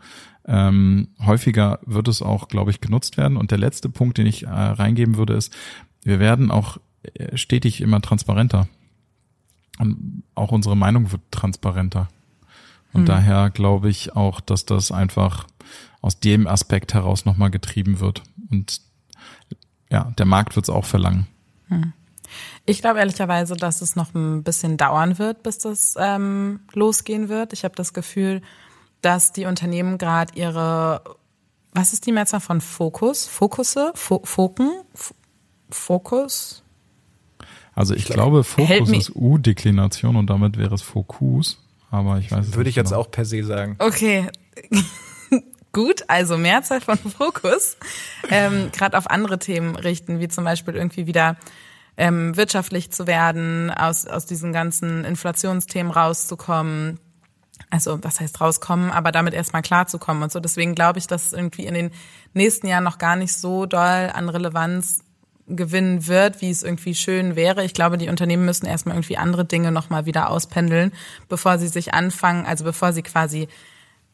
ähm, 0.46 1.09
häufiger 1.24 1.78
wird 1.84 2.09
es 2.09 2.22
auch, 2.22 2.48
glaube 2.48 2.70
ich, 2.70 2.80
genutzt 2.80 3.16
werden. 3.16 3.36
Und 3.36 3.51
der 3.51 3.59
letzte 3.59 3.88
Punkt, 3.88 4.18
den 4.18 4.26
ich 4.26 4.44
äh, 4.44 4.48
reingeben 4.48 5.16
würde, 5.16 5.34
ist, 5.34 5.55
wir 6.03 6.18
werden 6.18 6.51
auch 6.51 6.78
äh, 7.14 7.36
stetig 7.36 7.80
immer 7.80 8.01
transparenter. 8.01 8.66
Und 9.78 10.22
auch 10.34 10.53
unsere 10.53 10.76
Meinung 10.76 11.12
wird 11.12 11.22
transparenter. 11.30 12.09
Und 12.92 13.03
mhm. 13.03 13.07
daher 13.07 13.51
glaube 13.51 13.88
ich 13.88 14.16
auch, 14.16 14.40
dass 14.40 14.66
das 14.66 14.90
einfach 14.90 15.46
aus 16.01 16.18
dem 16.18 16.46
Aspekt 16.46 16.94
heraus 16.94 17.24
nochmal 17.24 17.51
getrieben 17.51 18.01
wird. 18.01 18.22
Und 18.51 18.80
ja, 19.90 20.12
der 20.18 20.26
Markt 20.26 20.57
wird 20.57 20.66
es 20.66 20.70
auch 20.70 20.84
verlangen. 20.84 21.26
Mhm. 21.68 21.92
Ich 22.66 22.80
glaube 22.80 23.00
ehrlicherweise, 23.00 23.56
dass 23.56 23.82
es 23.82 23.96
noch 23.96 24.14
ein 24.14 24.42
bisschen 24.42 24.76
dauern 24.76 25.18
wird, 25.18 25.42
bis 25.42 25.58
das 25.58 25.94
ähm, 25.98 26.60
losgehen 26.72 27.28
wird. 27.28 27.52
Ich 27.52 27.64
habe 27.64 27.74
das 27.74 27.92
Gefühl, 27.92 28.42
dass 29.02 29.32
die 29.32 29.46
Unternehmen 29.46 29.98
gerade 29.98 30.32
ihre, 30.34 31.02
was 31.72 31.92
ist 31.92 32.06
die 32.06 32.12
Mehrzahl 32.12 32.40
von 32.40 32.60
Fokus? 32.60 33.26
Fokusse? 33.26 33.92
Fo 33.94 34.20
Foken? 34.24 34.70
F 34.94 35.14
Fokus? 35.70 36.62
Also 37.74 37.94
ich, 37.94 38.08
ich 38.08 38.14
glaube, 38.14 38.44
Fokus 38.44 38.90
ist 38.90 39.14
U-Deklination 39.14 40.16
und 40.16 40.28
damit 40.28 40.58
wäre 40.58 40.74
es 40.74 40.82
Fokus. 40.82 41.62
Aber 41.90 42.18
ich 42.18 42.30
weiß 42.30 42.48
es 42.48 42.54
Würde 42.54 42.70
ich 42.70 42.76
jetzt 42.76 42.90
genau. 42.90 43.00
auch 43.00 43.10
per 43.10 43.24
se 43.24 43.44
sagen. 43.44 43.76
Okay. 43.78 44.28
Gut, 45.72 46.02
also 46.08 46.36
Mehrzahl 46.36 46.80
von 46.80 46.98
Fokus. 46.98 47.76
Ähm, 48.28 48.70
Gerade 48.72 48.98
auf 48.98 49.08
andere 49.08 49.38
Themen 49.38 49.76
richten, 49.76 50.18
wie 50.18 50.28
zum 50.28 50.44
Beispiel 50.44 50.74
irgendwie 50.74 51.06
wieder 51.06 51.36
ähm, 52.01 52.34
wirtschaftlich 52.34 52.90
zu 52.90 53.07
werden, 53.07 53.70
aus, 53.70 54.07
aus 54.07 54.24
diesen 54.24 54.55
ganzen 54.55 55.05
Inflationsthemen 55.05 55.92
rauszukommen. 55.92 56.98
Also 57.68 58.03
was 58.03 58.20
heißt 58.20 58.40
rauskommen, 58.40 58.90
aber 58.90 59.12
damit 59.12 59.34
erstmal 59.34 59.61
klarzukommen 59.61 60.22
und 60.22 60.32
so. 60.32 60.40
Deswegen 60.40 60.74
glaube 60.74 60.98
ich, 60.98 61.07
dass 61.07 61.26
es 61.26 61.32
irgendwie 61.34 61.66
in 61.66 61.74
den 61.74 61.90
nächsten 62.32 62.66
Jahren 62.66 62.84
noch 62.84 62.96
gar 62.96 63.16
nicht 63.16 63.34
so 63.34 63.66
doll 63.66 64.11
an 64.14 64.30
Relevanz 64.30 65.05
gewinnen 65.46 66.07
wird, 66.07 66.40
wie 66.40 66.51
es 66.51 66.62
irgendwie 66.62 66.94
schön 66.94 67.36
wäre. 67.36 67.64
Ich 67.64 67.74
glaube, 67.74 67.98
die 67.98 68.09
Unternehmen 68.09 68.46
müssen 68.46 68.64
erstmal 68.64 68.96
irgendwie 68.96 69.18
andere 69.18 69.44
Dinge 69.44 69.70
nochmal 69.70 70.07
wieder 70.07 70.30
auspendeln, 70.30 70.92
bevor 71.28 71.59
sie 71.59 71.68
sich 71.68 71.92
anfangen, 71.92 72.46
also 72.46 72.64
bevor 72.64 72.94
sie 72.94 73.03
quasi 73.03 73.46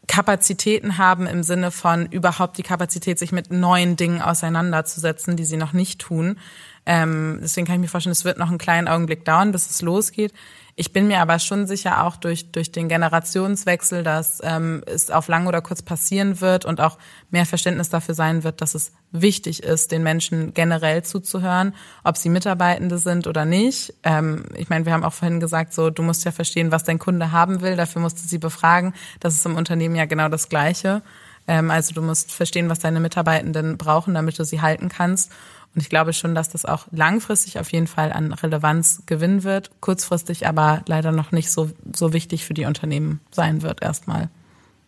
Kapazitäten 0.09 0.99
haben 0.99 1.27
im 1.27 1.43
Sinne 1.43 1.71
von 1.71 2.07
überhaupt 2.07 2.59
die 2.59 2.63
Kapazität, 2.63 3.19
sich 3.19 3.33
mit 3.33 3.53
neuen 3.53 3.97
Dingen 3.97 4.23
auseinanderzusetzen, 4.23 5.37
die 5.37 5.45
sie 5.45 5.57
noch 5.57 5.73
nicht 5.73 6.01
tun. 6.01 6.39
Ähm, 6.87 7.41
deswegen 7.43 7.67
kann 7.67 7.77
ich 7.77 7.81
mir 7.83 7.89
vorstellen, 7.89 8.13
es 8.13 8.25
wird 8.25 8.39
noch 8.39 8.49
einen 8.49 8.59
kleinen 8.59 8.89
Augenblick 8.89 9.25
dauern, 9.25 9.53
bis 9.53 9.69
es 9.69 9.83
losgeht. 9.83 10.33
Ich 10.79 10.93
bin 10.93 11.09
mir 11.09 11.21
aber 11.21 11.39
schon 11.39 11.67
sicher 11.67 12.05
auch 12.05 12.17
durch, 12.17 12.53
durch 12.53 12.71
den 12.71 12.91
Generationswechsel, 12.91 14.03
dass 14.03 14.41
ähm, 14.45 14.83
es 14.85 15.11
auf 15.11 15.27
lang 15.27 15.47
oder 15.47 15.63
kurz 15.63 15.81
passieren 15.81 16.43
wird 16.43 16.67
und 16.67 16.83
auch 16.83 16.99
mehr 17.31 17.47
Verständnis 17.47 17.89
dafür 17.89 18.15
sein 18.15 18.45
wird, 18.45 18.61
dass 18.61 18.75
es 18.75 18.93
wichtig 19.11 19.63
ist, 19.63 19.91
den 19.91 20.03
Menschen 20.03 20.53
generell 20.53 21.03
zuzuhören, 21.03 21.75
ob 22.05 22.19
sie 22.19 22.29
Mitarbeitende 22.29 22.99
sind 22.99 23.27
oder 23.27 23.47
nicht. 23.47 23.95
Ähm, 24.03 24.45
ich 24.55 24.69
meine, 24.69 24.85
wir 24.85 24.93
haben 24.93 25.03
auch 25.05 25.15
vorhin 25.15 25.41
gesagt, 25.41 25.73
so 25.73 25.89
du 25.89 26.03
musst 26.03 26.27
ja 26.27 26.31
verstehen, 26.31 26.71
was 26.71 26.85
dein 26.85 26.99
Kunde 26.99 27.33
haben 27.33 27.63
will, 27.63 27.77
dafür 27.77 28.03
musst 28.03 28.23
du 28.23 28.29
sie 28.29 28.39
befragen. 28.39 28.93
Das 29.19 29.35
ist 29.35 29.47
im 29.47 29.57
Unternehmen 29.57 29.97
ja 29.97 30.05
genau 30.05 30.29
das 30.29 30.51
Gleiche. 30.51 31.01
Ähm, 31.49 31.71
also 31.71 31.95
du 31.95 32.03
musst 32.03 32.33
verstehen, 32.33 32.69
was 32.69 32.81
deine 32.81 33.01
Mitarbeitenden 33.01 33.79
brauchen, 33.79 34.13
damit 34.13 34.39
du 34.39 34.45
sie 34.45 34.61
halten 34.61 34.91
kannst. 34.91 35.33
Und 35.77 35.83
ich 35.83 35.91
glaube 35.91 36.15
schon, 36.15 36.35
dass 36.35 36.49
das 36.49 36.65
auch 36.65 36.87
langfristig 36.91 37.59
auf 37.59 37.71
jeden 37.71 37.87
Fall 37.87 38.11
an 38.11 38.33
Relevanz 38.33 39.03
gewinnen 39.05 39.45
wird, 39.45 39.71
kurzfristig 39.83 40.47
aber 40.47 40.83
leider 40.87 41.13
noch 41.13 41.33
nicht 41.33 41.51
so, 41.51 41.71
so 41.95 42.15
wichtig 42.15 42.47
für 42.47 42.55
die 42.55 42.65
Unternehmen 42.65 43.21
sein 43.31 43.61
wird, 43.61 43.83
erstmal. 43.83 44.31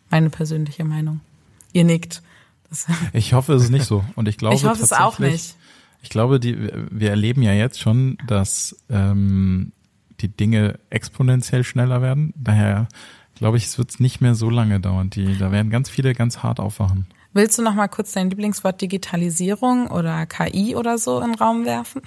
Meine 0.08 0.30
persönliche 0.30 0.84
Meinung. 0.84 1.20
Ihr 1.74 1.84
nickt. 1.84 2.22
Das 2.70 2.86
ich 3.12 3.34
hoffe, 3.34 3.52
es 3.52 3.64
ist 3.64 3.70
nicht 3.70 3.84
so. 3.84 4.02
Und 4.16 4.28
ich 4.28 4.38
glaube 4.38 4.54
ich 4.54 4.64
hoffe 4.64 4.82
es 4.82 4.94
auch 4.94 5.18
nicht. 5.18 5.56
Ich 6.02 6.08
glaube, 6.08 6.40
die, 6.40 6.56
wir 6.90 7.10
erleben 7.10 7.42
ja 7.42 7.52
jetzt 7.52 7.80
schon, 7.80 8.16
dass 8.26 8.74
ähm, 8.88 9.72
die 10.20 10.28
Dinge 10.28 10.78
exponentiell 10.88 11.64
schneller 11.64 12.00
werden. 12.00 12.32
Daher 12.34 12.88
glaube 13.34 13.58
ich, 13.58 13.66
es 13.66 13.76
wird 13.76 14.00
nicht 14.00 14.22
mehr 14.22 14.34
so 14.34 14.48
lange 14.48 14.80
dauern. 14.80 15.10
Die, 15.10 15.36
da 15.36 15.52
werden 15.52 15.70
ganz 15.70 15.90
viele 15.90 16.14
ganz 16.14 16.38
hart 16.38 16.60
aufwachen. 16.60 17.06
Willst 17.34 17.58
du 17.58 17.62
noch 17.62 17.74
mal 17.74 17.88
kurz 17.88 18.12
dein 18.12 18.30
Lieblingswort 18.30 18.80
Digitalisierung 18.80 19.88
oder 19.88 20.24
KI 20.26 20.74
oder 20.74 20.96
so 20.96 21.20
in 21.20 21.32
den 21.32 21.34
Raum 21.34 21.66
werfen? 21.66 22.00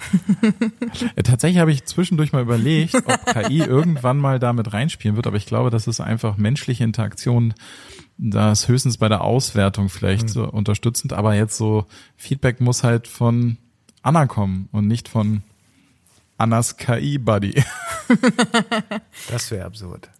Tatsächlich 1.24 1.60
habe 1.60 1.70
ich 1.70 1.84
zwischendurch 1.84 2.32
mal 2.32 2.42
überlegt, 2.42 2.96
ob 2.96 3.24
KI 3.26 3.58
irgendwann 3.62 4.18
mal 4.18 4.40
damit 4.40 4.72
reinspielen 4.72 5.16
wird, 5.16 5.28
aber 5.28 5.36
ich 5.36 5.46
glaube, 5.46 5.70
das 5.70 5.86
ist 5.86 6.00
einfach 6.00 6.36
menschliche 6.36 6.82
Interaktion, 6.82 7.54
das 8.18 8.66
höchstens 8.66 8.98
bei 8.98 9.08
der 9.08 9.22
Auswertung 9.22 9.88
vielleicht 9.88 10.24
mhm. 10.24 10.28
so 10.28 10.44
unterstützend, 10.44 11.12
aber 11.12 11.34
jetzt 11.34 11.56
so 11.56 11.86
Feedback 12.16 12.60
muss 12.60 12.82
halt 12.82 13.06
von 13.06 13.58
Anna 14.02 14.26
kommen 14.26 14.68
und 14.72 14.88
nicht 14.88 15.08
von 15.08 15.42
Annas 16.36 16.76
KI-Buddy. 16.76 17.62
das 19.30 19.50
wäre 19.52 19.66
absurd. 19.66 20.10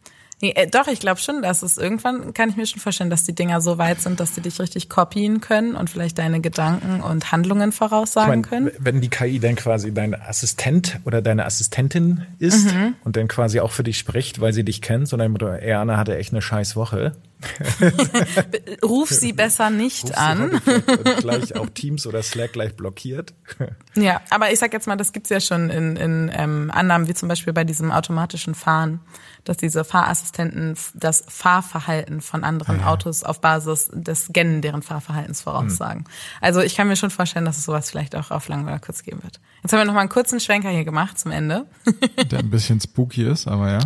Nee, 0.43 0.55
äh, 0.57 0.67
doch, 0.67 0.89
ich 0.89 0.99
glaube 0.99 1.21
schon, 1.21 1.41
dass 1.41 1.63
es 1.63 1.79
irgendwann, 1.79 2.35
kann 2.35 2.49
ich 2.49 2.57
mir 2.57 2.67
schon 2.67 2.81
vorstellen, 2.81 3.11
dass 3.11 3.23
die 3.23 3.33
Dinger 3.33 3.61
so 3.61 3.79
weit 3.79 4.01
sind, 4.01 4.19
dass 4.19 4.35
sie 4.35 4.41
dich 4.41 4.59
richtig 4.59 4.89
kopien 4.89 5.41
können 5.41 5.77
und 5.77 5.89
vielleicht 5.89 6.19
deine 6.19 6.41
Gedanken 6.41 7.01
und 7.01 7.31
Handlungen 7.31 7.71
voraussagen 7.71 8.41
ich 8.41 8.51
mein, 8.51 8.65
können. 8.67 8.71
Wenn 8.81 9.01
die 9.01 9.09
KI 9.09 9.39
dann 9.39 9.55
quasi 9.55 9.95
dein 9.95 10.21
Assistent 10.21 10.99
oder 11.05 11.23
deine 11.23 11.47
Assistentin 11.47 12.27
ist 12.41 12.75
mhm. 12.75 12.97
und 13.05 13.17
dann 13.17 13.29
quasi 13.29 13.61
auch 13.61 13.71
für 13.71 13.85
dich 13.85 13.99
spricht, 13.99 14.41
weil 14.41 14.53
sie 14.53 14.65
dich 14.65 14.83
kennt, 14.83 15.07
sondern 15.07 15.37
ey, 15.37 15.75
Anna 15.75 15.97
hatte 15.97 16.17
echt 16.17 16.33
eine 16.33 16.43
scheiß 16.43 16.75
Woche. 16.75 17.13
Ruf 18.85 19.11
sie 19.11 19.33
besser 19.33 19.71
nicht 19.71 20.05
Ruf 20.05 20.19
an. 20.19 20.51
Und 20.51 21.17
gleich 21.19 21.57
auch 21.57 21.69
Teams 21.71 22.07
oder 22.07 22.23
Slack 22.23 22.53
gleich 22.53 22.75
blockiert. 22.75 23.33
ja, 23.95 24.21
aber 24.31 24.53
ich 24.53 24.59
sag 24.59 24.73
jetzt 24.73 24.87
mal, 24.87 24.97
das 24.97 25.13
gibt's 25.13 25.31
ja 25.31 25.41
schon 25.41 25.71
in, 25.71 25.97
in 25.97 26.31
ähm, 26.35 26.71
Annahmen, 26.73 27.09
wie 27.09 27.15
zum 27.15 27.29
Beispiel 27.29 27.53
bei 27.53 27.65
diesem 27.65 27.93
automatischen 27.93 28.55
Fahren 28.55 29.01
dass 29.45 29.57
diese 29.57 29.85
Fahrassistenten 29.85 30.77
das 30.95 31.25
Fahrverhalten 31.29 32.21
von 32.21 32.45
anderen 32.45 32.81
ah, 32.81 32.83
ja. 32.83 32.87
Autos 32.89 33.25
auf 33.25 33.41
Basis 33.41 33.91
des 33.93 34.27
Scannen 34.27 34.63
deren 34.63 34.83
Fahrverhaltens 34.83 35.43
voraussagen. 35.43 36.05
Hm. 36.05 36.11
Also 36.41 36.61
ich 36.61 36.77
kann 36.77 36.89
mir 36.89 36.97
schon 36.97 37.11
vorstellen, 37.11 37.45
dass 37.45 37.59
es 37.59 37.65
sowas 37.65 37.91
vielleicht 37.91 38.15
auch 38.15 38.31
auf 38.31 38.49
lang 38.49 38.65
oder 38.65 38.79
kurz 38.79 39.03
geben 39.03 39.23
wird. 39.23 39.41
Jetzt 39.63 39.73
haben 39.73 39.81
wir 39.81 39.85
noch 39.85 39.95
mal 39.95 40.01
einen 40.01 40.09
kurzen 40.09 40.41
Schwenker 40.41 40.71
hier 40.71 40.85
gemacht 40.85 41.19
zum 41.19 41.31
Ende. 41.31 41.67
Der 42.31 42.41
ein 42.41 42.51
bisschen 42.51 42.81
spooky 42.81 43.25
ist, 43.25 43.49
aber 43.49 43.71
ja. 43.71 43.81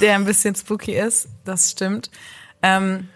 Der 0.00 0.14
ein 0.14 0.24
bisschen 0.24 0.54
spooky 0.54 0.92
ist, 0.92 1.28
das 1.44 1.70
stimmt. 1.70 2.10
Ähm, 2.62 3.08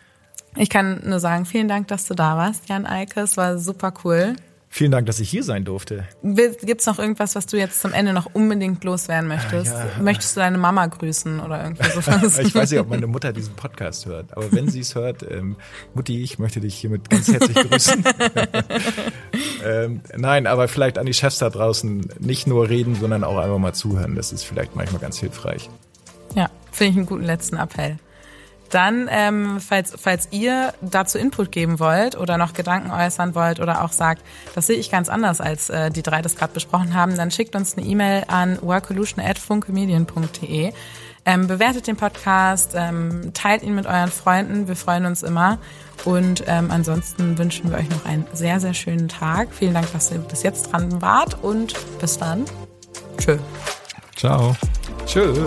ich 0.57 0.71
kann 0.71 1.03
nur 1.05 1.21
sagen, 1.21 1.47
vielen 1.47 1.69
Dank, 1.69 1.89
dass 1.89 2.07
du 2.07 2.15
da 2.15 2.37
warst, 2.37 2.69
Jan 2.69 2.87
Eike. 2.87 3.21
Es 3.21 3.37
war 3.37 3.59
super 3.59 3.95
cool. 4.05 4.37
Vielen 4.71 4.91
Dank, 4.91 5.07
dass 5.07 5.19
ich 5.19 5.31
hier 5.31 5.43
sein 5.43 5.65
durfte. 5.65 6.05
Gibt 6.23 6.81
es 6.81 6.87
noch 6.87 6.99
irgendwas, 6.99 7.35
was 7.35 7.47
du 7.47 7.57
jetzt 7.57 7.81
zum 7.81 7.93
Ende 7.93 8.13
noch 8.13 8.27
unbedingt 8.35 8.85
loswerden 8.85 9.27
möchtest? 9.27 9.73
Ja. 9.73 9.87
Möchtest 10.01 10.37
du 10.37 10.41
deine 10.41 10.59
Mama 10.59 10.87
grüßen 10.87 11.41
oder 11.41 11.65
irgendwie 11.65 11.89
sowas? 11.91 12.39
ich 12.39 12.55
weiß 12.55 12.71
nicht, 12.71 12.81
ob 12.81 12.91
meine 12.91 13.07
Mutter 13.07 13.33
diesen 13.33 13.55
Podcast 13.55 14.07
hört, 14.07 14.37
aber 14.37 14.53
wenn 14.53 14.69
sie 14.69 14.81
es 14.81 14.95
hört, 14.95 15.25
ähm, 15.29 15.57
Mutti, 15.95 16.23
ich 16.23 16.39
möchte 16.39 16.61
dich 16.61 16.77
hiermit 16.77 17.09
ganz 17.09 17.29
herzlich 17.29 17.57
grüßen. 17.57 18.05
ähm, 19.65 20.01
nein, 20.17 20.47
aber 20.47 20.69
vielleicht 20.69 20.99
an 20.99 21.07
die 21.07 21.15
Chefs 21.15 21.39
da 21.39 21.49
draußen 21.49 22.13
nicht 22.19 22.47
nur 22.47 22.69
reden, 22.69 22.95
sondern 22.95 23.25
auch 23.25 23.39
einfach 23.39 23.59
mal 23.59 23.73
zuhören. 23.73 24.15
Das 24.17 24.33
ist 24.33 24.45
vielleicht 24.45 24.77
manchmal 24.77 25.01
ganz 25.01 25.19
hilfreich. 25.19 25.71
Ja, 26.35 26.51
finde 26.73 26.91
ich 26.91 26.97
einen 26.99 27.07
guten 27.07 27.25
letzten 27.25 27.57
Appell. 27.57 27.99
Dann, 28.71 29.09
ähm, 29.11 29.61
falls, 29.61 29.95
falls 29.99 30.29
ihr 30.31 30.73
dazu 30.81 31.19
Input 31.19 31.53
geben 31.53 31.79
wollt 31.81 32.17
oder 32.17 32.37
noch 32.37 32.53
Gedanken 32.53 32.91
äußern 32.91 33.35
wollt 33.35 33.61
oder 33.61 33.83
auch 33.85 33.93
sagt, 33.93 34.23
das 34.55 34.67
sehe 34.67 34.77
ich 34.77 34.91
ganz 34.91 35.09
anders, 35.09 35.41
als 35.41 35.71
äh, 35.71 35.91
die 35.91 36.03
drei 36.03 36.21
das 36.21 36.37
gerade 36.37 36.53
besprochen 36.53 36.93
haben, 36.95 37.17
dann 37.17 37.31
schickt 37.31 37.57
uns 37.57 37.79
eine 37.79 37.87
E-Mail 37.87 38.25
an 38.29 38.59
workolution.funkemedien.de. 38.61 40.73
Ähm, 41.25 41.47
bewertet 41.47 41.87
den 41.87 41.97
Podcast, 41.97 42.73
ähm, 42.75 43.33
teilt 43.35 43.63
ihn 43.63 43.75
mit 43.75 43.87
euren 43.87 44.11
Freunden, 44.11 44.69
wir 44.69 44.77
freuen 44.77 45.05
uns 45.05 45.23
immer. 45.23 45.59
Und 46.05 46.45
ähm, 46.47 46.71
ansonsten 46.71 47.39
wünschen 47.39 47.71
wir 47.71 47.79
euch 47.79 47.91
noch 47.91 48.05
einen 48.05 48.27
sehr, 48.33 48.61
sehr 48.61 48.75
schönen 48.75 49.09
Tag. 49.09 49.49
Vielen 49.53 49.75
Dank, 49.75 49.93
dass 49.93 50.11
ihr 50.11 50.19
bis 50.19 50.43
jetzt 50.43 50.73
dran 50.73 51.03
wart 51.03 51.43
und 51.43 51.75
bis 52.01 52.19
dann. 52.19 52.45
Tschö. 53.19 53.37
Ciao. 54.17 54.57
Tschö. 55.07 55.47